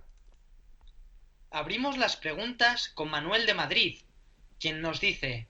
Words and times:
Abrimos 1.50 1.96
las 1.96 2.18
preguntas 2.18 2.90
con 2.90 3.08
Manuel 3.08 3.46
de 3.46 3.54
Madrid, 3.54 3.98
quien 4.60 4.82
nos 4.82 5.00
dice 5.00 5.46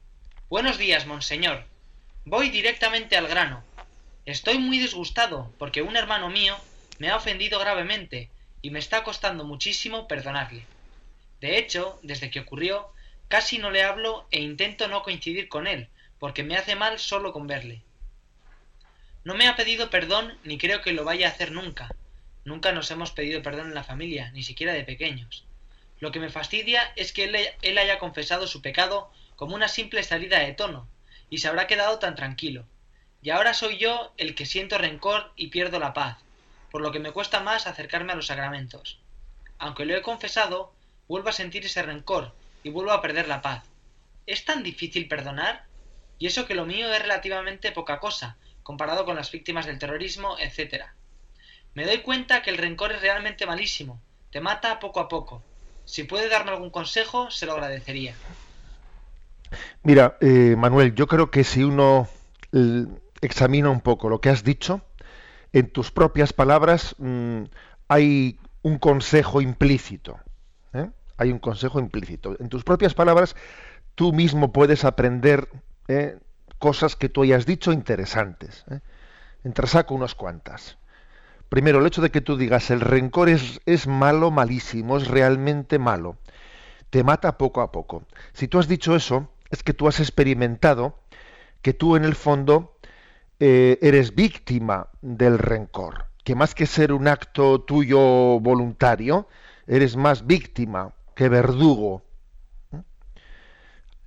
Buenos 0.48 0.78
días, 0.78 1.06
monseñor. 1.06 1.64
Voy 2.24 2.50
directamente 2.50 3.16
al 3.16 3.26
grano. 3.26 3.64
Estoy 4.24 4.58
muy 4.58 4.78
disgustado 4.78 5.52
porque 5.58 5.82
un 5.82 5.96
hermano 5.96 6.30
mío 6.30 6.56
me 7.00 7.10
ha 7.10 7.16
ofendido 7.16 7.58
gravemente 7.58 8.30
y 8.62 8.70
me 8.70 8.78
está 8.78 9.02
costando 9.02 9.42
muchísimo 9.42 10.06
perdonarle. 10.06 10.66
De 11.40 11.58
hecho, 11.58 11.98
desde 12.04 12.30
que 12.30 12.40
ocurrió, 12.40 12.92
casi 13.26 13.58
no 13.58 13.72
le 13.72 13.82
hablo 13.82 14.28
e 14.30 14.40
intento 14.40 14.86
no 14.86 15.02
coincidir 15.02 15.48
con 15.48 15.66
él, 15.66 15.88
porque 16.20 16.44
me 16.44 16.56
hace 16.56 16.76
mal 16.76 17.00
solo 17.00 17.32
con 17.32 17.48
verle. 17.48 17.82
No 19.24 19.34
me 19.34 19.48
ha 19.48 19.56
pedido 19.56 19.90
perdón 19.90 20.38
ni 20.44 20.58
creo 20.58 20.80
que 20.80 20.92
lo 20.92 21.02
vaya 21.02 21.26
a 21.26 21.32
hacer 21.32 21.50
nunca. 21.50 21.88
Nunca 22.44 22.70
nos 22.70 22.88
hemos 22.92 23.10
pedido 23.10 23.42
perdón 23.42 23.66
en 23.66 23.74
la 23.74 23.82
familia, 23.82 24.30
ni 24.30 24.44
siquiera 24.44 24.72
de 24.72 24.84
pequeños. 24.84 25.47
Lo 26.00 26.12
que 26.12 26.20
me 26.20 26.30
fastidia 26.30 26.92
es 26.96 27.12
que 27.12 27.24
él, 27.60 27.78
haya 27.78 27.98
confesado 27.98 28.46
su 28.46 28.62
pecado 28.62 29.10
como 29.36 29.54
una 29.54 29.68
simple 29.68 30.02
salida 30.02 30.38
de 30.38 30.52
tono, 30.52 30.88
y 31.30 31.38
se 31.38 31.48
habrá 31.48 31.66
quedado 31.66 31.98
tan 31.98 32.14
tranquilo. 32.14 32.66
Y 33.20 33.30
ahora 33.30 33.52
soy 33.52 33.78
yo 33.78 34.12
el 34.16 34.34
que 34.34 34.46
siento 34.46 34.78
rencor 34.78 35.32
y 35.36 35.48
pierdo 35.48 35.78
la 35.78 35.92
paz, 35.92 36.18
por 36.70 36.80
lo 36.80 36.92
que 36.92 37.00
me 37.00 37.12
cuesta 37.12 37.40
más 37.40 37.66
acercarme 37.66 38.12
a 38.12 38.16
los 38.16 38.26
sacramentos. 38.26 39.00
Aunque 39.58 39.84
lo 39.84 39.96
he 39.96 40.02
confesado, 40.02 40.72
vuelvo 41.08 41.30
a 41.30 41.32
sentir 41.32 41.64
ese 41.64 41.82
rencor 41.82 42.32
y 42.62 42.70
vuelvo 42.70 42.92
a 42.92 43.02
perder 43.02 43.26
la 43.26 43.42
paz. 43.42 43.64
¿Es 44.26 44.44
tan 44.44 44.62
difícil 44.62 45.08
perdonar? 45.08 45.64
Y 46.18 46.26
eso 46.26 46.46
que 46.46 46.54
lo 46.54 46.66
mío 46.66 46.92
es 46.92 47.02
relativamente 47.02 47.72
poca 47.72 47.98
cosa, 47.98 48.36
comparado 48.62 49.04
con 49.04 49.16
las 49.16 49.32
víctimas 49.32 49.66
del 49.66 49.78
terrorismo, 49.78 50.36
etc. 50.38 50.84
Me 51.74 51.86
doy 51.86 51.98
cuenta 51.98 52.42
que 52.42 52.50
el 52.50 52.58
rencor 52.58 52.92
es 52.92 53.00
realmente 53.00 53.46
malísimo, 53.46 54.00
te 54.30 54.40
mata 54.40 54.78
poco 54.78 55.00
a 55.00 55.08
poco. 55.08 55.42
Si 55.88 56.04
puede 56.04 56.28
darme 56.28 56.50
algún 56.50 56.68
consejo, 56.68 57.30
se 57.30 57.46
lo 57.46 57.52
agradecería. 57.52 58.14
Mira, 59.82 60.18
eh, 60.20 60.54
Manuel, 60.54 60.94
yo 60.94 61.06
creo 61.06 61.30
que 61.30 61.44
si 61.44 61.64
uno 61.64 62.06
examina 63.22 63.70
un 63.70 63.80
poco 63.80 64.10
lo 64.10 64.20
que 64.20 64.28
has 64.28 64.44
dicho, 64.44 64.82
en 65.54 65.70
tus 65.70 65.90
propias 65.90 66.34
palabras 66.34 66.94
mm, 66.98 67.44
hay 67.88 68.38
un 68.60 68.78
consejo 68.78 69.40
implícito. 69.40 70.20
¿eh? 70.74 70.90
Hay 71.16 71.32
un 71.32 71.38
consejo 71.38 71.80
implícito. 71.80 72.36
En 72.38 72.50
tus 72.50 72.64
propias 72.64 72.92
palabras, 72.92 73.34
tú 73.94 74.12
mismo 74.12 74.52
puedes 74.52 74.84
aprender 74.84 75.48
¿eh? 75.88 76.18
cosas 76.58 76.96
que 76.96 77.08
tú 77.08 77.22
hayas 77.22 77.46
dicho 77.46 77.72
interesantes. 77.72 78.66
Entresaco 79.42 79.94
unas 79.94 80.14
cuantas. 80.14 80.76
Primero, 81.48 81.80
el 81.80 81.86
hecho 81.86 82.02
de 82.02 82.10
que 82.10 82.20
tú 82.20 82.36
digas 82.36 82.70
el 82.70 82.80
rencor 82.80 83.28
es, 83.28 83.60
es 83.64 83.86
malo, 83.86 84.30
malísimo, 84.30 84.98
es 84.98 85.08
realmente 85.08 85.78
malo. 85.78 86.18
Te 86.90 87.02
mata 87.02 87.38
poco 87.38 87.62
a 87.62 87.72
poco. 87.72 88.04
Si 88.32 88.48
tú 88.48 88.58
has 88.58 88.68
dicho 88.68 88.94
eso, 88.94 89.30
es 89.50 89.62
que 89.62 89.72
tú 89.72 89.88
has 89.88 90.00
experimentado 90.00 90.98
que 91.62 91.72
tú 91.72 91.96
en 91.96 92.04
el 92.04 92.14
fondo 92.14 92.76
eh, 93.40 93.78
eres 93.80 94.14
víctima 94.14 94.88
del 95.00 95.38
rencor, 95.38 96.06
que 96.22 96.34
más 96.34 96.54
que 96.54 96.66
ser 96.66 96.92
un 96.92 97.08
acto 97.08 97.62
tuyo 97.62 97.98
voluntario, 98.40 99.26
eres 99.66 99.96
más 99.96 100.26
víctima 100.26 100.92
que 101.14 101.28
verdugo. 101.28 102.02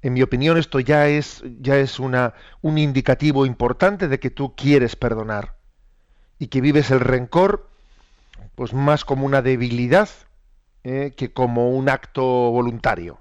En 0.03 0.13
mi 0.13 0.21
opinión, 0.21 0.57
esto 0.57 0.79
ya 0.79 1.07
es, 1.07 1.43
ya 1.59 1.77
es 1.77 1.99
una, 1.99 2.33
un 2.61 2.77
indicativo 2.77 3.45
importante 3.45 4.07
de 4.07 4.19
que 4.19 4.29
tú 4.29 4.55
quieres 4.55 4.95
perdonar 4.95 5.60
y 6.41 6.47
que 6.47 6.59
vives 6.59 6.89
el 6.89 7.01
rencor 7.01 7.69
pues 8.55 8.73
más 8.73 9.05
como 9.05 9.27
una 9.27 9.43
debilidad 9.43 10.09
eh, 10.83 11.13
que 11.15 11.31
como 11.31 11.69
un 11.69 11.87
acto 11.87 12.23
voluntario. 12.23 13.19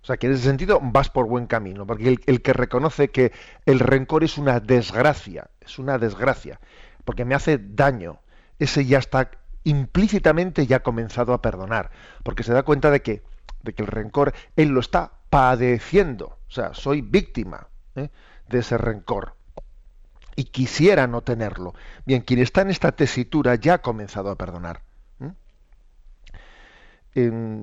O 0.00 0.06
sea, 0.06 0.18
que 0.18 0.28
en 0.28 0.34
ese 0.34 0.44
sentido 0.44 0.78
vas 0.80 1.10
por 1.10 1.26
buen 1.26 1.48
camino, 1.48 1.84
porque 1.84 2.16
el, 2.24 2.42
que 2.42 2.52
reconoce 2.52 3.08
que 3.08 3.32
el 3.66 3.80
rencor 3.80 4.22
es 4.22 4.38
una 4.38 4.60
desgracia, 4.60 5.50
es 5.60 5.80
una 5.80 5.98
desgracia, 5.98 6.60
porque 7.04 7.24
me 7.24 7.34
hace 7.34 7.58
daño, 7.58 8.20
ese 8.60 8.86
ya 8.86 8.98
está 8.98 9.32
implícitamente 9.64 10.68
ya 10.68 10.84
comenzado 10.84 11.32
a 11.32 11.42
perdonar, 11.42 11.90
porque 12.22 12.44
se 12.44 12.52
da 12.52 12.62
cuenta 12.62 12.92
de 12.92 13.02
que, 13.02 13.24
de 13.64 13.74
que 13.74 13.82
el 13.82 13.88
rencor 13.88 14.32
él 14.54 14.68
lo 14.68 14.78
está 14.78 15.10
padeciendo, 15.28 16.38
o 16.46 16.50
sea, 16.52 16.72
soy 16.72 17.00
víctima 17.00 17.66
¿eh? 17.96 18.10
de 18.48 18.58
ese 18.60 18.78
rencor 18.78 19.34
y 20.36 20.44
quisiera 20.44 21.06
no 21.06 21.22
tenerlo. 21.22 21.74
Bien, 22.04 22.22
quien 22.22 22.40
está 22.40 22.62
en 22.62 22.70
esta 22.70 22.92
tesitura 22.92 23.54
ya 23.56 23.74
ha 23.74 23.82
comenzado 23.82 24.30
a 24.30 24.36
perdonar. 24.36 24.82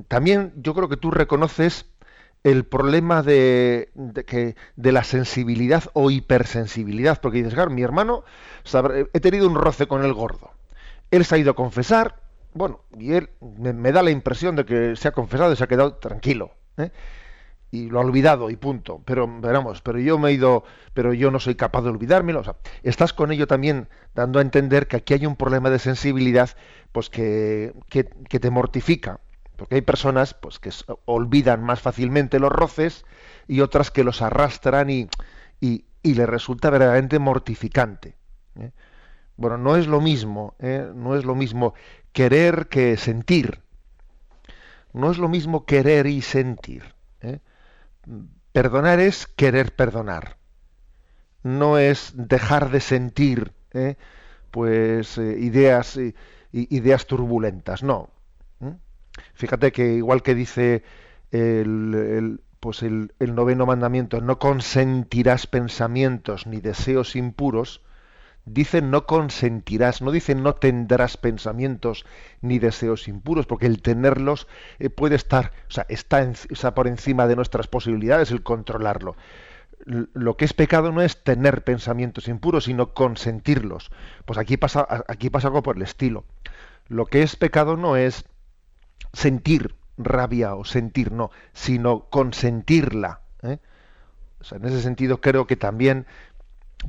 también 0.07 0.53
yo 0.55 0.73
creo 0.73 0.87
que 0.87 0.97
tú 0.97 1.11
reconoces 1.11 1.85
el 2.43 2.65
problema 2.65 3.21
de, 3.21 3.89
que, 4.25 4.55
de 4.75 4.91
la 4.91 5.03
sensibilidad 5.03 5.83
o 5.93 6.09
hipersensibilidad, 6.09 7.19
porque 7.21 7.39
dices, 7.39 7.53
claro, 7.53 7.69
mi 7.69 7.83
hermano, 7.83 8.23
he 9.13 9.19
tenido 9.19 9.47
un 9.47 9.55
roce 9.55 9.87
con 9.87 10.03
el 10.03 10.13
gordo. 10.13 10.51
Él 11.11 11.25
se 11.25 11.35
ha 11.35 11.37
ido 11.37 11.51
a 11.51 11.55
confesar, 11.55 12.21
bueno, 12.53 12.81
y 12.97 13.13
él 13.13 13.29
me, 13.57 13.91
da 13.91 14.01
la 14.01 14.11
impresión 14.11 14.55
de 14.55 14.65
que 14.65 14.95
se 14.95 15.07
ha 15.07 15.11
confesado 15.11 15.53
y 15.53 15.55
se 15.55 15.63
ha 15.63 15.67
quedado 15.67 15.95
tranquilo. 15.95 16.51
¿eh? 16.77 16.91
Y 17.71 17.89
lo 17.89 17.99
ha 17.99 18.03
olvidado 18.03 18.49
y 18.49 18.57
punto. 18.57 19.01
Pero 19.05 19.27
veramos, 19.39 19.81
pero 19.81 19.97
yo 19.97 20.19
me 20.19 20.29
he 20.29 20.33
ido, 20.33 20.63
pero 20.93 21.13
yo 21.13 21.31
no 21.31 21.39
soy 21.39 21.55
capaz 21.55 21.81
de 21.81 21.89
olvidármelo. 21.89 22.41
O 22.41 22.43
sea, 22.43 22.57
estás 22.83 23.13
con 23.13 23.31
ello 23.31 23.47
también 23.47 23.87
dando 24.13 24.39
a 24.39 24.41
entender 24.41 24.87
que 24.87 24.97
aquí 24.97 25.13
hay 25.13 25.25
un 25.25 25.37
problema 25.37 25.69
de 25.69 25.79
sensibilidad, 25.79 26.49
pues 26.91 27.09
que, 27.09 27.73
que, 27.89 28.03
te 28.03 28.51
mortifica. 28.51 29.21
Porque 29.55 29.75
hay 29.75 29.81
personas 29.81 30.33
pues 30.33 30.59
que 30.59 30.71
olvidan 31.05 31.63
más 31.63 31.81
fácilmente 31.81 32.39
los 32.39 32.51
roces 32.51 33.05
y 33.47 33.61
otras 33.61 33.89
que 33.89 34.03
los 34.03 34.21
arrastran 34.21 34.89
y, 34.89 35.07
y, 35.61 35.85
y 36.03 36.13
les 36.15 36.27
resulta 36.27 36.69
verdaderamente 36.69 37.19
mortificante. 37.19 38.15
¿eh? 38.55 38.71
Bueno, 39.37 39.57
no 39.57 39.77
es 39.77 39.87
lo 39.87 40.01
mismo, 40.01 40.55
¿eh? 40.59 40.91
no 40.93 41.15
es 41.15 41.25
lo 41.25 41.35
mismo 41.35 41.73
querer 42.11 42.67
que 42.67 42.97
sentir. 42.97 43.61
No 44.93 45.09
es 45.09 45.17
lo 45.17 45.29
mismo 45.29 45.65
querer 45.65 46.07
y 46.07 46.21
sentir. 46.21 46.83
¿eh? 47.21 47.39
Perdonar 48.51 48.99
es 48.99 49.27
querer 49.27 49.75
perdonar. 49.75 50.37
No 51.43 51.77
es 51.77 52.13
dejar 52.15 52.69
de 52.69 52.79
sentir 52.79 53.53
¿eh? 53.73 53.95
pues 54.51 55.17
eh, 55.17 55.37
ideas 55.39 55.97
ideas 56.51 57.05
turbulentas. 57.07 57.83
No. 57.83 58.09
Fíjate 59.33 59.71
que 59.71 59.93
igual 59.93 60.23
que 60.23 60.35
dice 60.35 60.83
el, 61.31 62.41
pues 62.59 62.83
el 62.83 63.11
noveno 63.19 63.65
mandamiento, 63.65 64.21
no 64.21 64.39
consentirás 64.39 65.47
pensamientos 65.47 66.47
ni 66.47 66.61
deseos 66.61 67.15
impuros, 67.15 67.81
dice 68.45 68.81
no 68.81 69.05
consentirás, 69.05 70.01
no 70.01 70.11
dice 70.11 70.35
no 70.35 70.55
tendrás 70.55 71.17
pensamientos 71.17 72.05
ni 72.41 72.59
deseos 72.59 73.07
impuros, 73.07 73.45
porque 73.45 73.67
el 73.67 73.81
tenerlos 73.81 74.47
eh, 74.79 74.89
puede 74.89 75.15
estar, 75.15 75.51
o 75.67 75.71
sea, 75.71 75.85
está 75.89 76.73
por 76.73 76.87
encima 76.87 77.27
de 77.27 77.35
nuestras 77.35 77.67
posibilidades 77.67 78.31
el 78.31 78.43
controlarlo. 78.43 79.15
lo 79.85 80.37
que 80.37 80.45
es 80.45 80.53
pecado 80.53 80.91
no 80.91 81.01
es 81.01 81.23
tener 81.23 81.63
pensamientos 81.63 82.27
impuros, 82.27 82.65
sino 82.65 82.93
consentirlos. 82.93 83.91
Pues 84.25 84.37
aquí 84.37 84.57
pasa, 84.57 84.85
aquí 85.07 85.29
pasa 85.31 85.47
algo 85.47 85.63
por 85.63 85.77
el 85.77 85.81
estilo. 85.81 86.23
Lo 86.87 87.05
que 87.07 87.23
es 87.23 87.35
pecado 87.35 87.77
no 87.77 87.95
es 87.95 88.25
sentir 89.13 89.75
rabia 89.97 90.55
o 90.55 90.65
sentir, 90.65 91.11
no, 91.11 91.31
sino 91.53 92.09
consentirla. 92.09 93.21
¿eh? 93.43 93.57
en 94.51 94.65
ese 94.65 94.81
sentido 94.81 95.21
creo 95.21 95.47
que 95.47 95.55
también 95.55 96.05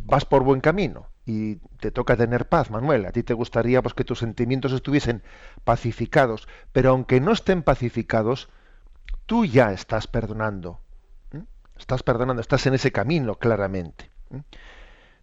vas 0.05 0.25
por 0.25 0.43
buen 0.43 0.61
camino 0.61 1.12
y 1.25 1.57
te 1.81 1.91
toca 1.91 2.17
tener 2.17 2.49
paz, 2.49 2.71
Manuel. 2.71 3.07
A 3.07 3.13
ti 3.13 3.23
te 3.23 3.35
gustaría 3.35 3.83
pues, 3.83 3.95
que 3.95 4.05
tus 4.05 4.19
sentimientos 4.19 4.73
estuviesen 4.73 5.23
pacificados, 5.65 6.49
pero 6.73 6.91
aunque 6.91 7.21
no 7.21 7.33
estén 7.33 7.63
pacificados, 7.63 8.49
tú 9.27 9.45
ya 9.45 9.73
estás 9.73 10.07
perdonando. 10.07 10.81
Estás 11.79 12.03
perdonando, 12.03 12.41
estás 12.41 12.67
en 12.67 12.75
ese 12.75 12.93
camino 12.93 13.37
claramente. 13.37 14.11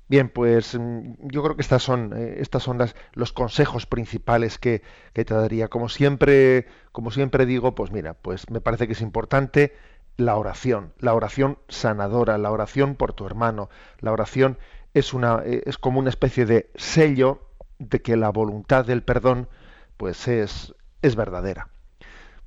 Bien, 0.08 0.30
pues 0.30 0.76
mm, 0.78 1.14
yo 1.22 1.44
creo 1.44 1.56
que 1.56 1.62
estas 1.62 1.84
son, 1.84 2.14
eh, 2.16 2.38
estas 2.40 2.64
son 2.64 2.80
las, 2.80 2.96
los 3.14 3.32
consejos 3.32 3.86
principales 3.86 4.58
que, 4.58 4.82
que, 5.14 5.24
te 5.24 5.34
daría. 5.34 5.68
Como 5.68 5.88
siempre, 5.88 6.68
como 6.92 7.12
siempre 7.12 7.46
digo, 7.46 7.76
pues 7.76 7.92
mira, 7.92 8.16
pues 8.16 8.50
me 8.50 8.60
parece 8.60 8.88
que 8.88 8.94
es 8.94 9.02
importante 9.02 9.76
la 10.18 10.36
oración, 10.36 10.94
la 11.00 11.14
oración 11.14 11.60
sanadora, 11.70 12.38
la 12.38 12.52
oración 12.52 12.96
por 12.96 13.14
tu 13.14 13.26
hermano, 13.26 13.70
la 14.00 14.12
oración 14.12 14.58
es, 14.94 15.14
una, 15.14 15.42
eh, 15.46 15.64
es 15.66 15.78
como 15.78 16.00
una 16.00 16.10
especie 16.10 16.46
de 16.46 16.72
sello 16.76 17.50
de 17.78 18.02
que 18.02 18.18
la 18.18 18.30
voluntad 18.30 18.86
del 18.86 19.04
perdón 19.04 19.50
pues 19.98 20.28
es, 20.28 20.74
es 21.02 21.16
verdadera. 21.16 21.70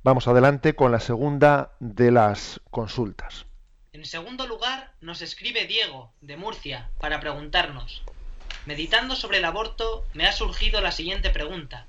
Vamos 0.03 0.27
adelante 0.27 0.75
con 0.75 0.91
la 0.91 1.01
segunda 1.01 1.73
de 1.79 2.11
las 2.11 2.61
consultas. 2.71 3.47
En 3.93 4.05
segundo 4.05 4.47
lugar, 4.47 4.95
nos 5.01 5.23
escribe 5.23 5.67
Diego, 5.67 6.13
de 6.21 6.37
Murcia, 6.37 6.91
para 6.99 7.21
preguntarnos, 7.21 8.03
meditando 8.67 9.15
sobre 9.15 9.39
el 9.39 9.45
aborto, 9.45 10.07
me 10.15 10.27
ha 10.27 10.33
surgido 10.33 10.81
la 10.81 10.93
siguiente 10.93 11.31
pregunta. 11.31 11.87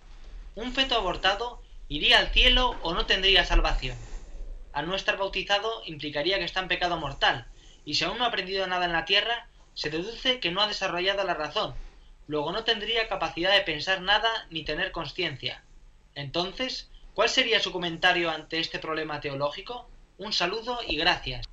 ¿Un 0.56 0.74
feto 0.74 0.96
abortado 0.96 1.62
iría 1.88 2.20
al 2.20 2.28
cielo 2.28 2.76
o 2.82 2.94
no 2.94 3.06
tendría 3.06 3.46
salvación? 3.46 3.98
Al 4.74 4.88
no 4.88 4.96
estar 4.96 5.18
bautizado 5.18 5.82
implicaría 5.86 6.38
que 6.38 6.46
está 6.46 6.60
en 6.60 6.68
pecado 6.68 6.98
mortal, 6.98 7.48
y 7.86 7.96
si 7.96 8.04
aún 8.04 8.18
no 8.18 8.26
ha 8.26 8.28
aprendido 8.28 8.68
nada 8.68 8.86
en 8.86 8.94
la 8.94 9.06
tierra, 9.06 9.48
se 9.74 9.90
deduce 9.90 10.40
que 10.40 10.52
no 10.52 10.62
ha 10.62 10.68
desarrollado 10.68 11.24
la 11.24 11.34
razón, 11.34 11.74
luego 12.28 12.52
no 12.52 12.64
tendría 12.64 13.08
capacidad 13.08 13.54
de 13.54 13.62
pensar 13.62 14.02
nada 14.02 14.30
ni 14.50 14.64
tener 14.64 14.92
conciencia. 14.92 15.64
Entonces, 16.16 16.90
¿cuál 17.14 17.30
sería 17.30 17.60
su 17.60 17.72
comentario 17.72 18.30
ante 18.30 18.60
este 18.60 18.80
problema 18.80 19.20
teológico? 19.20 19.88
Un 20.18 20.34
saludo 20.34 20.80
y 20.88 20.98
gracias. 20.98 21.48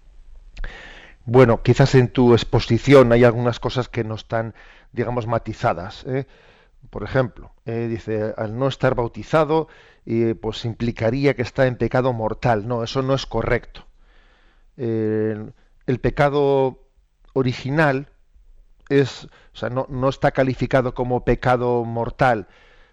Bueno, 1.25 1.63
quizás 1.63 1.95
en 1.95 2.09
tu 2.09 2.33
exposición 2.33 3.13
hay 3.13 3.25
algunas 3.25 3.61
cosas 3.61 3.89
que 3.89 4.05
no 4.05 4.15
están, 4.15 4.55
digamos, 4.93 5.27
matizadas. 5.27 6.05
¿eh? 6.07 6.27
Por 6.91 7.05
ejemplo, 7.05 7.53
eh, 7.67 7.87
dice, 7.89 8.35
al 8.37 8.59
no 8.59 8.69
estar 8.69 8.95
bautizado, 8.95 9.69
eh, 10.07 10.35
pues 10.41 10.65
implicaría 10.65 11.35
que 11.35 11.43
está 11.43 11.67
en 11.67 11.77
pecado 11.77 12.13
mortal. 12.13 12.67
No, 12.67 12.83
eso 12.83 13.03
no 13.03 13.15
es 13.15 13.27
correcto. 13.27 13.87
el 14.77 15.99
pecado 16.01 16.90
original 17.33 18.09
es, 18.89 19.25
o 19.25 19.57
sea, 19.57 19.71
no, 19.71 19.87
no, 19.89 20.09
está 20.09 20.33
calificado 20.33 20.95
como 20.95 21.25
pecado 21.25 21.85
mortal. 21.85 22.49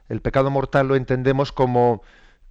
El 0.10 0.22
pecado 0.22 0.50
mortal 0.50 0.88
lo 0.88 0.95
entendemos 0.95 1.51
como, 1.51 2.01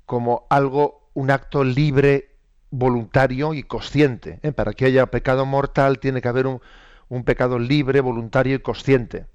como 0.05 0.47
algo, 0.51 1.09
un 1.15 1.31
acto 1.31 1.65
libre, 1.65 2.37
voluntario 2.71 3.55
y 3.55 3.63
consciente. 3.63 4.41
¿eh? 4.43 4.53
Para 4.53 4.73
que 4.73 4.87
haya 4.87 5.07
pecado 5.07 5.47
mortal 5.47 5.99
tiene 5.99 6.21
que 6.21 6.29
haber 6.29 6.47
un, 6.47 6.61
un, 7.09 7.25
pecado 7.25 7.59
libre, 7.59 8.01
voluntario 8.01 8.57
y 8.57 8.59
consciente. 8.59 9.27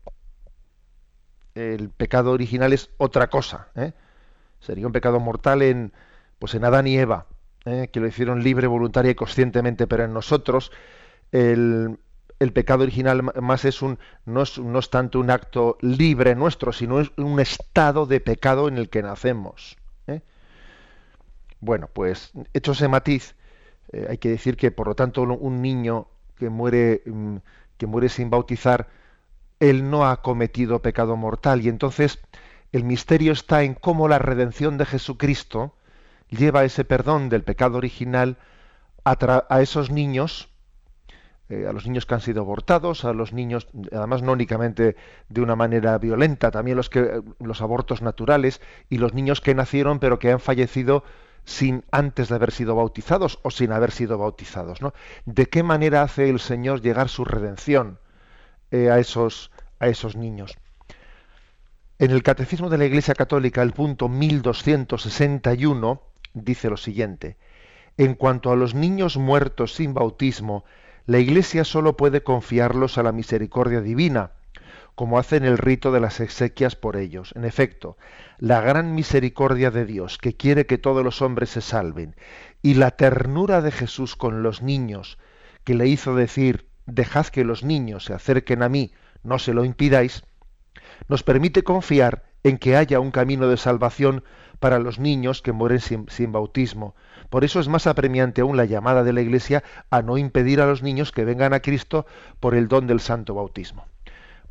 El 1.55 1.89
pecado 1.89 2.31
original 2.31 2.73
es 2.73 2.89
otra 2.97 3.29
cosa. 3.29 3.69
¿eh? 3.75 3.93
Sería 4.59 4.85
un 4.85 4.93
pecado 4.93 5.19
mortal 5.19 5.61
en, 5.61 5.93
pues 6.39 6.53
en 6.53 6.65
Adán 6.65 6.87
y 6.87 6.97
Eva, 6.97 7.27
¿eh? 7.65 7.89
que 7.91 7.99
lo 7.99 8.07
hicieron 8.07 8.43
libre, 8.43 8.67
voluntaria 8.67 9.11
y 9.11 9.15
conscientemente, 9.15 9.87
pero 9.87 10.03
en 10.05 10.13
nosotros 10.13 10.71
el, 11.31 11.97
el 12.41 12.53
pecado 12.53 12.81
original 12.81 13.21
más 13.39 13.65
es 13.65 13.83
un 13.83 13.99
no 14.25 14.41
es, 14.41 14.57
no 14.57 14.79
es 14.79 14.89
tanto 14.89 15.19
un 15.19 15.29
acto 15.29 15.77
libre 15.79 16.33
nuestro, 16.33 16.73
sino 16.73 16.99
es 16.99 17.11
un 17.17 17.39
estado 17.39 18.07
de 18.07 18.19
pecado 18.19 18.67
en 18.67 18.79
el 18.79 18.89
que 18.89 19.03
nacemos. 19.03 19.77
¿eh? 20.07 20.21
Bueno, 21.59 21.87
pues 21.93 22.31
hecho 22.55 22.71
ese 22.71 22.87
matiz, 22.87 23.35
eh, 23.91 24.07
hay 24.09 24.17
que 24.17 24.29
decir 24.29 24.57
que 24.57 24.71
por 24.71 24.87
lo 24.87 24.95
tanto 24.95 25.21
un 25.21 25.61
niño 25.61 26.07
que 26.35 26.49
muere 26.49 27.03
mm, 27.05 27.37
que 27.77 27.85
muere 27.85 28.09
sin 28.09 28.31
bautizar, 28.31 28.87
él 29.59 29.91
no 29.91 30.07
ha 30.07 30.23
cometido 30.23 30.81
pecado 30.81 31.15
mortal 31.15 31.61
y 31.61 31.69
entonces 31.69 32.17
el 32.71 32.83
misterio 32.83 33.33
está 33.33 33.61
en 33.61 33.75
cómo 33.75 34.07
la 34.07 34.17
redención 34.17 34.79
de 34.79 34.87
Jesucristo 34.87 35.75
lleva 36.29 36.63
ese 36.63 36.85
perdón 36.85 37.29
del 37.29 37.43
pecado 37.43 37.77
original 37.77 38.37
a, 39.03 39.45
a 39.47 39.61
esos 39.61 39.91
niños 39.91 40.50
eh, 41.51 41.67
a 41.67 41.73
los 41.73 41.85
niños 41.85 42.05
que 42.05 42.13
han 42.13 42.21
sido 42.21 42.43
abortados, 42.43 43.03
a 43.03 43.11
los 43.11 43.33
niños, 43.33 43.67
además 43.91 44.21
no 44.21 44.31
únicamente 44.31 44.95
de 45.27 45.41
una 45.41 45.57
manera 45.57 45.97
violenta, 45.97 46.49
también 46.49 46.77
los 46.77 46.89
que 46.89 47.21
los 47.39 47.61
abortos 47.61 48.01
naturales 48.01 48.61
y 48.89 48.99
los 48.99 49.13
niños 49.13 49.41
que 49.41 49.53
nacieron 49.53 49.99
pero 49.99 50.17
que 50.17 50.31
han 50.31 50.39
fallecido 50.39 51.03
sin 51.43 51.83
antes 51.91 52.29
de 52.29 52.35
haber 52.35 52.51
sido 52.51 52.75
bautizados 52.75 53.39
o 53.43 53.51
sin 53.51 53.73
haber 53.73 53.91
sido 53.91 54.17
bautizados, 54.17 54.81
¿no? 54.81 54.93
¿De 55.25 55.47
qué 55.47 55.61
manera 55.61 56.03
hace 56.03 56.29
el 56.29 56.39
Señor 56.39 56.81
llegar 56.81 57.09
su 57.09 57.25
redención 57.25 57.99
eh, 58.71 58.89
a 58.89 58.99
esos 58.99 59.51
a 59.79 59.89
esos 59.89 60.15
niños? 60.15 60.57
En 61.99 62.11
el 62.11 62.23
Catecismo 62.23 62.69
de 62.69 62.77
la 62.77 62.85
Iglesia 62.85 63.13
Católica, 63.13 63.61
el 63.61 63.73
punto 63.73 64.07
1261 64.07 66.01
dice 66.33 66.69
lo 66.69 66.77
siguiente: 66.77 67.35
En 67.97 68.15
cuanto 68.15 68.51
a 68.51 68.55
los 68.55 68.73
niños 68.73 69.17
muertos 69.17 69.73
sin 69.73 69.93
bautismo 69.93 70.63
la 71.05 71.19
Iglesia 71.19 71.63
sólo 71.63 71.97
puede 71.97 72.23
confiarlos 72.23 72.97
a 72.97 73.03
la 73.03 73.11
misericordia 73.11 73.81
divina, 73.81 74.31
como 74.95 75.17
hace 75.17 75.37
en 75.37 75.45
el 75.45 75.57
rito 75.57 75.91
de 75.91 75.99
las 75.99 76.19
exequias 76.19 76.75
por 76.75 76.95
ellos. 76.95 77.33
En 77.35 77.45
efecto, 77.45 77.97
la 78.37 78.61
gran 78.61 78.93
misericordia 78.93 79.71
de 79.71 79.85
Dios, 79.85 80.17
que 80.17 80.35
quiere 80.35 80.65
que 80.65 80.77
todos 80.77 81.03
los 81.03 81.21
hombres 81.21 81.49
se 81.49 81.61
salven, 81.61 82.15
y 82.61 82.75
la 82.75 82.91
ternura 82.91 83.61
de 83.61 83.71
Jesús 83.71 84.15
con 84.15 84.43
los 84.43 84.61
niños, 84.61 85.17
que 85.63 85.75
le 85.75 85.87
hizo 85.87 86.15
decir, 86.15 86.67
dejad 86.85 87.27
que 87.27 87.43
los 87.43 87.63
niños 87.63 88.05
se 88.05 88.13
acerquen 88.13 88.63
a 88.63 88.69
mí, 88.69 88.93
no 89.23 89.39
se 89.39 89.53
lo 89.53 89.65
impidáis, 89.65 90.23
nos 91.07 91.23
permite 91.23 91.63
confiar 91.63 92.23
en 92.43 92.57
que 92.57 92.75
haya 92.75 92.99
un 92.99 93.11
camino 93.11 93.47
de 93.47 93.57
salvación 93.57 94.23
para 94.59 94.79
los 94.79 94.99
niños 94.99 95.41
que 95.41 95.51
mueren 95.51 95.79
sin, 95.79 96.09
sin, 96.09 96.31
bautismo. 96.31 96.95
Por 97.31 97.45
eso 97.45 97.61
es 97.61 97.69
más 97.69 97.87
apremiante 97.87 98.41
aún 98.41 98.57
la 98.57 98.65
llamada 98.65 99.05
de 99.05 99.13
la 99.13 99.21
Iglesia 99.21 99.63
a 99.89 100.01
no 100.01 100.17
impedir 100.17 100.59
a 100.59 100.65
los 100.65 100.83
niños 100.83 101.13
que 101.13 101.23
vengan 101.23 101.53
a 101.53 101.61
Cristo 101.61 102.05
por 102.41 102.55
el 102.55 102.67
don 102.67 102.87
del 102.87 102.99
santo 102.99 103.33
bautismo. 103.33 103.85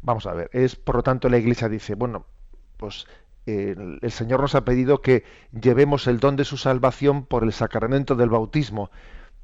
Vamos 0.01 0.25
a 0.25 0.33
ver, 0.33 0.49
es 0.55 0.77
por 0.77 0.97
lo 0.97 1.03
tanto 1.03 1.29
la 1.29 1.37
Iglesia 1.37 1.69
dice, 1.69 1.95
bueno, 1.95 2.25
pues 2.79 3.07
el 3.45 4.01
Señor 4.11 4.41
nos 4.41 4.55
ha 4.55 4.65
pedido 4.65 5.03
que 5.03 5.25
llevemos 5.53 6.07
el 6.07 6.21
don 6.21 6.37
de 6.37 6.47
su 6.47 6.57
salvación 6.57 7.27
por 7.27 7.43
el 7.45 7.53
sacramento 7.53 8.15
del 8.15 8.31
bautismo, 8.31 8.91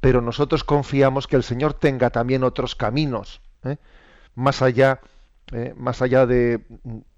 pero 0.01 0.23
nosotros 0.23 0.65
confiamos 0.65 1.27
que 1.27 1.37
el 1.37 1.43
Señor 1.43 1.75
tenga 1.75 2.09
también 2.09 2.43
otros 2.43 2.75
caminos, 2.75 3.43
¿eh? 3.65 3.77
más 4.35 4.63
allá, 4.63 5.01
eh, 5.53 5.75
más 5.77 6.01
allá 6.01 6.25
de, 6.25 6.65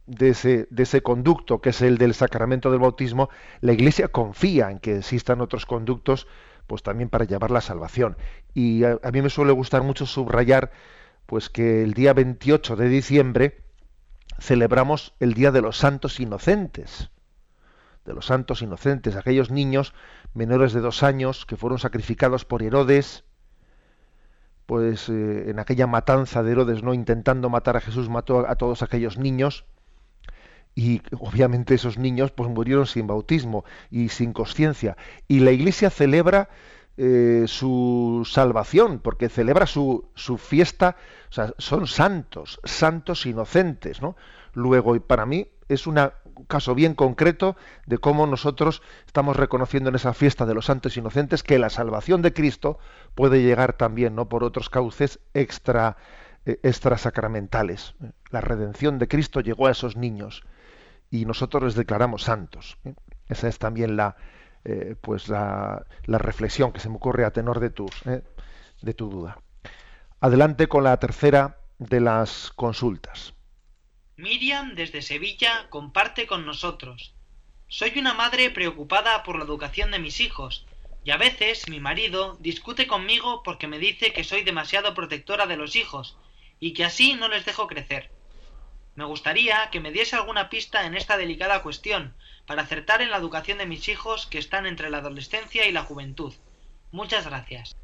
de, 0.08 0.30
ese, 0.30 0.66
de, 0.70 0.82
ese, 0.82 1.02
conducto 1.02 1.60
que 1.60 1.70
es 1.70 1.82
el 1.82 1.98
del 1.98 2.14
sacramento 2.14 2.70
del 2.70 2.80
bautismo, 2.80 3.28
la 3.60 3.72
Iglesia 3.72 4.08
confía 4.08 4.70
en 4.70 4.78
que 4.78 4.96
existan 4.96 5.40
otros 5.40 5.66
conductos, 5.66 6.26
pues 6.66 6.82
también 6.82 7.10
para 7.10 7.26
llevar 7.26 7.50
la 7.50 7.60
salvación. 7.60 8.16
Y 8.54 8.84
a, 8.84 8.98
mí 9.12 9.22
me 9.22 9.30
suele 9.30 9.52
gustar 9.52 9.82
mucho 9.82 10.06
subrayar, 10.06 10.72
pues 11.26 11.50
que 11.50 11.82
el 11.82 11.92
día 11.92 12.14
28 12.14 12.76
de 12.76 12.88
diciembre 12.88 13.62
celebramos 14.40 15.14
el 15.20 15.34
Día 15.34 15.52
de 15.52 15.60
los 15.60 15.76
Santos 15.76 16.20
Inocentes, 16.20 17.10
de 18.04 18.14
los 18.14 18.26
Santos 18.26 18.62
Inocentes, 18.62 19.16
aquellos 19.16 19.50
niños 19.50 19.92
menores 20.32 20.72
de 20.72 20.80
dos 20.80 21.02
años 21.02 21.44
que 21.44 21.56
fueron 21.56 21.78
sacrificados 21.78 22.46
por 22.46 22.62
Herodes, 22.62 23.24
pues 24.64 25.08
eh, 25.08 25.50
en 25.50 25.58
aquella 25.58 25.86
matanza 25.86 26.42
de 26.42 26.52
Herodes, 26.52 26.82
no 26.82 26.94
intentando 26.94 27.50
matar 27.50 27.76
a 27.76 27.80
Jesús, 27.80 28.08
mató 28.08 28.48
a 28.48 28.54
todos 28.56 28.82
aquellos 28.82 29.18
niños 29.18 29.66
y 30.78 31.02
obviamente 31.18 31.75
esos 31.75 31.99
niños 31.99 32.30
pues 32.30 32.49
murieron 32.49 32.87
sin 32.87 33.08
bautismo 33.08 33.64
y 33.90 34.11
sin 34.11 34.32
conciencia 34.32 34.97
y 35.26 35.40
la 35.40 35.50
Iglesia 35.50 35.90
celebra 35.90 36.50
eh, 36.97 37.47
su 37.49 38.23
salvación, 38.28 39.00
porque 39.00 39.28
celebra 39.28 39.66
su, 39.66 40.08
su, 40.14 40.38
fiesta, 40.38 40.94
o 41.30 41.32
sea, 41.32 41.52
son 41.58 41.88
santos, 41.88 42.61
santos 42.62 43.26
inocentes, 43.26 44.02
¿no? 44.02 44.16
Luego, 44.52 44.94
y 44.94 45.00
para 45.00 45.26
mí 45.26 45.49
es 45.68 45.88
un 45.88 45.99
caso 46.47 46.76
bien 46.76 46.94
concreto 46.94 47.56
de 47.87 47.99
cómo 47.99 48.26
nosotros 48.28 48.80
estamos 49.06 49.37
reconociendo 49.37 49.90
en 49.90 49.97
esa 49.97 50.12
fiesta 50.14 50.47
de 50.47 50.54
los 50.54 50.66
santos 50.66 50.97
inocentes 50.97 51.42
que 51.42 51.58
la 51.58 51.70
salvación 51.70 52.23
de 52.23 52.32
Cristo 52.32 52.78
puede 53.16 53.42
llegar 53.42 53.73
también, 53.73 54.14
¿no? 54.14 54.28
Por 54.28 54.44
otros 54.44 54.70
cauces 54.70 55.18
extra, 55.35 55.97
eh, 56.47 56.61
extra 56.62 56.99
sacramentales. 56.99 57.94
La 58.30 58.40
redención 58.40 58.99
de 59.00 59.08
Cristo 59.08 59.40
llegó 59.40 59.66
a 59.66 59.73
esos 59.73 59.97
niños 59.97 60.44
y 61.10 61.24
nosotros 61.24 61.62
les 61.62 61.74
declaramos 61.74 62.22
santos. 62.22 62.78
¿eh? 62.84 62.94
Esa 63.28 63.48
es 63.48 63.58
también 63.58 63.96
la, 63.96 64.16
eh, 64.64 64.96
pues 65.00 65.28
la, 65.28 65.86
la, 66.04 66.18
reflexión 66.18 66.72
que 66.72 66.80
se 66.80 66.88
me 66.88 66.96
ocurre 66.96 67.24
a 67.24 67.32
tenor 67.32 67.60
de 67.60 67.70
tu, 67.70 67.86
eh, 68.04 68.22
de 68.82 68.94
tu 68.94 69.10
duda. 69.10 69.40
Adelante 70.20 70.66
con 70.66 70.84
la 70.84 70.96
tercera 70.98 71.58
de 71.78 72.00
las 72.00 72.50
consultas. 72.54 73.34
Miriam 74.16 74.74
desde 74.74 75.02
Sevilla 75.02 75.68
comparte 75.70 76.26
con 76.26 76.44
nosotros. 76.44 77.14
Soy 77.68 77.92
una 77.98 78.14
madre 78.14 78.50
preocupada 78.50 79.22
por 79.22 79.36
la 79.38 79.44
educación 79.44 79.90
de 79.90 79.98
mis 79.98 80.20
hijos 80.20 80.66
y 81.04 81.10
a 81.10 81.16
veces 81.16 81.68
mi 81.68 81.80
marido 81.80 82.36
discute 82.40 82.86
conmigo 82.86 83.42
porque 83.42 83.68
me 83.68 83.78
dice 83.78 84.12
que 84.12 84.24
soy 84.24 84.42
demasiado 84.42 84.94
protectora 84.94 85.46
de 85.46 85.56
los 85.56 85.76
hijos 85.76 86.18
y 86.58 86.72
que 86.72 86.84
así 86.84 87.14
no 87.14 87.28
les 87.28 87.44
dejo 87.44 87.68
crecer. 87.68 88.10
Me 88.99 89.05
gustaría 89.05 89.71
que 89.71 89.78
me 89.78 89.93
diese 89.93 90.17
alguna 90.17 90.50
pista 90.50 90.85
en 90.85 90.97
esta 90.97 91.17
delicada 91.17 91.62
cuestión, 91.62 92.14
para 92.49 92.62
acertar 92.62 93.00
en 93.00 93.11
la 93.11 93.17
educación 93.17 93.59
de 93.59 93.67
mis 93.67 93.88
hijos 93.88 94.26
que 94.26 94.38
están 94.38 94.67
entre 94.67 94.90
la 94.90 94.99
adolescencia 94.99 95.69
y 95.69 95.71
la 95.71 95.85
juventud. 95.85 96.35
Muchas 96.90 97.25
gracias. 97.25 97.76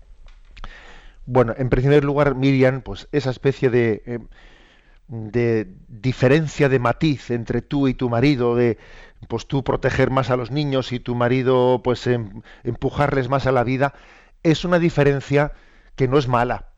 Bueno, 1.24 1.54
en 1.56 1.70
primer 1.70 2.02
lugar, 2.02 2.34
Miriam, 2.34 2.80
pues 2.80 3.06
esa 3.12 3.30
especie 3.30 3.70
de, 3.70 4.02
eh, 4.06 4.18
de 5.06 5.68
diferencia 5.86 6.68
de 6.68 6.80
matiz 6.80 7.30
entre 7.30 7.62
tú 7.62 7.86
y 7.86 7.94
tu 7.94 8.10
marido, 8.10 8.56
de 8.56 8.76
pues 9.28 9.46
tú 9.46 9.62
proteger 9.62 10.10
más 10.10 10.30
a 10.30 10.36
los 10.36 10.50
niños 10.50 10.90
y 10.90 10.98
tu 10.98 11.14
marido 11.14 11.80
pues 11.84 12.08
em, 12.08 12.42
empujarles 12.64 13.28
más 13.28 13.46
a 13.46 13.52
la 13.52 13.62
vida, 13.62 13.94
es 14.42 14.64
una 14.64 14.80
diferencia 14.80 15.52
que 15.94 16.08
no 16.08 16.18
es 16.18 16.26
mala, 16.26 16.70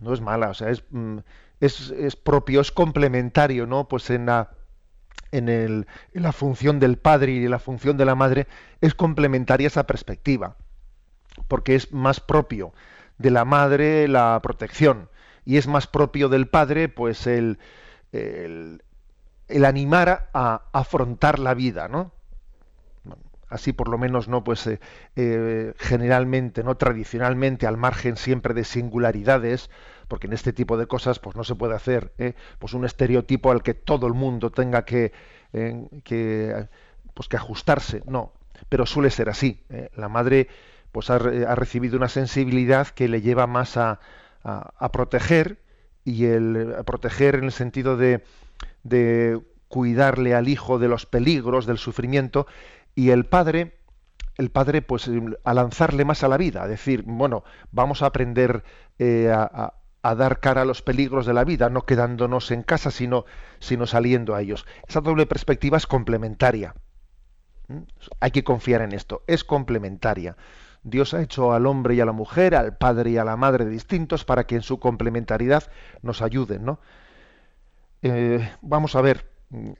no 0.00 0.12
es 0.12 0.20
mala, 0.20 0.48
o 0.48 0.54
sea, 0.54 0.70
es, 0.70 0.82
mm, 0.90 1.18
es, 1.60 1.90
es 1.90 2.16
propio, 2.16 2.60
es 2.60 2.72
complementario, 2.72 3.66
¿no? 3.66 3.88
Pues 3.88 4.10
en 4.10 4.26
la 4.26 4.50
en, 5.32 5.48
el, 5.48 5.86
en, 6.12 6.22
la 6.22 6.32
función 6.32 6.78
del 6.78 6.96
padre 6.96 7.32
y 7.32 7.48
la 7.48 7.58
función 7.58 7.96
de 7.96 8.04
la 8.04 8.14
madre 8.14 8.46
es 8.80 8.94
complementaria 8.94 9.66
esa 9.66 9.86
perspectiva, 9.86 10.56
porque 11.48 11.74
es 11.74 11.92
más 11.92 12.20
propio 12.20 12.72
de 13.18 13.30
la 13.30 13.44
madre 13.44 14.08
la 14.08 14.38
protección 14.42 15.08
y 15.44 15.56
es 15.56 15.66
más 15.66 15.86
propio 15.86 16.28
del 16.28 16.48
padre 16.48 16.88
pues 16.88 17.26
el, 17.26 17.58
el, 18.12 18.80
animar 19.64 20.30
a, 20.32 20.62
afrontar 20.72 21.38
la 21.38 21.54
vida, 21.54 21.88
¿no? 21.88 22.12
Así 23.48 23.72
por 23.72 23.88
lo 23.88 23.98
menos 23.98 24.26
no 24.26 24.42
pues 24.42 24.66
eh, 24.66 24.80
eh, 25.16 25.74
generalmente, 25.76 26.64
no 26.64 26.76
tradicionalmente, 26.76 27.66
al 27.66 27.76
margen 27.76 28.16
siempre 28.16 28.54
de 28.54 28.64
singularidades, 28.64 29.70
porque 30.14 30.28
en 30.28 30.32
este 30.32 30.52
tipo 30.52 30.76
de 30.76 30.86
cosas 30.86 31.18
pues 31.18 31.34
no 31.34 31.42
se 31.42 31.56
puede 31.56 31.74
hacer 31.74 32.12
¿eh? 32.18 32.34
pues 32.60 32.72
un 32.72 32.84
estereotipo 32.84 33.50
al 33.50 33.64
que 33.64 33.74
todo 33.74 34.06
el 34.06 34.14
mundo 34.14 34.52
tenga 34.52 34.84
que, 34.84 35.10
eh, 35.52 35.88
que 36.04 36.68
pues 37.14 37.28
que 37.28 37.36
ajustarse 37.36 38.04
no 38.06 38.32
pero 38.68 38.86
suele 38.86 39.10
ser 39.10 39.28
así 39.28 39.64
¿eh? 39.70 39.90
la 39.96 40.08
madre 40.08 40.46
pues 40.92 41.10
ha, 41.10 41.16
ha, 41.16 41.54
recibido 41.56 41.96
una 41.96 42.08
sensibilidad 42.08 42.86
que 42.86 43.08
le 43.08 43.22
lleva 43.22 43.48
más 43.48 43.76
a, 43.76 43.98
a, 44.44 44.92
proteger 44.92 45.58
y 46.04 46.26
el 46.26 46.76
a 46.78 46.84
proteger 46.84 47.34
en 47.34 47.46
el 47.46 47.52
sentido 47.52 47.96
de, 47.96 48.22
de 48.84 49.40
cuidarle 49.66 50.36
al 50.36 50.46
hijo 50.46 50.78
de 50.78 50.86
los 50.86 51.06
peligros 51.06 51.66
del 51.66 51.78
sufrimiento 51.78 52.46
y 52.94 53.10
el 53.10 53.24
padre 53.24 53.78
el 54.36 54.52
padre 54.52 54.80
pues 54.80 55.10
a 55.42 55.54
lanzarle 55.54 56.04
más 56.04 56.22
a 56.22 56.28
la 56.28 56.36
vida 56.36 56.62
a 56.62 56.68
decir 56.68 57.02
bueno 57.02 57.42
vamos 57.72 58.02
a 58.02 58.06
aprender 58.06 58.62
eh, 59.00 59.28
a, 59.34 59.74
a 60.04 60.14
dar 60.14 60.38
cara 60.38 60.62
a 60.62 60.64
los 60.66 60.82
peligros 60.82 61.24
de 61.24 61.32
la 61.32 61.44
vida, 61.44 61.70
no 61.70 61.86
quedándonos 61.86 62.50
en 62.50 62.62
casa, 62.62 62.90
sino, 62.90 63.24
sino 63.58 63.86
saliendo 63.86 64.34
a 64.34 64.42
ellos. 64.42 64.66
Esa 64.86 65.00
doble 65.00 65.24
perspectiva 65.24 65.78
es 65.78 65.86
complementaria. 65.86 66.74
¿Mm? 67.68 67.78
Hay 68.20 68.30
que 68.30 68.44
confiar 68.44 68.82
en 68.82 68.92
esto, 68.92 69.22
es 69.26 69.44
complementaria. 69.44 70.36
Dios 70.82 71.14
ha 71.14 71.22
hecho 71.22 71.54
al 71.54 71.64
hombre 71.64 71.94
y 71.94 72.02
a 72.02 72.04
la 72.04 72.12
mujer, 72.12 72.54
al 72.54 72.76
padre 72.76 73.12
y 73.12 73.16
a 73.16 73.24
la 73.24 73.38
madre 73.38 73.64
distintos 73.64 74.26
para 74.26 74.46
que 74.46 74.56
en 74.56 74.60
su 74.60 74.78
complementariedad 74.78 75.72
nos 76.02 76.20
ayuden, 76.20 76.66
¿no? 76.66 76.80
Eh, 78.02 78.46
vamos 78.60 78.96
a 78.96 79.00
ver, 79.00 79.30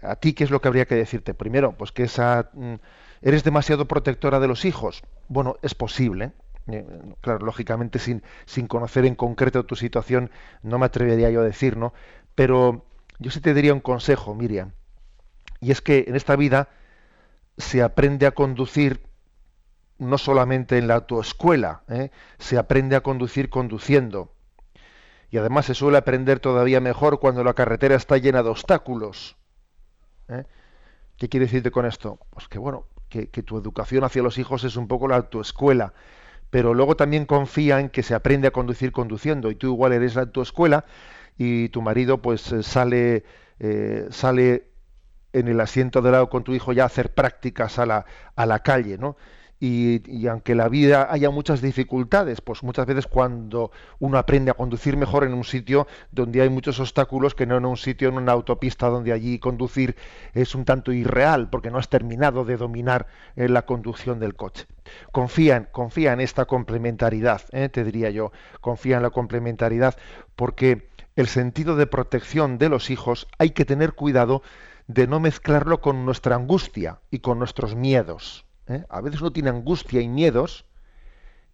a 0.00 0.16
ti 0.16 0.32
qué 0.32 0.44
es 0.44 0.50
lo 0.50 0.62
que 0.62 0.68
habría 0.68 0.86
que 0.86 0.94
decirte. 0.94 1.34
Primero, 1.34 1.76
pues 1.76 1.92
que 1.92 2.04
esa 2.04 2.48
mm, 2.54 2.76
eres 3.20 3.44
demasiado 3.44 3.86
protectora 3.86 4.40
de 4.40 4.48
los 4.48 4.64
hijos. 4.64 5.02
Bueno, 5.28 5.56
es 5.60 5.74
posible, 5.74 6.32
claro, 7.20 7.44
lógicamente 7.44 7.98
sin, 7.98 8.22
sin 8.46 8.66
conocer 8.66 9.04
en 9.04 9.14
concreto 9.14 9.64
tu 9.64 9.76
situación, 9.76 10.30
no 10.62 10.78
me 10.78 10.86
atrevería 10.86 11.30
yo 11.30 11.40
a 11.40 11.44
decir, 11.44 11.76
¿no? 11.76 11.92
Pero 12.34 12.86
yo 13.18 13.30
sí 13.30 13.40
te 13.40 13.54
diría 13.54 13.74
un 13.74 13.80
consejo, 13.80 14.34
Miriam, 14.34 14.72
y 15.60 15.70
es 15.70 15.80
que 15.80 16.04
en 16.08 16.16
esta 16.16 16.36
vida 16.36 16.68
se 17.58 17.82
aprende 17.82 18.26
a 18.26 18.32
conducir 18.32 19.06
no 19.98 20.18
solamente 20.18 20.78
en 20.78 20.88
la 20.88 20.96
autoescuela, 20.96 21.82
¿eh? 21.88 22.10
se 22.38 22.58
aprende 22.58 22.96
a 22.96 23.02
conducir 23.02 23.48
conduciendo. 23.48 24.32
Y 25.30 25.38
además 25.38 25.66
se 25.66 25.74
suele 25.74 25.98
aprender 25.98 26.40
todavía 26.40 26.80
mejor 26.80 27.20
cuando 27.20 27.44
la 27.44 27.54
carretera 27.54 27.94
está 27.94 28.18
llena 28.18 28.42
de 28.42 28.50
obstáculos. 28.50 29.36
¿eh? 30.28 30.44
¿Qué 31.16 31.28
quiere 31.28 31.46
decirte 31.46 31.70
con 31.70 31.86
esto? 31.86 32.18
Pues 32.30 32.48
que 32.48 32.58
bueno, 32.58 32.86
que, 33.08 33.28
que, 33.30 33.42
tu 33.42 33.56
educación 33.56 34.04
hacia 34.04 34.22
los 34.22 34.38
hijos 34.38 34.64
es 34.64 34.76
un 34.76 34.88
poco 34.88 35.08
la 35.08 35.16
autoescuela 35.16 35.92
pero 36.54 36.72
luego 36.72 36.94
también 36.94 37.26
confía 37.26 37.80
en 37.80 37.88
que 37.90 38.04
se 38.04 38.14
aprende 38.14 38.46
a 38.46 38.52
conducir 38.52 38.92
conduciendo 38.92 39.50
y 39.50 39.56
tú 39.56 39.66
igual 39.72 39.92
eres 39.92 40.16
a 40.16 40.30
tu 40.30 40.40
escuela 40.40 40.84
y 41.36 41.68
tu 41.70 41.82
marido 41.82 42.22
pues 42.22 42.52
eh, 42.52 42.62
sale 42.62 43.24
eh, 43.58 44.06
sale 44.10 44.70
en 45.32 45.48
el 45.48 45.60
asiento 45.60 46.00
de 46.00 46.12
lado 46.12 46.30
con 46.30 46.44
tu 46.44 46.54
hijo 46.54 46.72
ya 46.72 46.84
a 46.84 46.86
hacer 46.86 47.12
prácticas 47.12 47.80
a 47.80 47.86
la, 47.86 48.06
a 48.36 48.46
la 48.46 48.60
calle, 48.60 48.98
¿no? 48.98 49.16
Y, 49.60 50.26
aunque 50.26 50.54
la 50.54 50.68
vida 50.68 51.08
haya 51.10 51.30
muchas 51.30 51.62
dificultades, 51.62 52.40
pues 52.40 52.62
muchas 52.62 52.86
veces 52.86 53.06
cuando 53.06 53.70
uno 53.98 54.18
aprende 54.18 54.50
a 54.50 54.54
conducir 54.54 54.96
mejor 54.96 55.24
en 55.24 55.32
un 55.32 55.44
sitio 55.44 55.86
donde 56.10 56.42
hay 56.42 56.50
muchos 56.50 56.80
obstáculos 56.80 57.34
que 57.34 57.46
no 57.46 57.56
en 57.56 57.64
un 57.64 57.76
sitio, 57.76 58.08
en 58.08 58.16
una 58.16 58.32
autopista 58.32 58.88
donde 58.88 59.12
allí 59.12 59.38
conducir 59.38 59.96
es 60.34 60.54
un 60.54 60.64
tanto 60.64 60.92
irreal 60.92 61.48
porque 61.48 61.70
no 61.70 61.78
has 61.78 61.88
terminado 61.88 62.44
de 62.44 62.56
dominar 62.56 63.06
eh, 63.36 63.48
la 63.48 63.62
conducción 63.62 64.18
del 64.20 64.34
coche. 64.34 64.66
Confía 65.12 65.56
en, 65.56 65.64
confía 65.64 66.12
en 66.12 66.20
esta 66.20 66.44
complementariedad, 66.44 67.42
eh, 67.52 67.68
te 67.68 67.84
diría 67.84 68.10
yo, 68.10 68.32
confía 68.60 68.96
en 68.96 69.02
la 69.02 69.10
complementariedad 69.10 69.96
porque 70.36 70.88
el 71.16 71.28
sentido 71.28 71.76
de 71.76 71.86
protección 71.86 72.58
de 72.58 72.68
los 72.68 72.90
hijos 72.90 73.28
hay 73.38 73.50
que 73.50 73.64
tener 73.64 73.94
cuidado 73.94 74.42
de 74.88 75.06
no 75.06 75.20
mezclarlo 75.20 75.80
con 75.80 76.04
nuestra 76.04 76.34
angustia 76.34 77.00
y 77.10 77.20
con 77.20 77.38
nuestros 77.38 77.74
miedos. 77.74 78.43
¿Eh? 78.68 78.84
A 78.88 79.00
veces 79.00 79.20
uno 79.20 79.32
tiene 79.32 79.50
angustia 79.50 80.00
y 80.00 80.08
miedos 80.08 80.64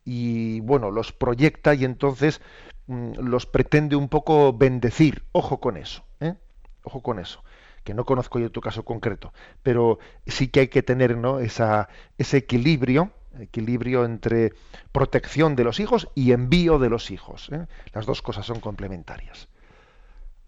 y 0.04 0.60
bueno, 0.60 0.90
los 0.90 1.12
proyecta 1.12 1.74
y 1.74 1.84
entonces 1.84 2.40
mm, 2.86 3.12
los 3.20 3.46
pretende 3.46 3.96
un 3.96 4.08
poco 4.08 4.52
bendecir. 4.52 5.24
Ojo 5.32 5.60
con 5.60 5.76
eso, 5.76 6.04
¿eh? 6.20 6.34
ojo 6.82 7.02
con 7.02 7.18
eso. 7.18 7.44
Que 7.84 7.94
no 7.94 8.04
conozco 8.04 8.38
yo 8.38 8.50
tu 8.50 8.60
caso 8.60 8.84
concreto, 8.84 9.32
pero 9.62 9.98
sí 10.26 10.48
que 10.48 10.60
hay 10.60 10.68
que 10.68 10.82
tener 10.82 11.16
¿no? 11.16 11.40
Esa, 11.40 11.88
ese 12.18 12.36
equilibrio, 12.38 13.10
equilibrio 13.38 14.04
entre 14.04 14.52
protección 14.92 15.56
de 15.56 15.64
los 15.64 15.80
hijos 15.80 16.08
y 16.14 16.32
envío 16.32 16.78
de 16.78 16.90
los 16.90 17.10
hijos. 17.10 17.48
¿eh? 17.52 17.66
Las 17.94 18.04
dos 18.04 18.20
cosas 18.20 18.44
son 18.44 18.60
complementarias. 18.60 19.48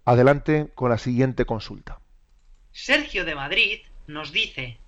Adelante 0.04 0.71
con 0.75 0.90
la 0.90 0.99
siguiente 0.99 1.45
consulta. 1.45 2.00
Sergio 2.73 3.25
de 3.25 3.35
Madrid 3.35 3.81
nos 4.07 4.33
dice, 4.33 4.78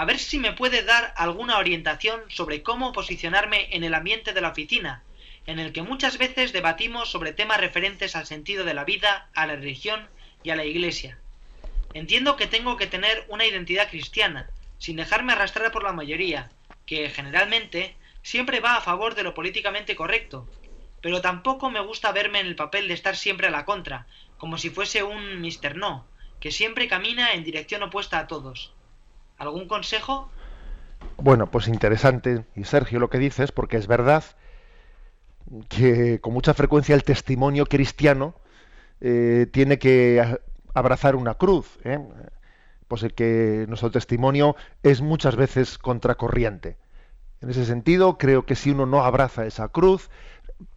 a 0.00 0.06
ver 0.06 0.18
si 0.18 0.38
me 0.38 0.54
puede 0.54 0.82
dar 0.82 1.12
alguna 1.14 1.58
orientación 1.58 2.22
sobre 2.30 2.62
cómo 2.62 2.94
posicionarme 2.94 3.68
en 3.72 3.84
el 3.84 3.92
ambiente 3.92 4.32
de 4.32 4.40
la 4.40 4.48
oficina, 4.48 5.02
en 5.44 5.58
el 5.58 5.74
que 5.74 5.82
muchas 5.82 6.16
veces 6.16 6.54
debatimos 6.54 7.10
sobre 7.10 7.34
temas 7.34 7.60
referentes 7.60 8.16
al 8.16 8.24
sentido 8.24 8.64
de 8.64 8.72
la 8.72 8.84
vida, 8.84 9.28
a 9.34 9.46
la 9.46 9.56
religión 9.56 10.08
y 10.42 10.48
a 10.48 10.56
la 10.56 10.64
iglesia. 10.64 11.18
Entiendo 11.92 12.36
que 12.36 12.46
tengo 12.46 12.78
que 12.78 12.86
tener 12.86 13.26
una 13.28 13.44
identidad 13.44 13.90
cristiana, 13.90 14.48
sin 14.78 14.96
dejarme 14.96 15.34
arrastrar 15.34 15.70
por 15.70 15.82
la 15.82 15.92
mayoría, 15.92 16.50
que 16.86 17.10
generalmente 17.10 17.94
siempre 18.22 18.60
va 18.60 18.76
a 18.76 18.80
favor 18.80 19.14
de 19.14 19.22
lo 19.22 19.34
políticamente 19.34 19.96
correcto, 19.96 20.48
pero 21.02 21.20
tampoco 21.20 21.68
me 21.68 21.80
gusta 21.80 22.10
verme 22.10 22.40
en 22.40 22.46
el 22.46 22.56
papel 22.56 22.88
de 22.88 22.94
estar 22.94 23.16
siempre 23.16 23.48
a 23.48 23.50
la 23.50 23.66
contra, 23.66 24.06
como 24.38 24.56
si 24.56 24.70
fuese 24.70 25.02
un 25.02 25.42
Mr. 25.42 25.76
No, 25.76 26.06
que 26.40 26.52
siempre 26.52 26.88
camina 26.88 27.34
en 27.34 27.44
dirección 27.44 27.82
opuesta 27.82 28.18
a 28.18 28.26
todos. 28.26 28.72
¿Algún 29.40 29.66
consejo? 29.66 30.28
Bueno, 31.16 31.50
pues 31.50 31.66
interesante, 31.66 32.44
y 32.54 32.64
Sergio, 32.64 33.00
lo 33.00 33.08
que 33.08 33.18
dices, 33.18 33.52
porque 33.52 33.78
es 33.78 33.86
verdad 33.86 34.22
que 35.70 36.20
con 36.20 36.34
mucha 36.34 36.52
frecuencia 36.52 36.94
el 36.94 37.04
testimonio 37.04 37.64
cristiano 37.64 38.34
eh, 39.00 39.46
tiene 39.50 39.78
que 39.78 40.38
abrazar 40.74 41.16
una 41.16 41.36
cruz. 41.36 41.78
¿eh? 41.84 41.98
Pues 42.86 43.02
el 43.02 43.14
que 43.14 43.64
nuestro 43.66 43.90
testimonio 43.90 44.56
es 44.82 45.00
muchas 45.00 45.36
veces 45.36 45.78
contracorriente. 45.78 46.76
En 47.40 47.48
ese 47.48 47.64
sentido, 47.64 48.18
creo 48.18 48.44
que 48.44 48.56
si 48.56 48.72
uno 48.72 48.84
no 48.84 49.02
abraza 49.02 49.46
esa 49.46 49.68
cruz, 49.68 50.10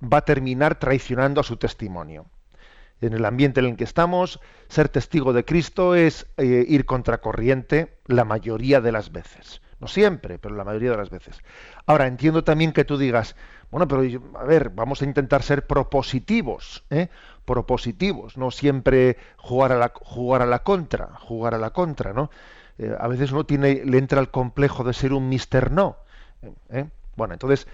va 0.02 0.20
a 0.20 0.26
terminar 0.26 0.80
traicionando 0.80 1.42
a 1.42 1.44
su 1.44 1.58
testimonio 1.58 2.28
en 3.08 3.14
el 3.14 3.26
ambiente 3.26 3.60
en 3.60 3.68
el 3.68 3.76
que 3.76 3.84
estamos, 3.84 4.40
ser 4.68 4.90
testigo 4.90 5.34
de 5.34 5.46
Cristo 5.46 5.96
es 5.96 6.28
eh, 6.38 6.66
ir 6.68 6.86
contracorriente 6.86 7.98
la 8.08 8.26
mayoría 8.26 8.82
de 8.82 8.92
las 8.92 9.12
veces. 9.12 9.62
No 9.80 9.88
siempre, 9.88 10.40
pero 10.40 10.56
la 10.56 10.64
mayoría 10.64 10.92
de 10.92 10.98
las 10.98 11.10
veces. 11.10 11.42
Ahora, 11.86 12.08
entiendo 12.08 12.44
también 12.44 12.72
que 12.72 12.86
tú 12.86 12.98
digas, 12.98 13.36
bueno, 13.70 13.88
pero 13.88 14.04
a 14.40 14.44
ver, 14.46 14.70
vamos 14.70 15.02
a 15.02 15.06
intentar 15.06 15.44
ser 15.44 15.68
propositivos, 15.68 16.86
¿eh? 16.90 17.10
propositivos, 17.44 18.38
no 18.38 18.52
siempre 18.52 19.18
jugar 19.36 19.74
a 19.74 19.78
la, 19.78 19.92
jugar 19.94 20.42
a 20.42 20.46
la 20.46 20.60
contra, 20.60 21.08
jugar 21.20 21.54
a 21.56 21.58
la 21.58 21.72
contra, 21.72 22.14
¿no? 22.14 22.30
Eh, 22.78 22.96
a 22.98 23.08
veces 23.10 23.34
uno 23.34 23.46
tiene, 23.46 23.84
le 23.84 23.98
entra 23.98 24.22
el 24.22 24.30
complejo 24.30 24.84
de 24.86 24.94
ser 24.94 25.12
un 25.12 25.28
mister 25.28 25.72
no. 25.72 25.98
Bueno, 27.16 27.34
entonces, 27.34 27.68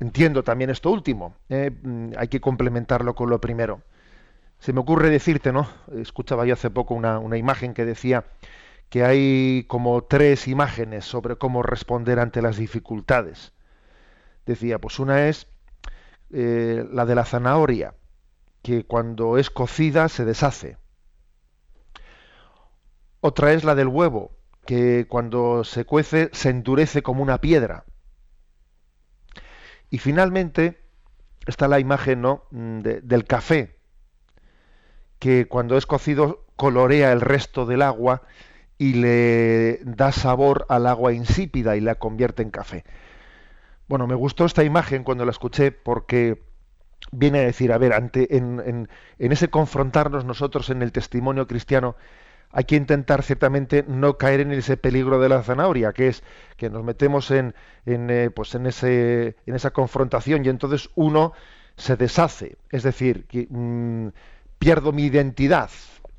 entiendo 0.00 0.44
también 0.44 0.70
esto 0.70 0.90
último, 0.90 1.34
mm, 1.48 2.12
hay 2.16 2.28
que 2.28 2.40
complementarlo 2.40 3.14
con 3.14 3.28
lo 3.28 3.40
primero. 3.40 3.82
Se 4.58 4.72
me 4.72 4.80
ocurre 4.80 5.10
decirte, 5.10 5.52
¿no? 5.52 5.68
Escuchaba 5.92 6.46
yo 6.46 6.54
hace 6.54 6.70
poco 6.70 6.94
una, 6.94 7.36
imagen 7.36 7.74
que 7.74 7.84
decía 7.84 8.24
que 8.88 9.04
hay 9.04 9.64
como 9.68 10.04
tres 10.04 10.48
imágenes 10.48 11.04
sobre 11.04 11.36
cómo 11.36 11.62
responder 11.62 12.18
ante 12.18 12.42
las 12.42 12.56
dificultades. 12.56 13.52
Decía, 14.46 14.78
pues 14.78 14.98
una 14.98 15.28
es 15.28 15.46
eh, 16.30 16.86
la 16.90 17.06
de 17.06 17.14
la 17.14 17.24
zanahoria, 17.24 17.94
que 18.62 18.84
cuando 18.84 19.36
es 19.36 19.50
cocida 19.50 20.08
se 20.08 20.24
deshace. 20.24 20.78
Otra 23.20 23.52
es 23.52 23.64
la 23.64 23.74
del 23.74 23.88
huevo, 23.88 24.32
que 24.66 25.06
cuando 25.08 25.64
se 25.64 25.84
cuece 25.84 26.30
se 26.32 26.50
endurece 26.50 27.02
como 27.02 27.22
una 27.22 27.40
piedra. 27.40 27.84
Y 29.90 29.98
finalmente 29.98 30.78
está 31.46 31.68
la 31.68 31.80
imagen 31.80 32.20
¿no? 32.20 32.44
Mm, 32.50 32.80
del 32.80 33.24
café, 33.26 33.78
que 35.24 35.46
cuando 35.46 35.78
es 35.78 35.86
cocido 35.86 36.44
colorea 36.54 37.10
el 37.10 37.22
resto 37.22 37.64
del 37.64 37.80
agua 37.80 38.20
y 38.76 38.92
le 38.92 39.80
da 39.82 40.12
sabor 40.12 40.66
al 40.68 40.86
agua 40.86 41.14
insípida 41.14 41.76
y 41.76 41.80
la 41.80 41.94
convierte 41.94 42.42
en 42.42 42.50
café. 42.50 42.84
Bueno, 43.88 44.06
me 44.06 44.16
gustó 44.16 44.44
esta 44.44 44.64
imagen 44.64 45.02
cuando 45.02 45.24
la 45.24 45.30
escuché 45.30 45.72
porque 45.72 46.42
viene 47.10 47.38
a 47.38 47.42
decir, 47.46 47.72
a 47.72 47.78
ver, 47.78 47.94
ante, 47.94 48.36
en, 48.36 48.86
ese 49.18 49.48
confrontarnos 49.48 50.26
nosotros 50.26 50.68
en 50.68 50.82
el 50.82 50.92
testimonio 50.92 51.46
cristiano, 51.46 51.96
hay 52.50 52.64
que 52.64 52.76
intentar 52.76 53.22
ciertamente 53.22 53.82
no 53.88 54.18
caer 54.18 54.40
en 54.40 54.52
ese 54.52 54.76
peligro 54.76 55.20
de 55.20 55.30
la 55.30 55.42
zanahoria, 55.42 55.94
que 55.94 56.08
es 56.08 56.22
que 56.58 56.68
nos 56.68 56.84
metemos 56.84 57.30
en, 57.30 57.54
en, 57.86 58.10
eh, 58.10 58.28
pues 58.28 58.54
en, 58.54 58.66
ese, 58.66 59.36
en 59.46 59.54
esa 59.54 59.70
confrontación 59.70 60.44
y 60.44 60.50
entonces 60.50 60.90
uno 60.96 61.32
se 61.76 61.96
deshace. 61.96 62.58
Es 62.68 62.82
decir, 62.82 63.24
que, 63.24 63.46
mm, 63.48 64.08
pierdo 64.58 64.92
mi 64.92 65.04
identidad, 65.04 65.70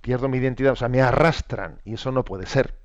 pierdo 0.01 0.29
mi 0.29 0.37
identidad, 0.37 0.73
o 0.73 0.75
sea, 0.75 0.89
me 0.89 1.01
arrastran 1.01 1.81
y 1.83 1.93
eso 1.93 2.11
no 2.11 2.23
puede 2.23 2.45
ser. 2.45 2.75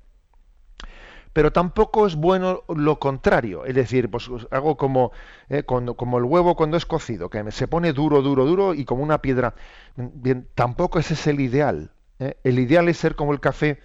Pero 1.33 1.53
tampoco 1.53 2.07
es 2.07 2.15
bueno 2.15 2.63
lo 2.67 2.99
contrario, 2.99 3.65
es 3.65 3.73
decir, 3.73 4.11
pues 4.11 4.29
hago 4.51 4.75
como, 4.75 5.11
eh, 5.47 5.63
como 5.63 6.17
el 6.17 6.25
huevo 6.25 6.55
cuando 6.55 6.75
es 6.75 6.85
cocido, 6.85 7.29
que 7.29 7.51
se 7.51 7.67
pone 7.67 7.93
duro, 7.93 8.21
duro, 8.21 8.45
duro 8.45 8.73
y 8.73 8.83
como 8.83 9.01
una 9.01 9.21
piedra. 9.21 9.53
Bien, 9.95 10.47
tampoco 10.55 10.99
ese 10.99 11.13
es 11.13 11.27
el 11.27 11.39
ideal. 11.39 11.91
¿eh? 12.19 12.35
El 12.43 12.59
ideal 12.59 12.89
es 12.89 12.97
ser 12.97 13.15
como 13.15 13.31
el 13.31 13.39
café, 13.39 13.79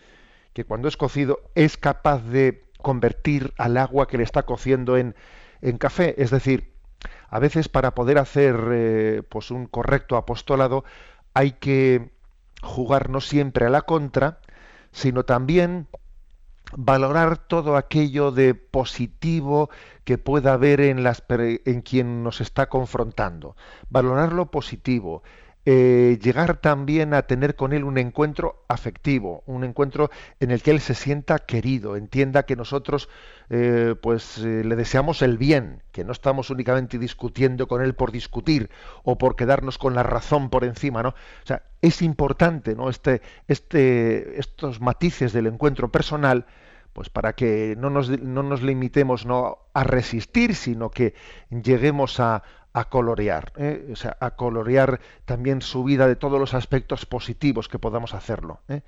que 0.54 0.64
cuando 0.64 0.88
es 0.88 0.96
cocido 0.96 1.40
es 1.54 1.76
capaz 1.76 2.24
de 2.24 2.64
convertir 2.82 3.52
al 3.58 3.76
agua 3.76 4.08
que 4.08 4.16
le 4.16 4.24
está 4.24 4.42
cociendo 4.42 4.96
en, 4.96 5.14
en 5.62 5.78
café. 5.78 6.20
Es 6.20 6.30
decir, 6.30 6.72
a 7.28 7.38
veces 7.38 7.68
para 7.68 7.94
poder 7.94 8.18
hacer 8.18 8.56
eh, 8.72 9.22
pues 9.28 9.50
un 9.50 9.66
correcto 9.66 10.16
apostolado 10.16 10.84
hay 11.36 11.52
que 11.52 12.12
jugar 12.62 13.10
no 13.10 13.20
siempre 13.20 13.66
a 13.66 13.68
la 13.68 13.82
contra, 13.82 14.40
sino 14.90 15.26
también 15.26 15.86
valorar 16.74 17.36
todo 17.36 17.76
aquello 17.76 18.32
de 18.32 18.54
positivo 18.54 19.68
que 20.04 20.16
pueda 20.16 20.54
haber 20.54 20.80
en, 20.80 21.04
las, 21.04 21.22
en 21.28 21.82
quien 21.82 22.22
nos 22.22 22.40
está 22.40 22.70
confrontando. 22.70 23.54
Valorar 23.90 24.32
lo 24.32 24.50
positivo, 24.50 25.22
eh, 25.68 26.20
llegar 26.22 26.58
también 26.58 27.12
a 27.12 27.22
tener 27.22 27.56
con 27.56 27.72
él 27.72 27.82
un 27.82 27.98
encuentro 27.98 28.64
afectivo, 28.68 29.42
un 29.46 29.64
encuentro 29.64 30.10
en 30.38 30.52
el 30.52 30.62
que 30.62 30.70
él 30.70 30.80
se 30.80 30.94
sienta 30.94 31.40
querido, 31.40 31.96
entienda 31.96 32.44
que 32.44 32.54
nosotros 32.54 33.08
eh, 33.50 33.96
pues 34.00 34.38
eh, 34.38 34.62
le 34.64 34.76
deseamos 34.76 35.22
el 35.22 35.38
bien, 35.38 35.82
que 35.90 36.04
no 36.04 36.12
estamos 36.12 36.50
únicamente 36.50 37.00
discutiendo 37.00 37.66
con 37.66 37.82
él 37.82 37.96
por 37.96 38.12
discutir 38.12 38.70
o 39.02 39.18
por 39.18 39.34
quedarnos 39.34 39.76
con 39.76 39.96
la 39.96 40.04
razón 40.04 40.50
por 40.50 40.62
encima, 40.62 41.02
¿no? 41.02 41.08
O 41.08 41.46
sea, 41.46 41.64
es 41.82 42.00
importante, 42.00 42.76
¿no? 42.76 42.88
Este, 42.88 43.20
este, 43.48 44.38
estos 44.38 44.80
matices 44.80 45.32
del 45.32 45.48
encuentro 45.48 45.90
personal, 45.90 46.46
pues 46.96 47.10
para 47.10 47.34
que 47.34 47.74
no 47.76 47.90
nos, 47.90 48.08
no 48.08 48.42
nos 48.42 48.62
limitemos 48.62 49.26
no 49.26 49.58
a 49.74 49.84
resistir, 49.84 50.54
sino 50.54 50.90
que 50.90 51.12
lleguemos 51.50 52.20
a, 52.20 52.42
a 52.72 52.88
colorear, 52.88 53.52
¿eh? 53.56 53.90
o 53.92 53.96
sea, 53.96 54.16
a 54.18 54.30
colorear 54.30 55.00
también 55.26 55.60
su 55.60 55.84
vida 55.84 56.08
de 56.08 56.16
todos 56.16 56.40
los 56.40 56.54
aspectos 56.54 57.04
positivos 57.04 57.68
que 57.68 57.78
podamos 57.78 58.14
hacerlo. 58.14 58.60
¿eh? 58.68 58.80